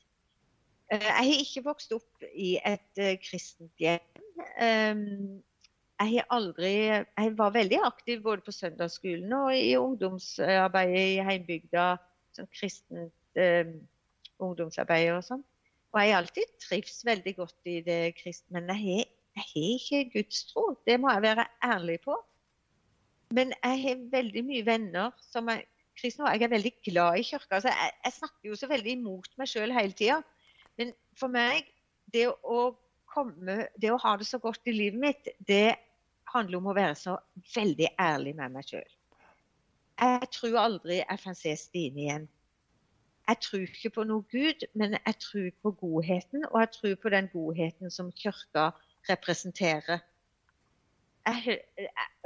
Eh, 0.92 1.08
jeg 1.08 1.16
har 1.16 1.42
ikke 1.46 1.66
vokst 1.70 1.94
opp 1.96 2.28
i 2.34 2.56
et 2.66 3.02
uh, 3.02 3.14
kristent 3.24 3.82
hjem. 3.82 4.04
Jeg 6.04 6.10
har 6.18 6.28
aldri, 6.36 6.74
jeg 6.90 7.34
var 7.38 7.54
veldig 7.56 7.80
aktiv 7.86 8.24
både 8.26 8.44
på 8.44 8.52
søndagsskolen 8.52 9.32
og 9.38 9.54
i 9.56 9.76
ungdomsarbeidet 9.80 11.04
i 11.14 11.24
heimbygda. 11.24 11.86
Som 12.34 12.48
kristent 12.50 13.38
um, 13.38 13.74
ungdomsarbeid 14.42 15.12
og 15.14 15.26
sånn. 15.28 15.44
Og 15.94 16.02
jeg 16.02 16.14
har 16.14 16.24
alltid 16.24 16.54
trivs 16.64 17.04
veldig 17.06 17.36
godt 17.38 17.70
i 17.70 17.80
det 17.86 18.16
kristne. 18.18 18.58
Men 18.58 18.72
jeg 18.74 19.06
har, 19.06 19.12
ikke 19.54 20.02
gudstro. 20.14 20.72
Det 20.88 20.98
må 21.02 21.12
jeg 21.14 21.26
være 21.28 21.46
ærlig 21.66 22.00
på. 22.06 22.18
Men 23.34 23.54
jeg 23.54 23.82
har 23.84 24.02
veldig 24.12 24.44
mye 24.46 24.66
venner 24.66 25.14
som 25.22 25.50
er 25.54 25.64
kristne, 25.98 26.26
og 26.26 26.34
jeg 26.34 26.48
er 26.48 26.54
veldig 26.54 26.74
glad 26.86 27.20
i 27.22 27.26
kirka. 27.28 27.60
Altså, 27.60 27.70
jeg, 27.70 27.94
jeg, 28.06 28.14
snakker 28.18 28.50
jo 28.50 28.58
så 28.58 28.70
veldig 28.70 28.96
imot 28.98 29.30
meg 29.38 29.50
sjøl 29.50 29.74
hele 29.74 29.98
tida. 29.98 30.20
Men 30.80 30.94
for 31.20 31.32
meg, 31.34 31.68
det 32.14 32.28
å, 32.30 32.60
komme, 33.14 33.68
det 33.82 33.92
å 33.94 34.00
ha 34.02 34.16
det 34.18 34.28
så 34.30 34.40
godt 34.42 34.70
i 34.70 34.76
livet 34.76 35.00
mitt, 35.00 35.32
det 35.48 35.76
handler 36.34 36.60
om 36.60 36.72
å 36.72 36.78
være 36.78 36.96
så 36.98 37.18
veldig 37.54 37.90
ærlig 38.02 38.36
med 38.38 38.56
meg 38.56 38.70
sjøl. 38.70 38.94
Jeg 40.02 40.30
tror 40.34 40.58
aldri 40.60 41.02
jeg 41.04 41.20
kan 41.22 41.38
se 41.38 41.54
Stine 41.60 42.02
igjen. 42.02 42.24
Jeg 43.24 43.40
tror 43.40 43.62
ikke 43.64 43.92
på 43.96 44.04
noe 44.08 44.26
Gud, 44.34 44.66
men 44.76 44.98
jeg 44.98 45.20
tror 45.22 45.46
på 45.64 45.72
godheten, 45.80 46.48
og 46.50 46.58
jeg 46.60 46.72
tror 46.78 46.96
på 47.04 47.12
den 47.14 47.30
godheten 47.32 47.94
som 47.94 48.10
kirka 48.12 48.72
representerer. 49.08 50.02
Jeg, 51.24 51.62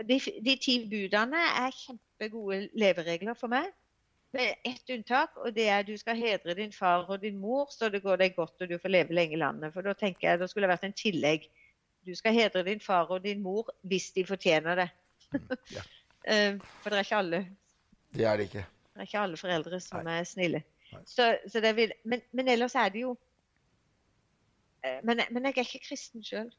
de, 0.10 0.18
de 0.46 0.56
ti 0.58 0.80
budene 0.90 1.44
er 1.60 1.76
kjempegode 1.76 2.64
leveregler 2.74 3.38
for 3.38 3.54
meg 3.54 3.70
med 4.38 4.56
ett 4.68 4.90
unntak, 4.94 5.38
og 5.42 5.54
det 5.56 5.66
er 5.68 5.82
at 5.82 5.90
du 5.90 5.96
skal 5.98 6.18
hedre 6.20 6.56
din 6.58 6.74
far 6.74 7.08
og 7.10 7.22
din 7.22 7.40
mor 7.42 7.72
så 7.74 7.90
det 7.94 8.04
går 8.04 8.20
deg 8.22 8.36
godt 8.38 8.62
og 8.64 8.70
du 8.70 8.78
får 8.82 8.94
leve 8.94 9.18
lenge 9.18 9.38
i 9.38 9.42
landet. 9.42 9.74
For 9.74 9.86
da 9.86 9.96
tenker 9.98 10.30
jeg 10.30 10.42
det 10.42 10.50
skulle 10.52 10.70
vært 10.70 10.86
en 10.88 10.96
tillegg. 10.98 11.48
Du 12.08 12.14
skal 12.16 12.36
hedre 12.38 12.64
din 12.68 12.82
far 12.84 13.10
og 13.12 13.24
din 13.26 13.42
mor 13.44 13.72
hvis 13.90 14.12
de 14.16 14.26
fortjener 14.28 14.84
det. 14.84 14.90
Mm, 15.34 15.48
ja. 15.76 15.86
Eh, 16.28 16.58
for 16.84 16.92
det 16.92 16.98
er 16.98 17.06
ikke 17.06 17.20
alle. 17.22 17.38
Det 18.12 18.26
er 18.28 18.34
det 18.36 18.46
ikke. 18.50 18.64
Det 18.92 19.00
er 19.00 19.06
ikke 19.08 19.20
alle 19.22 19.38
foreldre 19.40 19.78
som 19.80 20.02
Nei. 20.04 20.18
er 20.20 20.26
snille. 20.28 20.60
Så, 21.08 21.28
så 21.48 21.62
vil, 21.78 21.94
men, 22.04 22.22
men, 22.36 22.50
ellers 22.52 22.76
er 22.76 22.90
det 22.92 23.06
jo 23.06 23.14
eh, 24.84 24.98
men, 25.08 25.22
men 25.32 25.48
jeg 25.48 25.54
er 25.54 25.70
ikke 25.70 25.86
kristen 25.86 26.26
sjøl. 26.28 26.50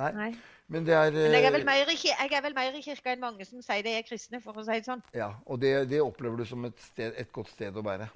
Nei. 0.00 0.10
Nei. 0.14 0.30
Men, 0.66 0.88
er, 0.88 1.12
Men 1.12 1.34
jeg, 1.36 1.44
er 1.44 1.52
vel 1.52 1.62
eh, 1.62 1.66
mer 1.68 1.90
i, 1.92 2.76
jeg 2.80 2.84
kirka 2.88 3.12
enn 3.12 3.22
mange 3.22 3.46
som 3.46 3.62
sier 3.62 3.84
de 3.84 3.92
er 3.94 4.04
kristne, 4.06 4.40
for 4.42 4.56
å 4.56 4.64
si 4.66 4.74
det 4.74 4.88
sånn. 4.88 5.02
Ja, 5.14 5.34
Og 5.46 5.60
det, 5.62 5.74
det 5.90 6.00
opplever 6.02 6.40
du 6.40 6.46
som 6.48 6.64
et, 6.66 6.78
sted, 6.82 7.14
et, 7.20 7.30
godt 7.34 7.52
sted 7.52 7.76
å 7.76 7.84
være? 7.84 8.08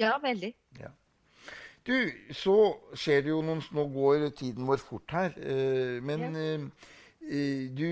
Ja, 0.00 0.16
veldig. 0.22 0.52
Ja. 0.80 0.92
Du, 1.86 1.94
så 2.36 2.56
skjer 2.98 3.22
det 3.24 3.30
jo 3.32 3.38
noen 3.46 3.62
Nå 3.72 3.86
går 3.94 4.26
tiden 4.36 4.66
vår 4.68 4.82
fort 4.84 5.14
her. 5.16 5.36
Eh, 5.38 5.98
men 6.04 6.26
ja. 6.34 6.48
Eh, 7.28 7.68
du, 7.76 7.88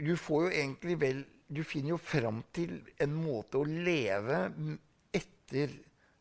du 0.00 0.14
får 0.20 0.46
jo 0.46 0.48
egentlig 0.52 0.96
vel 1.00 1.20
Du 1.48 1.62
finner 1.64 1.94
jo 1.94 1.98
fram 2.02 2.40
til 2.56 2.80
en 3.00 3.12
måte 3.14 3.60
å 3.60 3.66
leve 3.68 4.40
etter 5.14 5.76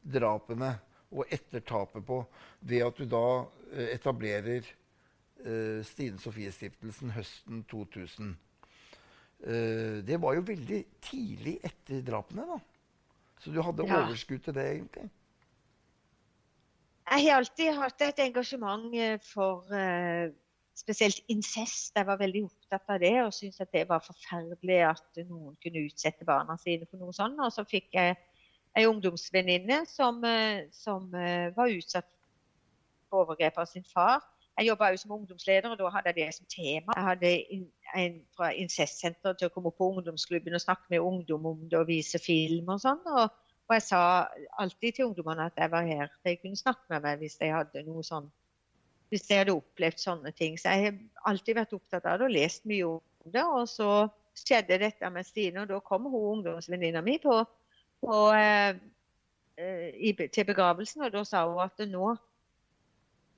drapene 0.05 0.75
og 1.15 1.31
etter 1.33 1.63
tapet 1.65 2.05
på 2.05 2.19
ved 2.69 2.83
at 2.85 2.99
du 2.99 3.07
da 3.09 3.25
etablerer 3.95 4.67
uh, 5.43 5.81
Stine 5.85 6.19
Sofie-stiftelsen 6.21 7.11
høsten 7.15 7.63
2000. 7.71 8.35
Uh, 9.45 9.51
eh, 9.51 9.97
det 10.07 10.17
var 10.21 10.37
jo 10.37 10.45
veldig 10.47 10.79
tidlig 11.03 11.57
etter 11.63 12.01
drapene, 12.07 12.45
da. 12.53 12.59
Så 13.43 13.51
du 13.51 13.59
hadde 13.61 13.85
ja. 13.85 13.99
overskudd 14.05 14.45
til 14.45 14.55
det, 14.55 14.65
egentlig? 14.77 15.09
Jeg 17.05 17.25
har 17.27 17.37
alltid 17.37 17.75
hatt 17.77 18.01
et 18.01 18.21
engasjement 18.23 18.87
eh, 18.97 19.19
for 19.21 19.67
spesielt 20.75 21.19
incest. 21.29 21.91
Jeg 21.95 22.07
var 22.07 22.17
veldig 22.19 22.45
opptatt 22.47 22.89
av 22.95 23.03
det 23.03 23.13
og 23.21 23.35
syntes 23.35 23.61
at 23.61 23.75
det 23.75 23.83
var 23.89 24.01
forferdelig 24.03 24.79
at 24.87 25.21
noen 25.27 25.53
kunne 25.61 25.83
utsette 25.85 26.25
barna 26.25 26.57
sine 26.59 26.87
for 26.89 27.03
noe 27.03 27.13
sånt. 27.15 27.37
Og 27.39 27.53
så 27.53 27.67
fikk 27.67 27.93
jeg 27.93 28.15
ei 28.75 28.87
ungdomsvenninne 28.89 29.83
som, 29.87 30.23
som 30.73 31.05
var 31.11 31.71
utsatt 31.71 32.09
for 33.09 33.23
overgrep 33.23 33.61
av 33.61 33.69
sin 33.69 33.85
far. 33.87 34.23
Jeg 34.57 34.67
jobba 34.69 34.91
også 34.91 35.03
som 35.03 35.11
ungdomsleder, 35.11 35.69
og 35.69 35.79
da 35.79 35.89
hadde 35.91 36.11
jeg 36.11 36.15
det 36.15 36.33
som 36.35 36.45
tema. 36.49 36.95
Jeg 36.95 37.03
hadde 37.03 37.31
en 37.95 38.21
fra 38.37 38.51
incestsenteret 38.55 39.39
til 39.39 39.49
å 39.49 39.53
komme 39.53 39.71
på 39.75 39.89
ungdomsklubben 39.91 40.55
og 40.55 40.63
snakke 40.63 40.87
med 40.93 41.03
ungdom 41.03 41.49
om 41.51 41.65
det 41.69 41.79
og 41.79 41.89
vise 41.89 42.21
film 42.23 42.71
og 42.71 42.79
sånn. 42.83 43.01
Og, 43.03 43.35
og, 43.67 43.73
jeg 43.75 43.83
sa 43.89 43.99
alltid 44.63 44.95
til 44.95 45.09
ungdommene 45.09 45.49
at 45.49 45.59
jeg 45.59 45.71
var 45.73 45.87
her. 45.89 46.13
De 46.23 46.37
kunne 46.39 46.59
snakke 46.59 46.87
med 46.93 47.03
meg 47.03 47.19
hvis 47.23 47.35
de 47.41 47.51
hadde 47.51 47.83
noe 47.87 48.03
sånn 48.07 48.31
hvis 49.13 49.27
de 49.27 49.37
hadde 49.37 49.53
opplevd 49.53 50.01
sånne 50.01 50.31
ting. 50.35 50.55
Så 50.59 50.73
jeg 50.73 50.87
har 50.87 51.29
alltid 51.31 51.59
vært 51.59 51.75
opptatt 51.77 52.07
av 52.09 52.19
det 52.19 52.29
og 52.29 52.33
lest 52.33 52.65
mye 52.69 52.87
om 52.87 53.33
det. 53.33 53.43
Og 53.43 53.67
så 53.69 53.89
skjedde 54.35 54.79
dette 54.81 55.11
med 55.13 55.27
Stine, 55.27 55.63
og 55.63 55.69
da 55.69 55.79
kom 55.83 56.07
hun 56.09 56.39
ungdomsvenninna 56.39 57.03
mi 57.05 57.17
på, 57.23 57.37
på, 58.03 58.15
eh, 58.35 58.79
i, 59.95 60.11
til 60.27 60.47
begravelsen, 60.47 61.05
og 61.05 61.13
da 61.13 61.23
sa 61.27 61.45
hun 61.47 61.61
at 61.63 61.85
nå, 61.87 62.15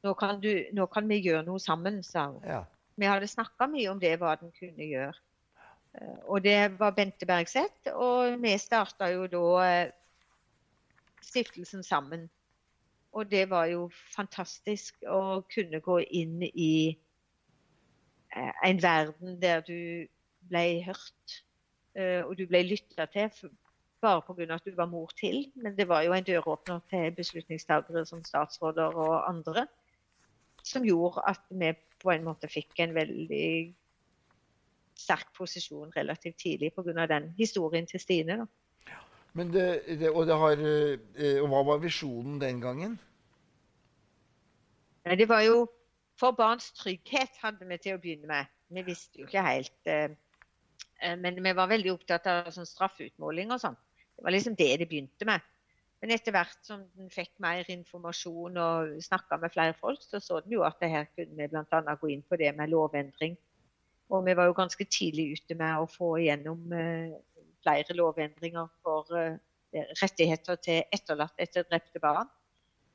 nå, 0.08 0.16
kan, 0.18 0.42
du, 0.42 0.52
nå 0.74 0.88
kan 0.92 1.08
vi 1.10 1.20
gjøre 1.22 1.44
noe 1.48 1.60
sammen, 1.62 2.02
sa 2.06 2.30
hun. 2.32 2.42
Ja. 2.48 2.64
Vi 2.98 3.06
hadde 3.06 3.30
snakka 3.30 3.68
mye 3.70 3.92
om 3.92 4.00
det, 4.02 4.16
hva 4.22 4.36
den 4.40 4.54
kunne 4.56 4.88
gjøre. 4.88 5.16
Eh, 5.98 6.18
og 6.26 6.44
det 6.46 6.80
var 6.80 6.96
Bente 6.98 7.28
Bergseth, 7.30 7.92
og 7.94 8.40
vi 8.42 8.56
starta 8.62 9.12
jo 9.14 9.28
da 9.32 9.44
eh, 9.66 9.92
stiftelsen 11.26 11.84
sammen. 11.86 12.28
Og 13.18 13.30
det 13.32 13.48
var 13.50 13.68
jo 13.72 13.88
fantastisk 14.14 15.06
å 15.10 15.42
kunne 15.54 15.82
gå 15.82 16.00
inn 16.20 16.42
i 16.48 16.74
eh, 18.36 18.54
en 18.68 18.82
verden 18.84 19.40
der 19.42 19.64
du 19.68 20.08
ble 20.48 20.66
hørt, 20.86 21.42
og 21.98 22.36
du 22.38 22.44
ble 22.46 22.60
lytta 22.62 23.08
til 23.10 23.50
bare 24.02 24.22
pga. 24.22 24.54
at 24.54 24.66
du 24.66 24.76
var 24.76 24.86
mor 24.86 25.10
til. 25.18 25.52
Men 25.56 25.78
det 25.78 25.88
var 25.88 26.04
jo 26.06 26.14
en 26.14 26.24
døråpner 26.24 26.80
til 26.90 27.12
beslutningstakere 27.16 28.06
som 28.06 28.24
statsråder 28.24 28.94
og 28.94 29.30
andre, 29.30 29.66
som 30.68 30.86
gjorde 30.86 31.24
at 31.30 31.44
vi 31.50 31.74
på 32.02 32.12
en 32.14 32.26
måte 32.28 32.50
fikk 32.52 32.80
en 32.84 32.96
veldig 32.96 33.50
sterk 34.98 35.30
posisjon 35.38 35.92
relativt 35.96 36.40
tidlig 36.42 36.74
pga. 36.76 37.06
den 37.08 37.34
historien 37.38 37.88
til 37.88 38.00
Stine. 38.00 38.38
Da. 38.38 38.46
Men 39.34 39.54
det, 39.54 39.84
det, 40.00 40.10
og, 40.10 40.26
det 40.28 40.36
har, 40.36 40.62
eh, 40.62 41.42
og 41.42 41.50
hva 41.52 41.64
var 41.72 41.82
visjonen 41.84 42.40
den 42.42 42.62
gangen? 42.62 43.00
Det 45.06 45.30
var 45.30 45.42
jo 45.46 45.68
For 46.18 46.34
barns 46.34 46.72
trygghet 46.74 47.36
hadde 47.44 47.66
vi 47.70 47.76
til 47.78 47.94
å 47.94 48.00
begynne 48.02 48.26
med. 48.26 48.48
Vi 48.74 48.82
visste 48.88 49.20
jo 49.20 49.28
ikke 49.28 49.44
helt. 49.46 49.76
Eh, 49.86 50.16
eh, 51.06 51.14
men 51.14 51.38
vi 51.46 51.52
var 51.54 51.70
veldig 51.70 51.92
opptatt 51.94 52.26
av 52.32 52.48
sånn 52.56 52.66
straffeutmåling 52.66 53.54
og 53.54 53.62
sånn. 53.62 53.78
Det 54.18 54.26
var 54.26 54.34
liksom 54.34 54.56
det 54.58 54.72
det 54.82 54.88
begynte 54.90 55.28
med. 55.30 55.46
Men 56.02 56.14
etter 56.14 56.34
hvert 56.36 56.60
som 56.66 56.84
den 56.98 57.10
fikk 57.10 57.32
mer 57.42 57.66
informasjon 57.74 58.58
og 58.62 58.98
snakka 59.02 59.40
med 59.42 59.54
flere 59.54 59.74
folk, 59.80 60.04
så 60.06 60.22
så 60.22 60.42
den 60.44 60.54
jo 60.54 60.66
at 60.68 60.78
det 60.82 60.92
her 60.94 61.08
kunne 61.16 61.34
vi 61.40 61.48
bl.a. 61.50 61.96
gå 62.02 62.12
inn 62.14 62.22
på 62.22 62.38
det 62.38 62.52
med 62.58 62.70
lovendring. 62.70 63.38
Og 64.14 64.26
vi 64.28 64.36
var 64.38 64.48
jo 64.48 64.56
ganske 64.56 64.86
tidlig 64.86 65.32
ute 65.36 65.58
med 65.58 65.82
å 65.82 65.90
få 65.90 66.14
igjennom 66.22 66.72
eh, 66.72 67.18
flere 67.66 67.96
lovendringer 67.98 68.70
for 68.86 69.10
eh, 69.18 69.40
rettigheter 70.02 70.60
til 70.64 70.86
etterlatte 70.94 71.44
etter 71.44 71.66
drepte 71.68 72.02
barn. 72.04 72.30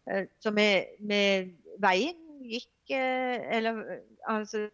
Eh, 0.07 0.31
så 0.41 0.55
med, 0.55 0.95
med, 1.01 1.51
veien 1.83 2.19
gikk 2.43 2.91
Eller 2.93 3.77
altså 4.29 4.65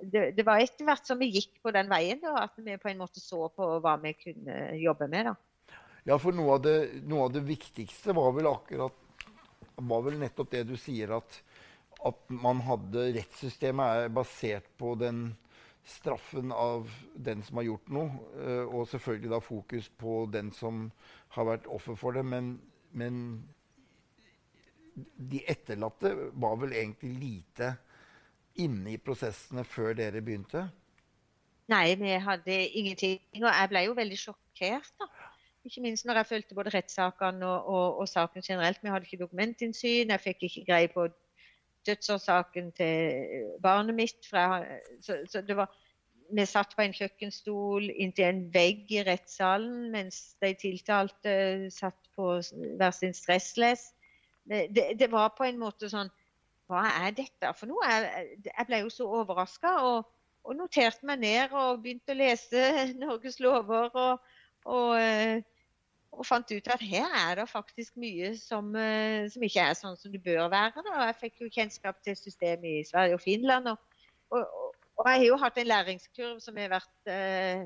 det, 0.00 0.22
det, 0.34 0.44
var 0.46 0.62
etter 0.62 0.86
hvert 0.88 1.04
som 1.06 1.18
vi 1.20 1.28
gikk 1.34 1.58
på 1.62 1.70
den 1.74 1.90
veien, 1.90 2.22
da, 2.22 2.46
at 2.46 2.56
vi 2.56 2.78
på 2.80 2.88
en 2.90 3.02
måte 3.02 3.20
så 3.20 3.50
på 3.52 3.66
hva 3.84 3.98
vi 4.02 4.14
kunne 4.16 4.56
jobbe 4.80 5.08
med. 5.12 5.28
da. 5.28 5.34
Ja, 6.04 6.18
for 6.20 6.36
noe 6.36 6.58
av, 6.58 6.64
det, 6.64 6.76
noe 7.08 7.28
av 7.28 7.32
det, 7.32 7.44
viktigste 7.48 8.12
var 8.16 8.34
vel 8.36 8.50
akkurat 8.50 9.00
var 9.74 10.04
vel 10.04 10.18
nettopp 10.20 10.50
det 10.52 10.66
du 10.68 10.76
sier, 10.78 11.16
at, 11.16 11.38
at 12.06 12.28
man 12.30 12.60
hadde 12.66 13.08
Rettssystemet 13.16 14.04
er 14.04 14.12
basert 14.14 14.68
på 14.78 14.92
den 15.00 15.30
straffen 15.84 16.52
av 16.52 16.92
den 17.14 17.42
som 17.44 17.58
har 17.60 17.66
gjort 17.68 17.90
noe, 17.92 18.20
eh, 18.40 18.62
og 18.64 18.86
selvfølgelig 18.88 19.32
da 19.32 19.40
fokus 19.44 19.88
på 20.00 20.20
den 20.32 20.52
som 20.56 20.86
har 21.36 21.48
vært 21.50 21.66
offer 21.72 21.98
for 21.98 22.16
det. 22.16 22.24
Men, 22.24 22.54
men 22.92 23.18
de 24.94 25.42
etterlatte 25.50 26.14
var 26.32 26.56
vel 26.62 26.76
egentlig 26.76 27.12
lite 27.18 27.74
inne 28.62 28.94
i 28.94 29.02
prosessene 29.02 29.64
før 29.66 29.96
dere 29.98 30.22
begynte? 30.24 30.68
Nei, 31.72 31.86
vi 31.96 32.16
hadde 32.20 32.56
ingenting. 32.76 33.20
Og 33.40 33.48
jeg 33.48 33.70
ble 33.72 33.86
jo 33.86 33.96
veldig 33.96 34.18
sjokkert. 34.20 34.90
da. 35.00 35.08
Ikke 35.64 35.80
minst 35.80 36.04
når 36.04 36.20
jeg 36.20 36.28
fulgte 36.28 36.56
både 36.56 36.72
rettssakene 36.74 37.46
og, 37.46 37.68
og, 37.72 37.98
og, 38.02 38.08
saken 38.08 38.42
generelt. 38.44 38.82
Vi 38.82 38.90
hadde 38.92 39.08
ikke 39.08 39.22
dokumentinnsyn, 39.24 40.10
jeg 40.12 40.20
fikk 40.20 40.42
ikke 40.48 40.64
greie 40.68 40.90
på 40.92 41.06
dødsårsaken 41.86 42.72
til 42.72 43.48
barnet 43.62 43.96
mitt. 43.96 44.28
Jeg, 44.32 44.80
så, 45.00 45.18
så 45.28 45.42
var, 45.56 45.72
vi 46.32 46.44
satt 46.48 46.74
på 46.76 46.84
en 46.84 46.94
kjøkkenstol 46.96 47.88
inntil 47.90 48.28
en 48.28 48.42
vegg 48.54 48.92
i 48.92 49.04
rettssalen 49.06 49.90
mens 49.92 50.34
de 50.42 50.52
tiltalte 50.60 51.34
satt 51.72 52.10
på 52.16 52.28
hver 52.78 52.94
sin 52.96 53.16
stressless. 53.16 53.92
Det, 54.44 54.66
det, 54.76 54.86
det, 55.00 55.08
var 55.12 55.32
på 55.38 55.46
en 55.48 55.60
måte 55.60 55.88
sånn 55.88 56.10
Hva 56.68 56.82
er 57.06 57.14
dette 57.16 57.52
for 57.56 57.68
noe? 57.68 57.88
Jeg, 57.88 58.26
jeg 58.50 58.66
ble 58.68 58.82
jo 58.82 58.92
så 58.92 59.06
overraska 59.20 59.72
og, 59.84 60.10
og, 60.44 60.52
noterte 60.56 61.08
meg 61.08 61.22
ned 61.24 61.52
og 61.56 61.80
begynte 61.84 62.12
å 62.12 62.18
lese 62.18 62.64
Norges 63.00 63.40
lover. 63.40 63.88
og, 63.92 64.30
og 64.68 64.96
eh, 65.00 65.40
og 66.18 66.26
fant 66.26 66.50
ut 66.52 66.68
at 66.70 66.82
her 66.84 67.08
er 67.18 67.34
det 67.40 67.46
faktisk 67.50 67.96
mye 68.00 68.28
som, 68.38 68.76
eh, 68.78 69.30
som, 69.32 69.42
ikke 69.46 69.64
er 69.64 69.74
sånn 69.78 69.96
som 70.00 70.10
det 70.12 70.22
bør 70.24 70.48
være. 70.52 70.78
Da. 70.86 70.92
Jeg 71.08 71.20
fikk 71.20 71.34
jo 71.42 71.54
kjennskap 71.56 71.96
til 72.04 72.14
systemet 72.18 72.70
i 72.70 72.88
Sverige 72.88 73.16
og 73.18 73.24
Finland. 73.24 73.64
Og, 73.72 73.78
og, 74.34 74.42
og 74.98 75.04
jeg 75.10 75.18
har 75.18 75.26
jo 75.28 75.36
hatt 75.42 75.56
en 75.60 75.72
læringskurv 75.72 76.36
som 76.44 76.54
har 76.60 76.70
vært 76.76 77.00
eh, 77.10 77.60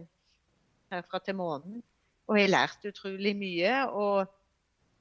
herfra 0.95 1.19
til 1.25 1.37
månen. 1.39 1.75
Og 2.29 2.33
jeg 2.37 2.45
har 2.49 2.57
lært 2.57 2.81
utrolig 2.89 3.35
mye. 3.39 3.73
Og, 3.89 4.19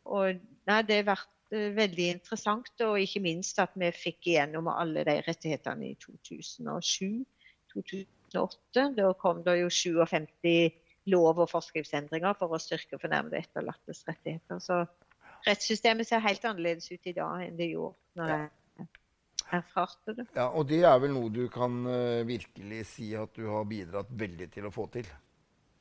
og 0.08 0.26
nei, 0.70 0.82
det 0.88 0.96
har 1.02 1.12
vært 1.14 1.36
eh, 1.56 1.72
veldig 1.78 2.08
interessant. 2.18 2.76
Og 2.88 2.94
ikke 3.04 3.26
minst 3.26 3.56
at 3.64 3.74
vi 3.80 3.88
fikk 3.96 4.20
igjennom 4.34 4.66
alle 4.74 5.02
de 5.08 5.16
rettighetene 5.28 5.84
i 5.92 5.94
2007-2008. 6.04 8.82
Da 8.98 9.06
kom 9.20 9.38
det 9.48 9.56
jo 9.62 9.70
57 9.72 10.87
lov- 11.08 11.40
og 11.40 11.50
forskriftsendringer 11.52 12.36
for 12.40 12.54
å 12.54 12.62
styrke 12.62 13.00
fornærmede 13.02 13.40
etterlattes 13.40 14.04
rettigheter. 14.08 14.60
Så 14.64 14.84
rettssystemet 15.48 16.10
ser 16.10 16.24
helt 16.26 16.46
annerledes 16.46 16.90
ut 16.92 17.08
i 17.08 17.16
dag 17.16 17.46
enn 17.46 17.60
det 17.60 17.72
gjorde 17.72 17.96
når 18.20 18.34
jeg 18.34 18.88
erfarte 19.58 20.16
det. 20.18 20.28
Ja, 20.36 20.50
Og 20.50 20.68
det 20.70 20.82
er 20.88 21.00
vel 21.02 21.14
noe 21.16 21.32
du 21.34 21.46
kan 21.52 21.80
uh, 21.88 22.26
virkelig 22.28 22.84
si 22.92 23.14
at 23.16 23.36
du 23.38 23.48
har 23.52 23.68
bidratt 23.70 24.12
veldig 24.12 24.50
til 24.54 24.68
å 24.68 24.74
få 24.74 24.88
til? 24.94 25.08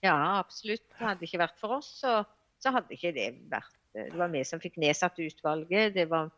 Ja, 0.04 0.16
absolutt. 0.38 0.84
Det 0.92 1.02
hadde 1.02 1.26
ikke 1.26 1.42
vært 1.42 1.58
for 1.58 1.78
oss, 1.80 1.88
så, 2.02 2.20
så 2.62 2.74
hadde 2.76 2.94
ikke 2.94 3.14
det 3.16 3.30
vært 3.50 3.72
Det 3.96 4.10
var 4.12 4.28
vi 4.28 4.42
som 4.44 4.60
fikk 4.60 4.76
nedsatt 4.78 5.18
utvalget. 5.24 5.94
det 5.94 6.04
var 6.10 6.30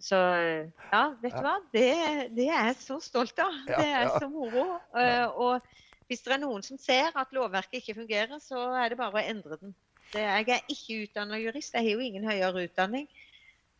så 0.00 0.16
ja, 0.16 1.02
vet 1.20 1.34
du 1.34 1.44
hva? 1.44 1.58
Det, 1.68 1.88
det, 2.32 2.46
er 2.48 2.70
jeg 2.70 2.76
så 2.80 2.96
stolt 3.04 3.36
av. 3.44 3.58
Det 3.68 3.76
er 3.84 4.06
så 4.16 4.28
moro. 4.32 4.78
Uh, 4.96 5.26
og 5.36 5.66
hvis 6.12 6.24
det 6.26 6.34
er 6.36 6.42
noen 6.42 6.64
som 6.66 6.76
ser 6.80 7.14
at 7.16 7.32
lovverket 7.32 7.80
ikke 7.80 7.96
fungerer, 8.02 8.36
så 8.44 8.66
er 8.76 8.92
det 8.92 9.00
bare 9.00 9.16
å 9.16 9.28
endre 9.32 9.56
den. 9.62 9.72
Det, 10.12 10.20
jeg 10.20 10.48
er 10.52 10.66
ikke 10.74 10.98
utdannet 11.06 11.40
jurist, 11.40 11.72
jeg 11.72 11.86
har 11.86 11.94
jo 11.96 12.04
ingen 12.04 12.26
høyere 12.28 12.66
utdanning. 12.66 13.06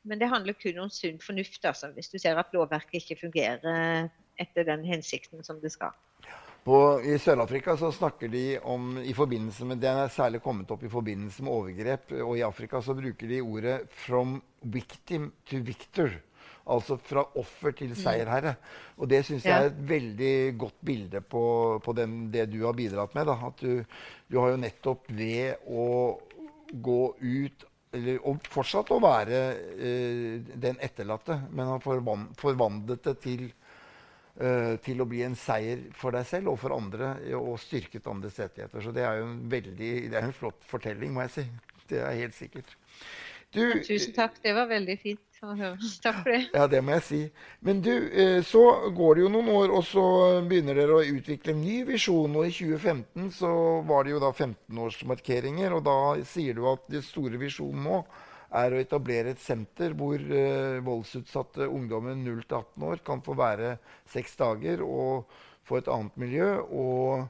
Men 0.08 0.18
det 0.18 0.30
handler 0.32 0.56
kun 0.58 0.80
om 0.82 0.88
sunn 0.90 1.20
fornuft. 1.22 1.60
Altså, 1.68 1.92
hvis 1.94 2.08
du 2.10 2.16
ser 2.18 2.40
at 2.40 2.54
lovverket 2.56 3.02
ikke 3.02 3.20
fungerer 3.26 4.08
etter 4.40 4.66
den 4.66 4.86
hensikten 4.88 5.44
som 5.44 5.60
det 5.62 5.74
skal. 5.74 5.92
På, 6.64 7.02
I 7.04 7.18
Sør-Afrika 7.18 7.74
så 7.76 7.90
snakker 7.92 8.30
de 8.30 8.56
om 8.70 8.96
i 9.02 9.12
forbindelse 9.14 9.66
med, 9.66 9.82
Det 9.82 9.90
er 9.90 10.08
særlig 10.14 10.40
kommet 10.42 10.70
opp 10.70 10.82
i 10.86 10.90
forbindelse 10.90 11.42
med 11.42 11.52
overgrep. 11.52 12.12
Og 12.22 12.38
i 12.38 12.46
Afrika 12.46 12.80
så 12.80 12.94
bruker 12.94 13.28
de 13.28 13.40
ordet 13.42 13.90
'from 13.90 14.40
victim 14.62 15.32
to 15.44 15.56
victor'. 15.56 16.20
Altså 16.70 16.96
fra 17.02 17.24
offer 17.40 17.74
til 17.74 17.90
mm. 17.90 17.98
seierherre. 17.98 18.54
Og 19.00 19.08
det 19.10 19.24
syns 19.26 19.46
jeg 19.46 19.56
er 19.56 19.70
et 19.70 19.80
veldig 19.88 20.34
godt 20.60 20.78
bilde 20.86 21.22
på, 21.26 21.44
på 21.82 21.94
den, 21.98 22.28
det 22.34 22.46
du 22.52 22.60
har 22.66 22.76
bidratt 22.78 23.16
med. 23.18 23.26
Da. 23.26 23.38
At 23.48 23.62
du, 23.62 23.82
du, 24.30 24.38
har 24.38 24.52
jo 24.52 24.60
nettopp 24.62 25.10
ved 25.10 25.66
å 25.66 25.86
gå 26.72 27.00
ut 27.18 27.68
eller, 27.92 28.22
Og 28.24 28.46
fortsatt 28.48 28.88
å 28.94 28.96
være 29.04 29.40
uh, 29.76 30.52
den 30.64 30.78
etterlatte, 30.80 31.34
men 31.52 31.68
har 31.74 31.82
forvandlet 32.40 33.02
det 33.04 33.12
til, 33.20 33.42
uh, 34.40 34.78
til 34.80 35.02
å 35.04 35.06
bli 35.10 35.20
en 35.26 35.36
seier 35.36 35.82
for 35.98 36.16
deg 36.16 36.24
selv 36.30 36.54
og 36.54 36.56
for 36.62 36.72
andre, 36.72 37.10
og 37.36 37.58
styrket 37.60 38.08
andres 38.08 38.40
rettigheter. 38.40 38.80
Så 38.80 38.94
det 38.96 39.04
er 39.04 39.20
jo 39.20 39.26
en 39.26 39.36
veldig, 39.52 39.92
det 40.08 40.16
er 40.16 40.24
en 40.24 40.32
flott 40.38 40.64
fortelling, 40.70 41.12
må 41.12 41.26
jeg 41.26 41.34
si. 41.36 41.46
Det 41.92 42.00
er 42.00 42.16
helt 42.22 42.38
sikkert. 42.38 42.72
Du, 43.52 43.60
Tusen 43.84 44.16
takk. 44.16 44.40
Det 44.40 44.56
var 44.56 44.72
veldig 44.72 44.96
fint. 45.02 45.31
Takk 46.02 46.20
for 46.22 46.30
det. 46.30 46.42
Ja, 46.54 46.68
det 46.70 46.78
må 46.86 46.94
jeg 46.94 47.02
si. 47.02 47.20
Men 47.66 47.80
du, 47.82 47.90
eh, 47.90 48.40
så 48.46 48.62
går 48.94 49.16
det 49.16 49.22
jo 49.24 49.30
noen 49.34 49.48
år, 49.50 49.72
og 49.74 49.82
så 49.86 50.04
begynner 50.46 50.78
dere 50.78 51.00
å 51.00 51.06
utvikle 51.16 51.54
en 51.54 51.62
ny 51.64 51.80
visjon. 51.88 52.36
Og 52.38 52.46
i 52.46 52.52
2015 52.54 53.32
så 53.40 53.50
var 53.88 54.06
det 54.06 54.14
jo 54.14 54.20
da 54.22 54.30
15-årsmarkeringer, 54.30 55.74
og 55.74 55.82
da 55.88 55.96
sier 56.28 56.54
du 56.54 56.68
at 56.70 56.86
det 56.92 57.02
store 57.06 57.40
visjonen 57.42 57.88
nå 57.88 57.98
er 58.62 58.74
å 58.74 58.80
etablere 58.84 59.32
et 59.32 59.40
senter 59.40 59.94
hvor 59.96 60.20
uh, 60.20 60.78
voldsutsatte 60.84 61.64
ungdommer 61.72 62.14
0 62.20 62.42
18 62.44 62.84
år 62.84 63.00
kan 63.06 63.22
få 63.24 63.32
være 63.38 63.78
seks 64.12 64.36
dager 64.36 64.82
og 64.84 65.32
få 65.64 65.80
et 65.80 65.88
annet 65.90 66.20
miljø. 66.22 66.50
Og 66.70 67.24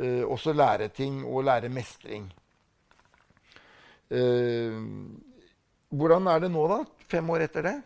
uh, 0.00 0.24
også 0.30 0.56
lære 0.56 0.88
ting 0.96 1.26
og 1.26 1.44
lære 1.50 1.68
mestring. 1.74 2.30
Uh, 4.08 4.80
hvordan 5.90 6.30
er 6.30 6.46
det 6.46 6.52
nå, 6.54 6.64
da? 6.70 6.80
Fem 7.10 7.30
år 7.34 7.46
etter 7.46 7.66
det? 7.66 7.76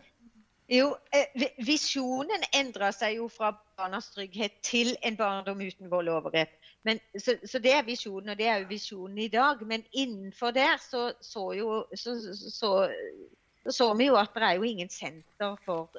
Jo, 0.71 0.95
eh, 1.13 1.43
visjonen 1.61 2.41
endra 2.57 2.89
seg 2.95 3.19
jo 3.19 3.27
fra 3.29 3.51
barnas 3.77 4.07
trygghet 4.15 4.55
til 4.65 4.95
en 5.05 5.17
barndom 5.19 5.61
uten 5.61 5.91
vold 5.91 6.09
og 6.09 6.23
overgrep. 6.23 6.55
Men, 6.87 7.01
så, 7.13 7.35
så, 7.45 7.61
det 7.61 7.73
er 7.75 7.85
visjonen, 7.85 8.31
og 8.33 8.39
det 8.39 8.47
er 8.49 8.63
jo 8.63 8.71
visjonen 8.71 9.19
i 9.21 9.29
dag. 9.29 9.61
Men 9.61 9.85
innenfor 9.93 10.55
der 10.55 10.81
så, 10.81 11.11
så, 11.21 11.51
jo, 11.53 11.83
så, 11.93 13.91
vi 13.97 14.09
jo 14.09 14.17
at 14.17 14.33
det 14.33 14.47
er 14.47 14.57
jo 14.57 14.65
ingen 14.65 14.89
senter 14.89 15.53
for 15.65 15.93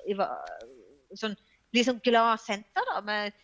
sånn, 1.15 1.39
liksom 1.77 2.03
gladsenter 2.03 2.91
da, 2.91 3.01
med, 3.07 3.39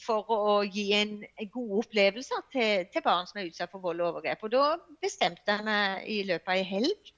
for 0.00 0.28
å 0.28 0.60
gi 0.66 0.90
en, 0.98 1.18
gode 1.54 1.84
opplevelser 1.86 2.44
til, 2.52 2.84
til, 2.92 3.04
barn 3.06 3.28
som 3.30 3.40
er 3.40 3.48
utsatt 3.48 3.72
for 3.72 3.84
vold 3.84 4.02
og 4.02 4.12
overgrep. 4.12 4.44
Og 4.44 4.52
da 4.52 4.64
bestemte 5.00 5.56
jeg 5.56 5.64
meg 5.64 6.04
i 6.04 6.20
løpet 6.28 6.52
av 6.52 6.58
ei 6.58 6.68
helg 6.68 7.12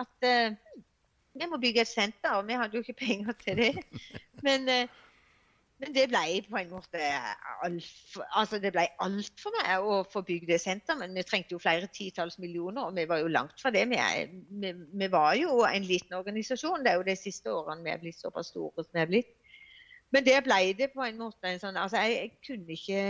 at 0.00 0.28
uh, 0.28 0.56
vi 1.34 1.46
må 1.50 1.60
bygge 1.62 1.84
et 1.84 1.90
senter. 1.90 2.38
Og 2.38 2.48
vi 2.48 2.58
hadde 2.58 2.76
jo 2.76 2.84
ikke 2.84 3.00
penger 3.04 3.38
til 3.44 3.62
det. 3.62 3.72
Men 4.46 4.68
uh, 4.68 4.98
men 5.80 5.94
det 5.96 6.10
ble 6.12 6.42
på 6.44 6.58
en 6.60 6.72
måte 6.74 7.00
altfor 7.64 8.24
altså 8.36 8.58
alt 8.60 9.40
for 9.40 9.54
meg 9.56 9.84
å 9.88 10.00
få 10.12 10.20
bygd 10.28 10.50
det 10.52 10.58
senteret. 10.60 11.00
Men 11.00 11.14
vi 11.16 11.24
trengte 11.24 11.54
jo 11.54 11.62
flere 11.62 11.88
titalls 11.88 12.36
millioner, 12.42 12.84
og 12.84 12.98
vi 12.98 13.06
var 13.08 13.22
jo 13.22 13.30
langt 13.32 13.56
fra 13.62 13.72
det. 13.72 13.86
Vi, 13.88 13.96
er, 13.96 14.34
vi, 14.60 14.74
vi, 14.76 15.08
var 15.12 15.38
jo 15.40 15.62
en 15.64 15.86
liten 15.88 16.18
organisasjon. 16.18 16.84
Det 16.84 16.92
er 16.92 17.00
jo 17.00 17.06
de 17.08 17.14
siste 17.16 17.52
årene 17.52 17.86
vi 17.86 17.94
er 17.94 18.02
blitt 18.02 18.20
såpass 18.20 18.52
store 18.52 18.84
som 18.84 18.98
vi 18.98 19.04
er 19.06 19.08
blitt. 19.08 19.32
Men 20.12 20.26
det 20.26 20.36
ble 20.44 20.60
det 20.76 20.90
på 20.92 21.06
en 21.06 21.22
måte 21.22 21.48
en 21.48 21.62
sånn 21.62 21.78
Altså, 21.80 22.02
jeg, 22.04 22.18
jeg, 22.18 22.36
kunne 22.44 22.76
ikke, 22.76 23.00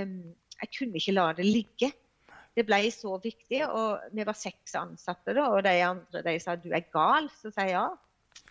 jeg 0.60 0.72
kunne 0.76 1.02
ikke 1.02 1.16
la 1.16 1.26
det 1.40 1.48
ligge. 1.48 1.90
Det 2.54 2.66
ble 2.68 2.80
så 2.94 3.16
viktig. 3.24 3.64
Og 3.66 4.14
vi 4.14 4.28
var 4.30 4.38
seks 4.38 4.78
ansatte 4.78 5.34
da, 5.34 5.48
og 5.50 5.66
de 5.66 5.74
andre 5.88 6.22
de 6.28 6.38
sa 6.38 6.54
du 6.54 6.70
er 6.70 6.86
gal. 6.94 7.26
Så 7.40 7.50
sa 7.50 7.66
jeg 7.66 7.74
ja. 7.80 7.88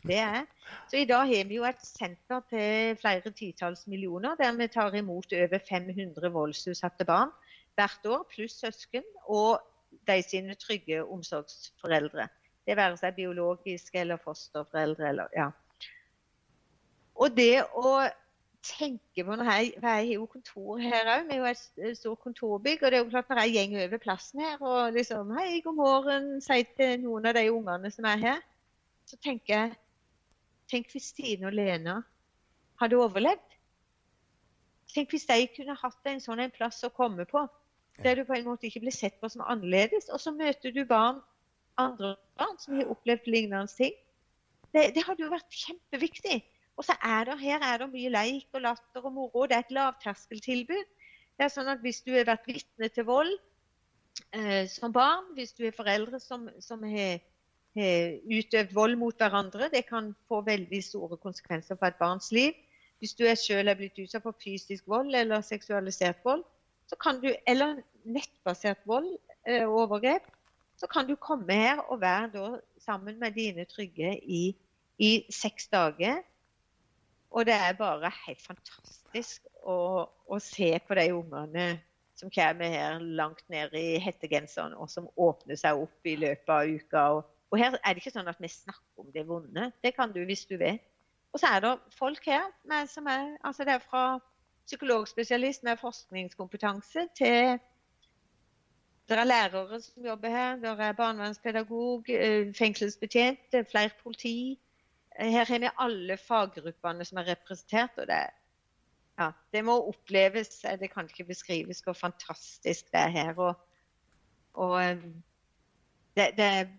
Det 0.07 0.17
er. 0.17 0.45
Så 0.87 0.97
I 0.97 1.05
dag 1.05 1.27
har 1.27 1.47
vi 1.47 1.57
jo 1.59 1.65
et 1.67 1.81
senter 1.83 2.43
til 2.49 2.95
flere 3.01 3.31
titalls 3.35 3.87
millioner, 3.87 4.35
der 4.39 4.55
vi 4.57 4.67
tar 4.67 4.95
imot 4.95 5.33
over 5.33 5.59
500 5.69 6.31
voldsutsatte 6.33 7.05
barn 7.05 7.33
hvert 7.79 8.05
år, 8.05 8.25
pluss 8.31 8.59
søsken 8.59 9.03
og 9.27 9.59
de 10.07 10.21
sine 10.23 10.55
trygge 10.59 11.03
omsorgsforeldre. 11.05 12.27
Det 12.67 12.77
være 12.77 12.97
seg 12.99 13.15
biologiske 13.15 13.99
eller 13.99 14.19
fosterforeldre. 14.23 15.09
Eller, 15.09 15.29
ja. 15.35 15.49
Og 17.15 17.35
det 17.37 17.63
å 17.75 17.93
tenke 18.65 19.23
på 19.23 19.35
når 19.39 19.47
jeg, 19.49 19.71
jeg 19.75 19.85
har 19.87 20.01
jo 20.11 20.27
kontor 20.29 20.81
her 20.83 21.07
òg, 21.15 21.27
vi 21.29 21.39
har 21.39 21.47
jo 21.47 21.51
et 21.53 21.97
stort 21.97 22.21
kontorbygg. 22.23 22.83
og 22.83 22.91
det 22.91 22.99
er 22.99 23.03
jo 23.03 23.09
klart 23.09 23.29
Når 23.29 23.41
jeg 23.47 23.71
går 23.71 23.85
over 23.87 23.97
plassen 23.97 24.43
her 24.43 24.61
og 24.61 24.93
liksom 24.93 25.31
Hei, 25.37 25.61
god 25.65 25.75
morgen, 25.75 26.31
sier 26.43 26.67
til 26.77 26.99
noen 27.03 27.31
av 27.31 27.39
de 27.39 27.45
ungene 27.51 27.91
som 27.91 28.05
er 28.05 28.25
her, 28.27 28.41
så 29.07 29.17
tenker 29.23 29.55
jeg 29.55 29.77
Tenk 30.69 30.91
hvis 30.93 31.11
Stine 31.13 31.49
og 31.49 31.55
Lena 31.57 31.99
hadde 32.81 32.99
overlevd. 32.99 33.55
Tenk 34.93 35.13
hvis 35.13 35.27
de 35.29 35.47
kunne 35.55 35.77
hatt 35.77 36.09
en 36.09 36.21
sånn 36.21 36.41
en 36.43 36.53
plass 36.53 36.83
å 36.85 36.91
komme 36.93 37.25
på, 37.29 37.43
der 38.03 38.19
du 38.19 38.25
på 38.25 38.37
en 38.37 38.47
måte 38.47 38.69
ikke 38.69 38.83
blir 38.85 38.95
sett 38.95 39.19
på 39.21 39.29
som 39.29 39.43
annerledes. 39.45 40.09
Og 40.13 40.21
så 40.21 40.33
møter 40.33 40.73
du 40.73 40.83
barn, 40.89 41.19
andre 41.81 42.15
barn 42.39 42.57
som 42.61 42.77
har 42.79 42.89
opplevd 42.93 43.27
lignende 43.29 43.69
ting. 43.73 43.97
Det, 44.73 44.91
det 44.95 45.03
hadde 45.05 45.25
jo 45.25 45.33
vært 45.33 45.59
kjempeviktig. 45.63 46.39
Og 46.79 46.85
så 46.87 46.95
er 47.03 47.27
det, 47.27 47.39
her 47.41 47.63
er 47.65 47.81
det 47.81 47.89
mye 47.91 48.11
leik 48.13 48.55
og 48.55 48.63
latter 48.63 49.03
og 49.03 49.13
moro. 49.13 49.45
Det 49.49 49.57
er 49.57 49.65
et 49.65 49.75
lavterskeltilbud. 49.75 50.95
Det 51.39 51.47
er 51.47 51.51
sånn 51.51 51.71
at 51.71 51.81
Hvis 51.83 52.01
du 52.05 52.13
har 52.15 52.27
vært 52.29 52.47
vitne 52.47 52.89
til 52.93 53.07
vold 53.07 53.33
eh, 54.35 54.65
som 54.69 54.93
barn, 54.95 55.33
hvis 55.35 55.53
du 55.57 55.65
er 55.67 55.75
foreldre 55.75 56.19
som, 56.23 56.47
som 56.63 56.83
har 56.87 57.19
utøvd 57.77 58.73
vold 58.73 58.95
mot 58.95 59.17
hverandre. 59.17 59.69
Det 59.73 59.85
kan 59.87 60.15
få 60.27 60.41
veldig 60.41 60.83
store 60.83 61.17
konsekvenser 61.17 61.75
for 61.75 61.87
et 61.87 61.99
barns 61.99 62.31
liv. 62.31 62.53
Hvis 62.99 63.13
du 63.13 63.23
selv 63.35 63.69
er 63.69 63.77
blitt 63.79 63.99
utsatt 63.99 64.23
for 64.23 64.35
fysisk 64.43 64.87
vold 64.87 65.15
eller 65.15 65.41
seksualisert 65.41 66.19
vold, 66.23 66.43
du, 67.21 67.29
eller 67.47 67.79
nettbasert 68.03 68.81
vold 68.85 69.07
eh, 69.47 69.63
og 69.63 69.85
overgrep, 69.85 70.25
så 70.77 70.87
kan 70.87 71.07
du 71.07 71.15
komme 71.15 71.53
her 71.53 71.79
og 71.79 72.01
være 72.01 72.59
sammen 72.79 73.19
med 73.19 73.31
dine 73.31 73.65
trygge 73.65 74.17
i, 74.23 74.55
i 74.97 75.25
seks 75.29 75.67
dager. 75.67 76.23
Og 77.31 77.45
det 77.45 77.53
er 77.53 77.77
bare 77.77 78.11
helt 78.25 78.41
fantastisk 78.41 79.45
å, 79.63 80.09
å 80.27 80.39
se 80.41 80.79
på 80.87 80.97
de 80.97 81.11
ungene 81.13 81.67
som 82.19 82.31
kommer 82.33 82.67
her 82.73 82.99
langt 82.99 83.45
ned 83.49 83.75
i 83.77 83.99
hettegenseren, 84.01 84.73
og 84.75 84.89
som 84.91 85.07
åpner 85.15 85.55
seg 85.55 85.79
opp 85.79 86.09
i 86.09 86.17
løpet 86.19 86.49
av 86.51 86.67
uka. 86.67 87.03
og 87.19 87.38
og 87.51 87.57
her 87.57 87.77
er 87.77 87.93
det 87.93 88.03
ikke 88.03 88.13
sånn 88.13 88.29
at 88.29 88.41
vi 88.41 88.49
snakker 88.51 89.03
om 89.03 89.09
det 89.13 89.25
vonde. 89.27 89.71
Det 89.83 89.95
kan 89.95 90.13
du 90.13 90.21
hvis 90.25 90.45
du 90.49 90.57
vil. 90.61 90.77
Og 91.33 91.41
så 91.41 91.53
er 91.55 91.63
det 91.65 91.71
folk 91.97 92.25
her 92.25 92.49
som 92.89 93.07
er 93.09 93.35
altså 93.45 93.65
det 93.65 93.77
er 93.77 93.85
fra 93.85 94.19
psykologspesialist 94.69 95.63
med 95.65 95.81
forskningskompetanse 95.81 97.07
til 97.17 97.57
det 99.09 99.17
er 99.17 99.25
lærere 99.25 99.81
som 99.81 100.05
jobber 100.05 100.29
her, 100.29 100.55
det 100.61 100.69
er 100.69 100.91
barnevernspedagog, 100.93 102.09
eh, 102.09 102.53
fengselsbetjent, 102.53 103.55
flere 103.71 103.89
politi. 104.03 104.59
Her 105.19 105.45
har 105.45 105.59
vi 105.59 105.69
alle 105.77 106.17
faggruppene 106.17 107.05
som 107.05 107.17
er 107.17 107.31
representert. 107.31 107.97
og 107.97 108.07
det, 108.07 108.19
ja, 109.19 109.31
det 109.53 109.65
må 109.65 109.79
oppleves. 109.87 110.61
Det 110.79 110.91
kan 110.91 111.09
ikke 111.09 111.23
beskrives 111.23 111.81
hvor 111.81 111.93
fantastisk 111.93 112.91
det 112.91 112.99
er 112.99 113.07
her. 113.07 113.33
Og, 113.37 113.55
og 114.53 114.83
eh, 114.83 115.01
det, 116.15 116.29
det 116.37 116.69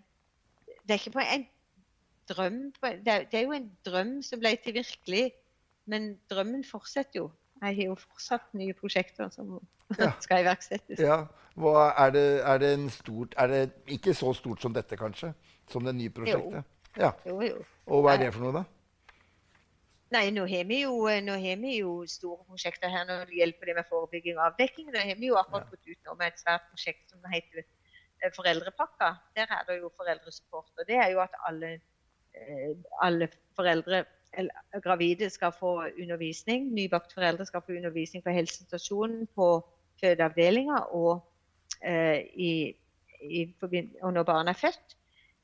det 0.91 0.97
er 0.97 1.03
ikke 1.05 1.19
på 1.19 1.23
en 1.23 1.45
drøm 2.31 2.57
det 2.83 3.13
er, 3.13 3.27
det 3.31 3.39
er, 3.39 3.45
jo 3.45 3.53
en 3.55 3.69
drøm 3.87 4.17
som 4.27 4.41
ble 4.43 4.57
til 4.65 4.75
virkelig, 4.75 5.29
men 5.87 6.17
drømmen 6.31 6.65
fortsetter 6.67 7.21
jo. 7.21 7.29
Jeg 7.61 7.77
har 7.77 7.91
jo 7.93 7.95
fortsatt 7.95 8.49
nye 8.59 8.75
prosjekter 8.75 9.31
som 9.31 9.61
ja. 9.99 10.11
skal 10.25 10.43
iverksettes. 10.43 10.99
Ja. 10.99 11.23
Er 11.61 12.11
det, 12.11 12.27
er, 12.41 12.59
det 12.59 12.93
stort, 12.93 13.35
er, 13.39 13.47
det, 13.47 13.63
ikke 13.87 14.15
så 14.15 14.33
stort 14.35 14.63
som 14.63 14.75
dette, 14.75 14.97
kanskje? 14.97 15.33
Som 15.71 15.87
det 15.87 15.95
nye 15.95 16.11
prosjektet? 16.11 16.59
Jo. 16.59 16.99
Ja. 16.99 17.13
jo, 17.27 17.41
jo. 17.43 17.63
Og 17.87 18.03
hva 18.03 18.17
er 18.17 18.25
det 18.25 18.35
for 18.35 18.47
noe, 18.47 18.63
da? 18.63 18.65
Nei, 20.11 20.25
nå 20.35 20.43
har, 20.51 20.65
vi 20.67 20.81
jo, 20.83 20.95
nå 21.23 21.37
har 21.39 21.61
vi 21.63 21.77
jo 21.77 21.91
store 22.11 22.43
prosjekter 22.49 22.91
her 22.91 23.05
når 23.07 23.29
det 23.29 23.37
gjelder 23.39 23.69
det 23.71 23.77
med 23.77 23.87
forebygging 23.91 24.41
og 24.41 24.49
avdekking. 24.49 24.89
Nå 24.91 25.05
har 25.07 25.21
vi 25.21 25.29
jo 25.31 25.39
akkurat 25.39 25.69
gått 25.71 25.87
ut 25.87 26.11
med 26.17 26.27
et 26.27 26.41
svært 26.43 26.67
prosjekt 26.73 27.13
som 27.13 27.31
heter 27.31 27.63
foreldrepakka, 28.37 29.15
der 29.37 29.47
er 29.57 29.63
det 29.69 29.81
jo 29.81 29.91
foreldresupport. 29.97 30.73
og 30.79 30.87
Det 30.89 30.97
er 30.97 31.09
jo 31.15 31.21
at 31.21 31.35
alle, 31.49 31.73
eh, 32.35 32.77
alle 33.03 33.29
foreldre 33.57 34.05
eller 34.39 34.81
gravide 34.83 35.31
skal 35.31 35.53
få 35.53 35.73
undervisning. 36.03 36.75
Nybakte 36.75 37.15
foreldre 37.15 37.47
skal 37.47 37.63
få 37.67 37.73
undervisning 37.73 38.25
på 38.25 38.31
helsestasjonen, 38.31 39.27
på 39.35 39.49
fødeavdelinga 40.01 40.77
og, 40.77 41.25
eh, 41.85 42.21
i, 42.35 42.75
i, 43.23 43.55
og 44.03 44.13
når 44.13 44.23
barn 44.23 44.49
er 44.49 44.53
født. 44.53 44.97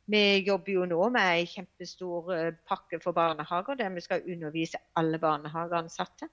Vi 0.07 0.23
jobber 0.47 0.73
jo 0.73 0.85
nå 0.87 1.09
med 1.09 1.41
en 1.41 1.47
kjempestor 1.51 2.33
eh, 2.35 2.53
pakke 2.69 3.01
for 3.03 3.13
barnehager, 3.13 3.75
der 3.75 3.89
vi 3.91 4.01
skal 4.01 4.23
undervise 4.33 4.79
alle 4.97 5.19
barnehageansatte. 5.19 6.29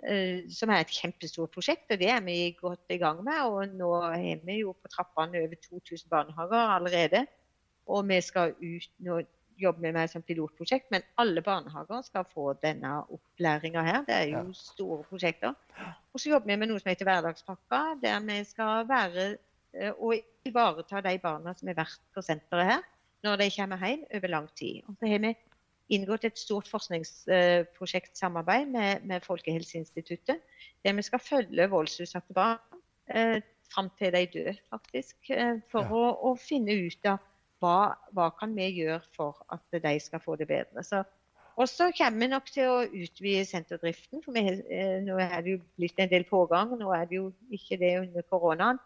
Eh, 0.00 0.46
som 0.48 0.70
er 0.72 0.80
et 0.80 0.92
kjempestort 0.96 1.52
prosjekt, 1.52 1.90
og 1.92 1.98
det 2.00 2.08
er 2.08 2.22
vi 2.24 2.54
godt 2.56 2.94
i 2.94 2.96
gang 3.00 3.20
med. 3.24 3.40
og 3.44 3.74
Nå 3.76 3.90
er 4.08 4.40
vi 4.46 4.60
jo 4.62 4.72
på 4.72 4.88
trappene 4.88 5.42
over 5.44 5.58
2000 5.66 6.08
barnehager 6.08 6.72
allerede. 6.76 7.26
Og 7.90 8.08
vi 8.08 8.20
skal 8.24 8.54
ut, 8.56 8.88
nå 9.04 9.20
jobber 9.60 9.84
vi 9.84 9.92
med 9.92 10.08
som 10.08 10.22
pilotprosjekt, 10.24 10.88
men 10.90 11.04
alle 11.20 11.42
barnehager 11.44 12.00
skal 12.06 12.24
få 12.32 12.54
denne 12.62 12.94
opplæringa 13.12 13.82
her. 13.84 14.00
Det 14.06 14.16
er 14.16 14.28
jo 14.30 14.44
ja. 14.46 14.56
store 14.56 15.04
prosjekter. 15.10 15.52
Og 16.14 16.20
så 16.20 16.32
jobber 16.32 16.48
vi 16.48 16.56
med 16.56 16.70
noe 16.70 16.80
som 16.80 16.92
heter 16.94 17.08
Hverdagspakka, 17.08 17.82
der 18.00 18.24
vi 18.24 18.38
skal 18.48 18.88
være 18.88 19.26
eh, 19.74 19.92
og 19.92 20.16
ivareta 20.48 21.04
de 21.04 21.18
barna 21.20 21.52
som 21.52 21.68
har 21.68 21.82
vært 21.82 22.00
på 22.14 22.24
senteret 22.24 22.72
her, 22.72 22.88
når 23.26 23.36
de 23.42 23.52
kommer 23.52 23.84
hjem 23.84 24.08
over 24.16 24.32
lang 24.32 24.48
tid. 24.56 24.80
Og 24.88 24.96
så 24.96 25.12
har 25.12 25.20
vi 25.26 25.36
inngått 25.90 26.24
et 26.28 26.38
stort 26.38 26.68
forskningsprosjektsamarbeid 26.70 28.68
med, 28.70 29.04
med 29.06 29.24
Folkehelseinstituttet, 29.26 30.38
der 30.84 30.92
vi 30.96 31.02
skal 31.06 31.18
følge 31.22 31.70
voldsutsatte 31.70 32.32
barn 32.36 32.58
eh, 33.10 33.42
fram 33.74 33.90
til 33.98 34.12
de 34.14 34.26
dør, 34.34 34.54
faktisk. 34.70 35.16
Eh, 35.30 35.56
for 35.72 35.82
ja. 35.86 35.90
å, 35.94 36.30
å, 36.30 36.34
finne 36.40 36.72
ut 36.86 37.06
av 37.10 37.18
hva, 37.60 37.94
hva 38.16 38.30
kan 38.38 38.54
vi 38.56 38.66
gjøre 38.80 39.02
for 39.16 39.32
at 39.52 39.82
de 39.82 40.00
skal 40.00 40.22
få 40.22 40.36
det 40.40 40.48
bedre. 40.50 40.84
Så, 40.86 41.02
og 41.60 41.68
så 41.68 41.90
kommer 41.96 42.18
vi 42.24 42.30
nok 42.32 42.46
til 42.54 42.66
å 42.70 42.86
utvide 42.86 43.44
senterdriften. 43.48 44.22
for 44.24 44.32
vi, 44.36 44.40
eh, 44.70 44.98
Nå 45.06 45.18
er 45.20 45.40
det 45.42 45.50
jo 45.56 45.60
blitt 45.78 45.98
en 46.00 46.12
del 46.12 46.24
pågang, 46.28 46.78
nå 46.78 46.88
er 46.96 47.04
det 47.10 47.20
jo 47.20 47.32
ikke 47.50 47.80
det 47.82 47.98
under 48.04 48.22
koronaen. 48.30 48.80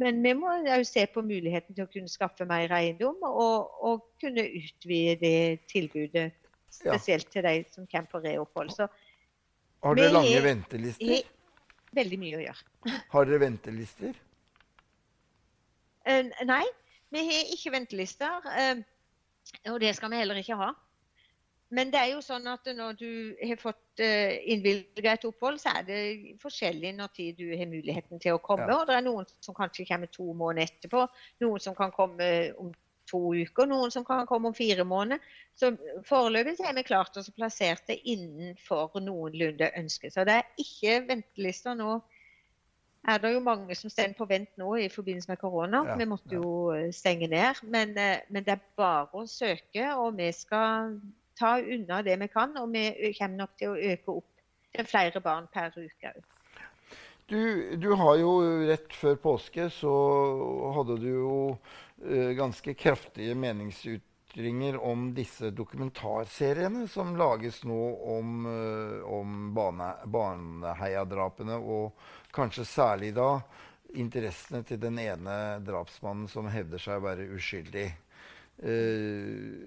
Men 0.00 0.22
vi 0.24 0.32
må 0.34 0.50
jo 0.66 0.80
se 0.86 1.04
på 1.06 1.22
muligheten 1.22 1.76
til 1.76 1.86
å 1.86 1.90
kunne 1.90 2.10
skaffe 2.10 2.46
mer 2.50 2.72
eiendom 2.74 3.20
og, 3.28 3.74
og 3.86 4.06
kunne 4.22 4.42
utvide 4.58 5.14
det 5.20 5.66
tilbudet. 5.70 6.32
Spesielt 6.74 7.28
ja. 7.28 7.32
til 7.36 7.46
de 7.46 7.54
som 7.70 7.86
kommer 7.86 8.10
på 8.10 8.20
reopphold. 8.24 8.72
Så 8.74 8.88
har 9.84 9.98
dere 9.98 10.14
lange 10.16 10.40
ventelister? 10.42 11.28
Veldig 11.94 12.18
mye 12.18 12.38
å 12.40 12.42
gjøre. 12.42 12.64
Har 13.12 13.28
dere 13.28 13.38
ventelister? 13.44 14.16
Uh, 16.04 16.32
nei, 16.48 16.64
vi 17.14 17.22
har 17.28 17.52
ikke 17.54 17.70
ventelister. 17.76 18.48
Uh, 18.48 18.82
og 19.70 19.78
det 19.80 19.92
skal 19.94 20.10
vi 20.10 20.18
heller 20.18 20.40
ikke 20.40 20.58
ha. 20.58 20.72
Men 21.74 21.90
det 21.92 22.00
er 22.00 22.12
jo 22.12 22.22
sånn 22.24 22.46
at 22.50 22.68
når 22.76 22.96
du 23.00 23.10
har 23.40 23.58
fått 23.60 23.80
innvilga 24.00 24.54
innvilget 24.54 25.10
et 25.12 25.26
opphold, 25.28 25.60
så 25.62 25.74
er 25.78 25.84
det 25.88 25.98
forskjellig 26.42 26.94
når 26.96 27.12
tid 27.14 27.36
du 27.38 27.50
har 27.54 27.68
muligheten 27.70 28.22
til 28.22 28.34
å 28.36 28.42
komme. 28.42 28.66
Ja. 28.70 28.80
Og 28.80 28.88
det 28.88 28.96
er 28.96 29.04
noen 29.06 29.28
som 29.44 29.56
kanskje 29.56 29.86
kommer 29.90 30.10
to 30.10 30.32
måneder 30.32 30.70
etterpå, 30.70 31.04
noen 31.44 31.62
som 31.62 31.76
kan 31.78 31.94
komme 31.94 32.30
om 32.58 32.72
to 33.10 33.20
uker, 33.34 33.68
noen 33.68 33.92
som 33.92 34.04
kan 34.06 34.26
komme 34.28 34.50
om 34.50 34.56
fire 34.56 34.84
måneder. 34.88 35.22
Så 35.58 35.72
foreløpig 36.08 36.56
har 36.64 36.74
vi 36.76 36.86
klart 36.86 37.16
oss 37.20 37.30
plassert 37.36 37.86
det 37.90 38.00
innenfor 38.10 38.98
noenlunde 39.00 39.70
ønske. 39.78 40.10
Så 40.10 40.26
det 40.26 40.40
er 40.40 40.64
ikke 40.64 41.00
ventelister 41.08 41.76
nå. 41.78 41.98
Er 43.04 43.20
det 43.20 43.34
jo 43.34 43.42
mange 43.44 43.74
som 43.76 43.92
står 43.92 44.14
på 44.16 44.26
vent 44.28 44.54
nå 44.56 44.70
i 44.80 44.88
forbindelse 44.88 45.28
med 45.28 45.40
korona. 45.42 45.82
Ja, 45.90 45.96
vi 46.00 46.06
måtte 46.08 46.38
jo 46.38 46.52
eh, 46.72 46.88
stenge 46.96 47.28
ned. 47.28 47.60
Men, 47.62 47.92
eh, 48.00 48.22
men, 48.30 48.46
det 48.46 48.54
er 48.56 48.62
bare 48.80 49.10
å 49.12 49.26
søke, 49.28 49.90
og 49.92 50.16
vi 50.16 50.30
skal 50.32 50.96
ta 51.38 51.56
unna 51.58 52.02
det 52.02 52.16
vi 52.20 52.28
kan. 52.28 52.54
Og 52.60 52.70
vi 52.72 53.14
kommer 53.18 53.44
nok 53.44 53.58
til 53.58 53.74
å 53.74 53.80
øke 53.94 54.16
opp 54.20 54.30
til 54.74 54.88
flere 54.90 55.22
barn 55.24 55.50
per 55.52 55.74
uke. 55.76 56.14
Du, 57.26 57.76
du, 57.76 57.92
har 57.96 58.18
jo 58.20 58.32
rett 58.68 58.92
før 58.92 59.14
påske 59.16 59.70
så 59.72 59.92
hadde 60.76 60.98
du 61.00 61.06
jo 61.08 61.36
uh, 61.54 62.32
ganske 62.36 62.74
kraftige 62.76 63.32
meningsytringer 63.40 64.76
om 64.76 65.06
disse 65.16 65.48
dokumentarseriene 65.56 66.84
som 66.92 67.14
lages 67.16 67.62
nå 67.64 67.78
om, 68.18 68.44
uh, 68.44 69.06
om 69.08 69.46
bane, 69.56 69.88
Baneheia-drapene, 70.04 71.56
og 71.56 71.96
kanskje 72.34 72.68
særlig 72.68 73.14
da 73.16 73.38
interessene 73.94 74.60
til 74.68 74.82
den 74.82 75.00
ene 75.00 75.38
drapsmannen 75.64 76.28
som 76.28 76.50
hevder 76.52 76.82
seg 76.82 77.00
å 77.00 77.06
være 77.06 77.30
uskyldig. 77.38 77.86
Uh, 78.60 79.64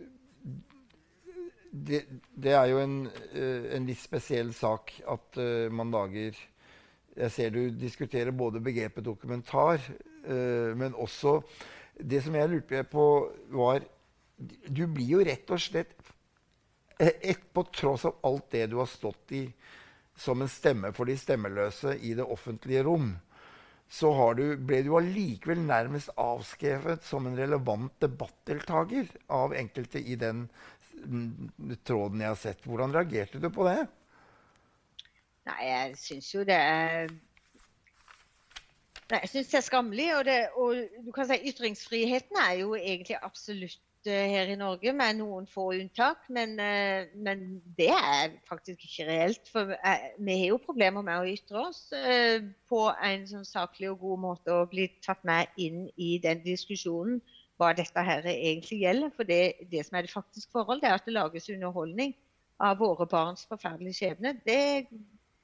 det, 1.71 2.03
det, 2.33 2.53
er 2.55 2.69
jo 2.71 2.79
en, 2.81 2.99
en, 3.35 3.87
litt 3.87 3.99
spesiell 3.99 4.53
sak 4.55 4.93
at 5.07 5.39
man 5.73 5.91
lager 5.93 6.37
jeg 7.17 7.33
ser 7.33 7.53
du 7.53 7.61
diskuterer 7.73 8.35
både 8.35 8.61
begrepet 8.63 9.05
dokumentar, 9.05 9.81
uh, 10.29 10.73
men 10.77 10.93
også 10.93 11.41
Det 11.97 12.19
som 12.21 12.35
jeg 12.37 12.49
lurte 12.49 12.83
på, 12.85 13.03
var 13.49 13.81
Du 14.69 14.85
blir 14.85 15.15
jo 15.15 15.23
rett 15.25 15.49
og 15.49 15.59
slett 15.59 15.95
eh, 16.99 17.15
et, 17.21 17.41
På 17.53 17.63
tross 17.73 18.05
av 18.05 18.19
alt 18.21 18.51
det 18.51 18.67
du 18.69 18.77
har 18.77 18.89
stått 18.91 19.33
i 19.33 19.47
som 20.17 20.41
en 20.41 20.49
stemme 20.49 20.89
for 20.97 21.05
de 21.05 21.13
stemmeløse 21.13 21.91
i 22.01 22.15
det 22.17 22.23
offentlige 22.25 22.81
rom, 22.87 23.11
så 23.89 24.09
du, 24.35 24.43
ble 24.67 24.81
du 24.83 24.91
allikevel 24.99 25.61
nærmest 25.63 26.11
avskrevet 26.19 27.05
som 27.07 27.27
en 27.27 27.37
relevant 27.39 27.93
debattdeltaker 28.03 29.07
av 29.31 29.55
enkelte 29.55 30.01
i 30.01 30.17
den 30.19 30.43
mm, 31.05 31.77
tråden 31.87 32.23
jeg 32.23 32.33
har 32.33 32.41
sett. 32.41 32.67
Hvordan 32.67 32.95
reagerte 32.95 33.39
du 33.39 33.47
på 33.53 33.67
det? 33.69 33.79
Nei, 35.47 35.61
jeg 35.69 35.95
syns 36.01 36.33
jo 36.33 36.43
det 36.47 36.59
er 36.59 37.15
Nei, 39.07 39.21
jeg 39.23 39.29
syns 39.31 39.51
det 39.53 39.59
er 39.61 39.63
skammelig. 39.63 40.07
Og, 40.17 40.23
det, 40.27 40.39
og 40.59 41.03
du 41.05 41.13
kan 41.15 41.29
si 41.29 41.37
ytringsfriheten 41.47 42.39
er 42.43 42.57
jo 42.59 42.73
egentlig 42.75 43.15
absolutt 43.23 43.79
her 44.05 44.51
i 44.53 44.57
Norge, 44.59 44.93
med 44.93 45.17
noen 45.17 45.47
få 45.49 45.71
unntak. 45.77 46.27
Men, 46.29 46.53
uh, 46.59 47.09
men 47.15 47.61
det 47.79 47.89
er 47.95 48.35
faktisk 48.49 48.85
ikke 48.85 49.07
reelt. 49.09 49.49
For 49.53 49.73
uh, 49.73 50.05
vi 50.19 50.37
har 50.43 50.53
jo 50.53 50.61
problemer 50.61 51.05
med 51.07 51.23
å 51.23 51.31
ytre 51.31 51.63
oss 51.69 51.81
på 52.69 52.83
en 53.09 53.25
sånn 53.29 53.47
saklig 53.47 53.89
og 53.91 54.03
god 54.05 54.23
måte 54.27 54.53
og 54.53 54.71
bli 54.75 54.87
tatt 55.05 55.23
med 55.27 55.51
inn 55.57 55.87
i 55.95 56.15
den 56.23 56.43
diskusjonen 56.45 57.21
hva 57.57 57.73
dette 57.73 58.03
her 58.05 58.25
egentlig 58.29 58.83
gjelder. 58.83 59.13
For 59.17 59.25
det, 59.25 59.67
det 59.71 59.87
som 59.87 59.97
er 59.97 60.05
det 60.05 60.13
faktiske 60.13 60.53
forhold, 60.53 60.83
det 60.83 60.91
er 60.91 60.99
at 60.99 61.07
det 61.09 61.17
lages 61.17 61.49
underholdning 61.49 62.13
av 62.61 62.77
våre 62.81 63.05
barns 63.09 63.45
forferdelige 63.49 64.01
skjebne. 64.01 64.37
Det 64.45 64.59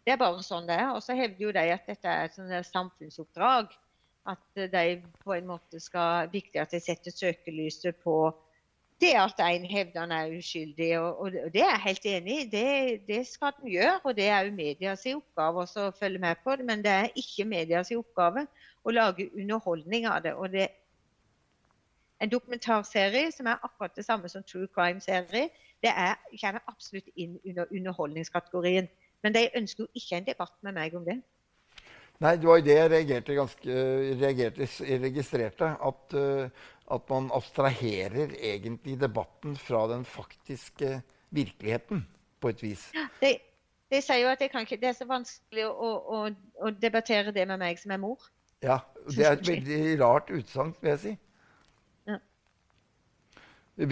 det 0.04 0.14
er 0.14 0.20
bare 0.20 0.44
sånn 0.44 0.68
det 0.68 0.78
er. 0.82 0.92
Og 0.96 1.04
så 1.04 1.16
hevder 1.18 1.46
jo 1.46 1.56
de 1.56 1.64
at 1.74 1.88
dette 1.88 2.12
er 2.12 2.30
et 2.30 2.70
samfunnsoppdrag. 2.70 3.72
At 4.28 4.44
de 4.56 4.84
på 5.24 5.34
en 5.36 5.50
måte 5.50 5.82
skal 5.84 6.30
viktig 6.32 6.62
at 6.62 6.72
de 6.72 6.80
setter 6.80 7.12
søkelyset 7.12 7.98
på 8.06 8.16
det 9.02 9.14
at 9.20 9.40
en 9.44 9.66
hevder 9.66 10.00
han 10.00 10.12
er 10.12 10.38
uskyldig. 10.38 11.00
Og, 11.00 11.20
og, 11.20 11.32
det 11.54 11.62
er 11.62 11.72
jeg 11.72 11.82
helt 11.86 12.06
enig 12.06 12.38
i. 12.42 12.46
Det, 12.50 12.68
det 13.08 13.28
skal 13.28 13.54
den 13.62 13.72
gjøre. 13.72 14.00
Og 14.04 14.16
det 14.16 14.28
er 14.28 14.46
jo 14.46 14.56
medias 14.56 15.06
oppgave 15.16 15.66
å 15.66 15.90
følge 16.00 16.20
med 16.20 16.36
på 16.44 16.56
det. 16.56 16.66
Men 16.66 16.86
det 16.86 16.92
er 16.92 17.20
ikke 17.20 17.48
medias 17.50 17.92
oppgave 17.92 18.46
å 18.84 18.96
lage 18.96 19.30
underholdning 19.36 20.08
av 20.08 20.24
det. 20.24 20.34
Og 20.34 20.52
det 20.52 20.70
en 22.24 22.32
dokumentarserie 22.32 23.32
som 23.36 23.50
er 23.52 23.60
akkurat 23.64 23.96
det 23.96 24.06
samme 24.06 24.30
som 24.30 24.44
true 24.48 24.68
crime-serie, 24.76 25.50
det 25.84 25.92
er, 25.92 26.16
kommer 26.40 26.64
absolutt 26.72 27.10
inn 27.20 27.40
under 27.44 27.66
underholdningskategorien. 27.72 28.88
Men 29.24 29.36
de 29.36 29.50
ønsker 29.58 29.84
jo 29.84 29.90
ikke 29.94 30.18
en 30.18 30.28
debatt 30.28 30.56
med 30.64 30.78
meg 30.78 30.96
om 30.96 31.04
det. 31.06 31.18
Nei, 32.24 32.36
det 32.40 32.48
var 32.48 32.60
jo 32.60 32.64
det 32.64 32.76
jeg 32.78 32.92
reagerte 32.92 33.36
ganske, 33.36 33.76
reagerte, 34.22 34.68
registrerte. 35.04 35.70
At, 35.90 36.16
uh, 36.16 36.68
at, 36.92 37.10
man 37.10 37.30
abstraherer 37.34 38.36
egentlig 38.40 38.98
debatten 39.02 39.56
fra 39.58 39.86
den 39.92 40.06
faktiske 40.06 41.02
virkeligheten, 41.34 42.06
på 42.44 42.52
et 42.52 42.64
vis. 42.64 42.90
De, 43.22 43.38
de 43.92 44.02
sier 44.04 44.24
jo 44.26 44.32
at 44.34 44.42
ikke, 44.44 44.78
det 44.78 44.90
er 44.92 44.98
så 44.98 45.08
vanskelig 45.08 45.68
å, 45.70 45.92
å, 46.16 46.18
å, 46.60 46.72
debattere 46.76 47.32
det 47.36 47.46
med 47.48 47.62
meg 47.62 47.80
som 47.80 47.94
er 47.96 48.02
mor. 48.02 48.26
Ja, 48.64 48.82
det 49.08 49.24
er 49.24 49.38
et 49.38 49.48
veldig 49.48 49.80
rart 50.02 50.32
utsagn, 50.34 50.76
vil 50.82 50.94
jeg 50.94 51.02
si. 51.02 51.14
Ja. 52.10 52.20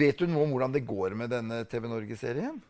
Vet 0.04 0.20
du 0.20 0.28
noe 0.28 0.46
om 0.46 0.54
hvordan 0.54 0.76
det 0.76 0.86
går 0.88 1.16
med 1.18 1.32
denne 1.32 1.62
TV 1.68 1.88
Norge-serien? 1.90 2.60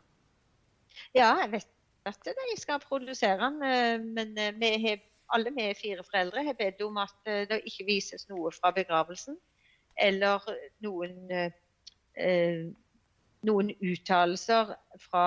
Ja, 1.17 1.35
jeg 1.43 1.51
vet 1.57 1.71
at 2.09 2.27
de 2.27 2.57
skal 2.59 2.83
produsere 2.83 3.39
den. 3.39 3.63
Eh, 3.63 4.01
men 4.03 4.39
eh, 4.39 4.55
vi 4.59 4.73
har, 4.87 5.01
alle 5.35 5.53
vi 5.55 5.69
fire 5.79 6.05
foreldre 6.07 6.45
har 6.47 6.59
bedt 6.59 6.83
om 6.85 6.99
at 7.03 7.31
eh, 7.31 7.45
det 7.49 7.63
ikke 7.69 7.89
vises 7.89 8.27
noe 8.31 8.53
fra 8.55 8.73
begravelsen. 8.75 9.39
Eller 9.97 10.45
noen, 10.85 11.15
noen 13.43 13.71
uttalelser 13.81 14.75
fra 15.03 15.25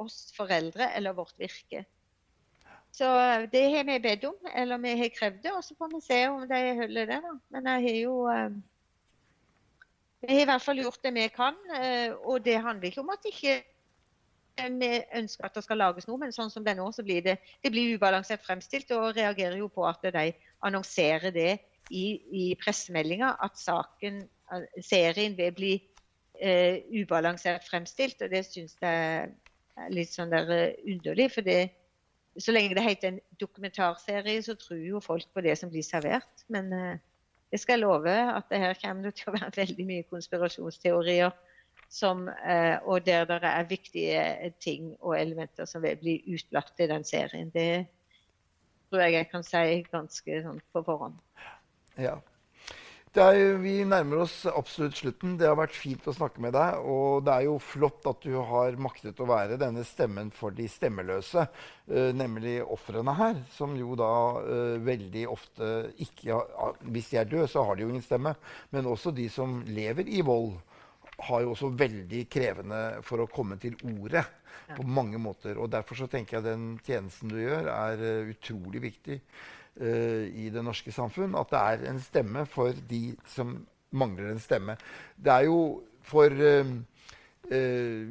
oss 0.00 0.32
foreldre 0.36 0.90
eller 0.96 1.16
vårt 1.16 1.38
virke. 1.40 1.84
Så 2.92 3.08
det 3.52 3.62
har 3.72 3.86
vi 3.88 3.98
bedt 4.04 4.24
om, 4.28 4.36
eller 4.54 4.78
vi 4.78 4.92
har 4.98 5.12
krevd 5.16 5.40
det. 5.42 5.52
Og 5.56 5.64
så 5.64 5.74
får 5.78 5.94
vi 5.94 6.00
se 6.04 6.20
om 6.28 6.44
de 6.48 6.60
holder 6.76 7.06
det. 7.08 7.20
da. 7.24 7.32
Men 7.54 7.66
jeg 7.70 7.86
har 7.86 7.98
jo 8.02 8.14
Vi 10.22 10.34
har 10.34 10.42
i 10.42 10.44
hvert 10.46 10.62
fall 10.62 10.78
gjort 10.78 11.02
det 11.02 11.14
vi 11.14 11.28
kan. 11.34 11.56
Og 12.22 12.44
det 12.44 12.60
handler 12.60 12.88
ikke 12.88 13.00
om 13.00 13.10
at 13.10 13.24
ikke 13.24 13.62
vi 14.58 14.90
ønsker 15.16 15.44
at 15.44 15.54
det 15.54 15.64
skal 15.64 15.80
lages 15.80 16.06
noe, 16.06 16.20
men 16.20 16.32
sånn 16.32 16.50
som 16.52 16.64
det 16.64 16.74
er 16.74 16.78
nå, 16.78 16.90
så 16.92 17.02
blir 17.02 17.24
det, 17.24 17.38
det 17.64 17.72
blir 17.72 17.96
ubalansert 17.96 18.44
fremstilt. 18.44 18.90
Og 18.92 19.16
reagerer 19.16 19.56
jo 19.56 19.70
på 19.72 19.86
at 19.88 20.04
de 20.04 20.28
annonserer 20.60 21.32
det 21.32 21.58
i, 21.92 22.06
i 22.32 22.44
pressemeldinga, 22.60 23.34
at 23.44 23.60
saken, 23.60 24.22
serien 24.84 25.36
vil 25.36 25.52
bli 25.56 25.72
eh, 26.40 26.82
ubalansert 27.02 27.66
fremstilt. 27.68 28.22
Og 28.24 28.32
det 28.32 28.44
syns 28.48 28.76
jeg 28.80 29.28
er 29.76 29.94
litt 29.94 30.12
sånn 30.12 30.32
der 30.32 30.50
uh, 30.50 30.66
underlig. 30.88 31.30
For 31.34 31.46
det, 31.46 31.60
så 32.40 32.54
lenge 32.54 32.76
det 32.76 32.86
heter 32.86 33.12
en 33.12 33.22
dokumentarserie, 33.40 34.42
så 34.44 34.56
tror 34.58 34.82
jo 34.82 35.04
folk 35.04 35.28
på 35.34 35.44
det 35.44 35.56
som 35.60 35.72
blir 35.72 35.86
servert. 35.86 36.44
Men 36.52 36.72
eh, 36.76 37.00
jeg 37.52 37.64
skal 37.66 37.84
love 37.84 38.12
at 38.12 38.48
det 38.50 38.60
her 38.62 38.78
kommer 38.80 39.14
til 39.16 39.30
å 39.30 39.36
være 39.36 39.56
veldig 39.62 39.88
mye 39.88 40.10
konspirasjonsteorier 40.10 41.32
som, 41.92 42.24
eh, 42.28 42.78
og 42.88 43.04
der 43.04 43.26
det 43.28 43.42
er 43.44 43.68
viktige 43.68 44.52
ting 44.64 44.94
og 45.00 45.18
elementer 45.18 45.68
som 45.68 45.84
vil 45.84 45.98
bli 46.00 46.20
utlatt 46.32 46.80
i 46.80 46.88
den 46.88 47.04
serien. 47.04 47.50
Det 47.52 47.84
tror 48.88 49.04
jeg 49.04 49.18
jeg 49.18 49.28
kan 49.32 49.44
si 49.44 49.82
ganske 49.92 50.40
sånn 50.44 50.62
på 50.72 50.84
forhånd. 50.84 51.20
Ja. 52.00 52.18
Er, 53.12 53.58
vi 53.60 53.82
nærmer 53.84 54.22
oss 54.22 54.46
absolutt 54.48 54.96
slutten. 54.96 55.34
Det 55.36 55.44
har 55.44 55.58
vært 55.58 55.74
fint 55.76 56.06
å 56.08 56.14
snakke 56.16 56.40
med 56.40 56.54
deg. 56.56 56.78
Og 56.88 57.20
det 57.26 57.34
er 57.34 57.44
jo 57.44 57.58
flott 57.60 58.06
at 58.08 58.24
du 58.24 58.38
har 58.40 58.78
maktet 58.80 59.20
å 59.20 59.28
være 59.28 59.58
denne 59.60 59.84
stemmen 59.84 60.30
for 60.32 60.56
de 60.56 60.64
stemmeløse. 60.72 61.44
Uh, 61.90 62.08
nemlig 62.16 62.62
ofrene 62.64 63.12
her, 63.18 63.42
som 63.52 63.76
jo 63.76 63.98
da 64.00 64.08
uh, 64.40 64.80
veldig 64.80 65.26
ofte 65.28 65.70
ikke 66.00 66.40
har, 66.40 66.80
Hvis 66.88 67.12
de 67.12 67.20
er 67.20 67.28
døde, 67.28 67.52
så 67.52 67.66
har 67.68 67.76
de 67.76 67.84
jo 67.84 67.92
ingen 67.92 68.06
stemme. 68.06 68.32
Men 68.72 68.88
også 68.88 69.12
de 69.12 69.28
som 69.28 69.60
lever 69.68 70.08
i 70.08 70.24
vold 70.24 70.54
har 71.28 71.44
jo 71.44 71.52
også 71.52 71.74
veldig 71.76 72.26
krevende 72.32 72.84
for 73.04 73.20
å 73.20 73.28
komme 73.30 73.60
til 73.60 73.76
ordet 73.92 74.24
på 74.72 74.88
mange 74.88 75.20
måter. 75.20 75.60
Og 75.60 75.68
Derfor 75.68 76.00
så 76.00 76.08
tenker 76.08 76.38
jeg 76.38 76.48
den 76.48 76.70
tjenesten 76.80 77.28
du 77.28 77.42
gjør, 77.44 77.68
er 77.76 78.06
uh, 78.08 78.30
utrolig 78.32 78.88
viktig 78.88 79.20
i 79.80 80.50
det 80.52 80.62
norske 80.64 80.92
samfunn. 80.92 81.36
At 81.38 81.52
det 81.52 81.60
er 81.60 81.84
en 81.90 82.00
stemme 82.02 82.44
for 82.50 82.76
de 82.90 83.14
som 83.32 83.54
mangler 83.92 84.32
en 84.32 84.42
stemme. 84.42 84.76
Det 85.16 85.32
er 85.32 85.48
jo 85.48 85.82
for 86.02 86.32
uh, 86.32 86.72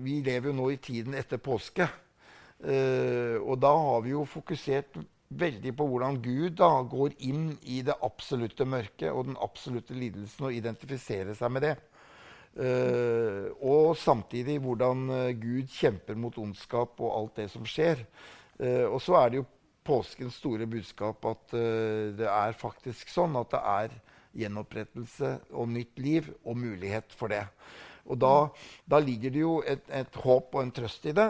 Vi 0.04 0.22
lever 0.26 0.52
jo 0.52 0.54
nå 0.58 0.70
i 0.70 0.78
tiden 0.78 1.16
etter 1.18 1.40
påske. 1.42 1.88
og 2.62 3.56
da 3.58 3.72
har 3.74 4.02
vi 4.06 4.12
jo 4.12 4.26
fokusert 4.26 5.00
veldig 5.30 5.72
på 5.74 5.86
hvordan 5.88 6.20
Gud 6.22 6.58
da 6.60 6.84
går 6.84 7.16
inn 7.26 7.56
i 7.64 7.80
det 7.82 7.96
absolutte 8.04 8.68
mørket 8.70 9.10
og 9.10 9.32
den 9.32 9.38
absolutte 9.42 9.96
lidelsen 9.98 10.46
og 10.46 10.54
identifiserer 10.54 11.34
seg 11.34 11.52
med 11.56 11.66
det. 11.66 11.78
Uh, 12.52 13.48
og 13.64 13.96
samtidig 13.98 14.60
hvordan 14.60 15.08
Gud 15.40 15.72
kjemper 15.72 16.20
mot 16.20 16.38
ondskap 16.38 17.00
og 17.00 17.16
alt 17.16 17.42
det 17.42 17.48
som 17.50 17.66
skjer. 17.66 18.04
Uh, 18.60 18.92
og 18.92 19.00
så 19.02 19.18
er 19.24 19.30
det 19.32 19.42
jo 19.42 19.48
påskens 19.86 20.38
store 20.40 20.68
budskap 20.70 21.26
at 21.30 21.54
det 22.18 22.28
er 22.30 22.58
faktisk 22.58 23.10
sånn 23.12 23.38
at 23.40 23.54
det 23.54 23.62
er 23.74 23.96
gjenopprettelse 24.42 25.32
og 25.58 25.72
nytt 25.74 25.98
liv 26.00 26.28
og 26.46 26.60
mulighet 26.62 27.16
for 27.18 27.34
det. 27.34 27.44
Og 28.12 28.18
da, 28.18 28.36
da 28.90 29.00
ligger 29.02 29.34
det 29.34 29.42
jo 29.42 29.56
et, 29.68 29.84
et, 29.94 30.16
håp 30.24 30.56
og 30.56 30.64
en 30.64 30.72
trøst 30.74 31.06
i 31.10 31.14
det 31.18 31.28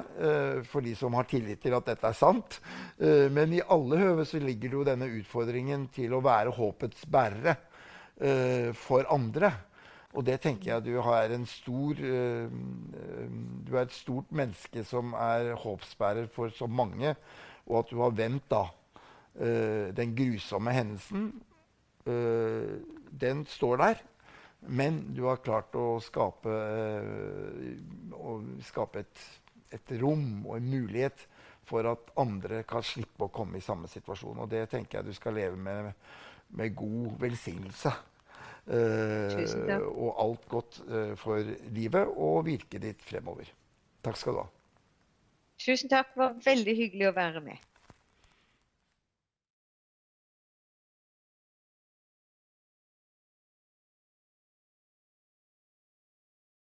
for 0.71 0.85
de 0.85 0.93
som 0.95 1.17
har 1.17 1.27
tillit 1.29 1.59
til 1.63 1.75
at 1.75 1.89
dette 1.89 2.07
er 2.07 2.15
sant. 2.15 2.59
men 2.99 3.57
i 3.57 3.63
alle 3.75 3.99
høve 3.99 4.27
så 4.29 4.39
ligger 4.39 4.69
det 4.69 4.79
jo 4.79 4.85
denne 4.87 5.09
utfordringen 5.19 5.89
til 5.95 6.15
å 6.15 6.23
være 6.23 6.55
håpets 6.55 7.03
bærere 7.11 7.57
for 8.77 9.09
andre. 9.11 9.51
Og 10.11 10.25
det 10.27 10.41
tenker 10.43 10.73
jeg 10.73 10.85
du 10.89 10.97
har 11.03 11.31
en 11.31 11.45
stor 11.47 11.99
uh, 12.03 12.51
Du 13.65 13.75
er 13.75 13.85
et 13.85 13.95
stort 13.95 14.31
menneske 14.35 14.83
som 14.87 15.15
er 15.15 15.53
håpsbærer 15.59 16.27
for 16.33 16.51
så 16.55 16.67
mange, 16.67 17.15
og 17.71 17.81
at 17.81 17.91
du 17.93 18.01
har 18.03 18.15
vendt 18.15 18.47
da 18.51 18.65
uh, 18.67 19.87
den 19.95 20.15
grusomme 20.17 20.75
hendelsen. 20.75 21.29
Uh, 22.05 22.81
den 23.11 23.45
står 23.49 23.81
der. 23.81 24.01
Men 24.61 24.99
du 25.17 25.23
har 25.25 25.41
klart 25.41 25.73
å 25.73 25.95
skape, 26.05 26.51
å 28.13 28.33
skape 28.61 29.01
et, 29.01 29.23
et, 29.73 29.93
rom 29.97 30.43
og 30.43 30.59
en 30.59 30.67
mulighet 30.69 31.23
for 31.65 31.87
at 31.89 32.11
andre 32.21 32.61
kan 32.69 32.85
slippe 32.85 33.25
å 33.25 33.33
komme 33.33 33.57
i 33.57 33.65
samme 33.65 33.89
situasjon. 33.89 34.43
Og 34.43 34.51
det 34.51 34.67
tenker 34.69 34.99
jeg 34.99 35.09
du 35.09 35.17
skal 35.17 35.39
leve 35.39 35.57
med 35.57 35.89
med 36.51 36.75
god 36.75 37.19
velsignelse. 37.19 37.91
Uh, 38.71 39.81
og 39.89 40.11
alt 40.21 40.43
godt 40.49 40.81
uh, 40.85 41.13
for 41.17 41.41
livet 41.73 42.11
og 42.13 42.45
virket 42.45 42.83
ditt 42.83 43.01
fremover. 43.03 43.49
Takk 44.05 44.19
skal 44.19 44.37
du 44.37 44.43
ha. 44.43 44.49
Tusen 45.65 45.91
takk. 45.91 46.13
Det 46.13 46.23
var 46.23 46.39
veldig 46.45 46.75
hyggelig 46.77 47.11
å 47.11 47.17
være 47.17 47.43
med. 47.45 47.70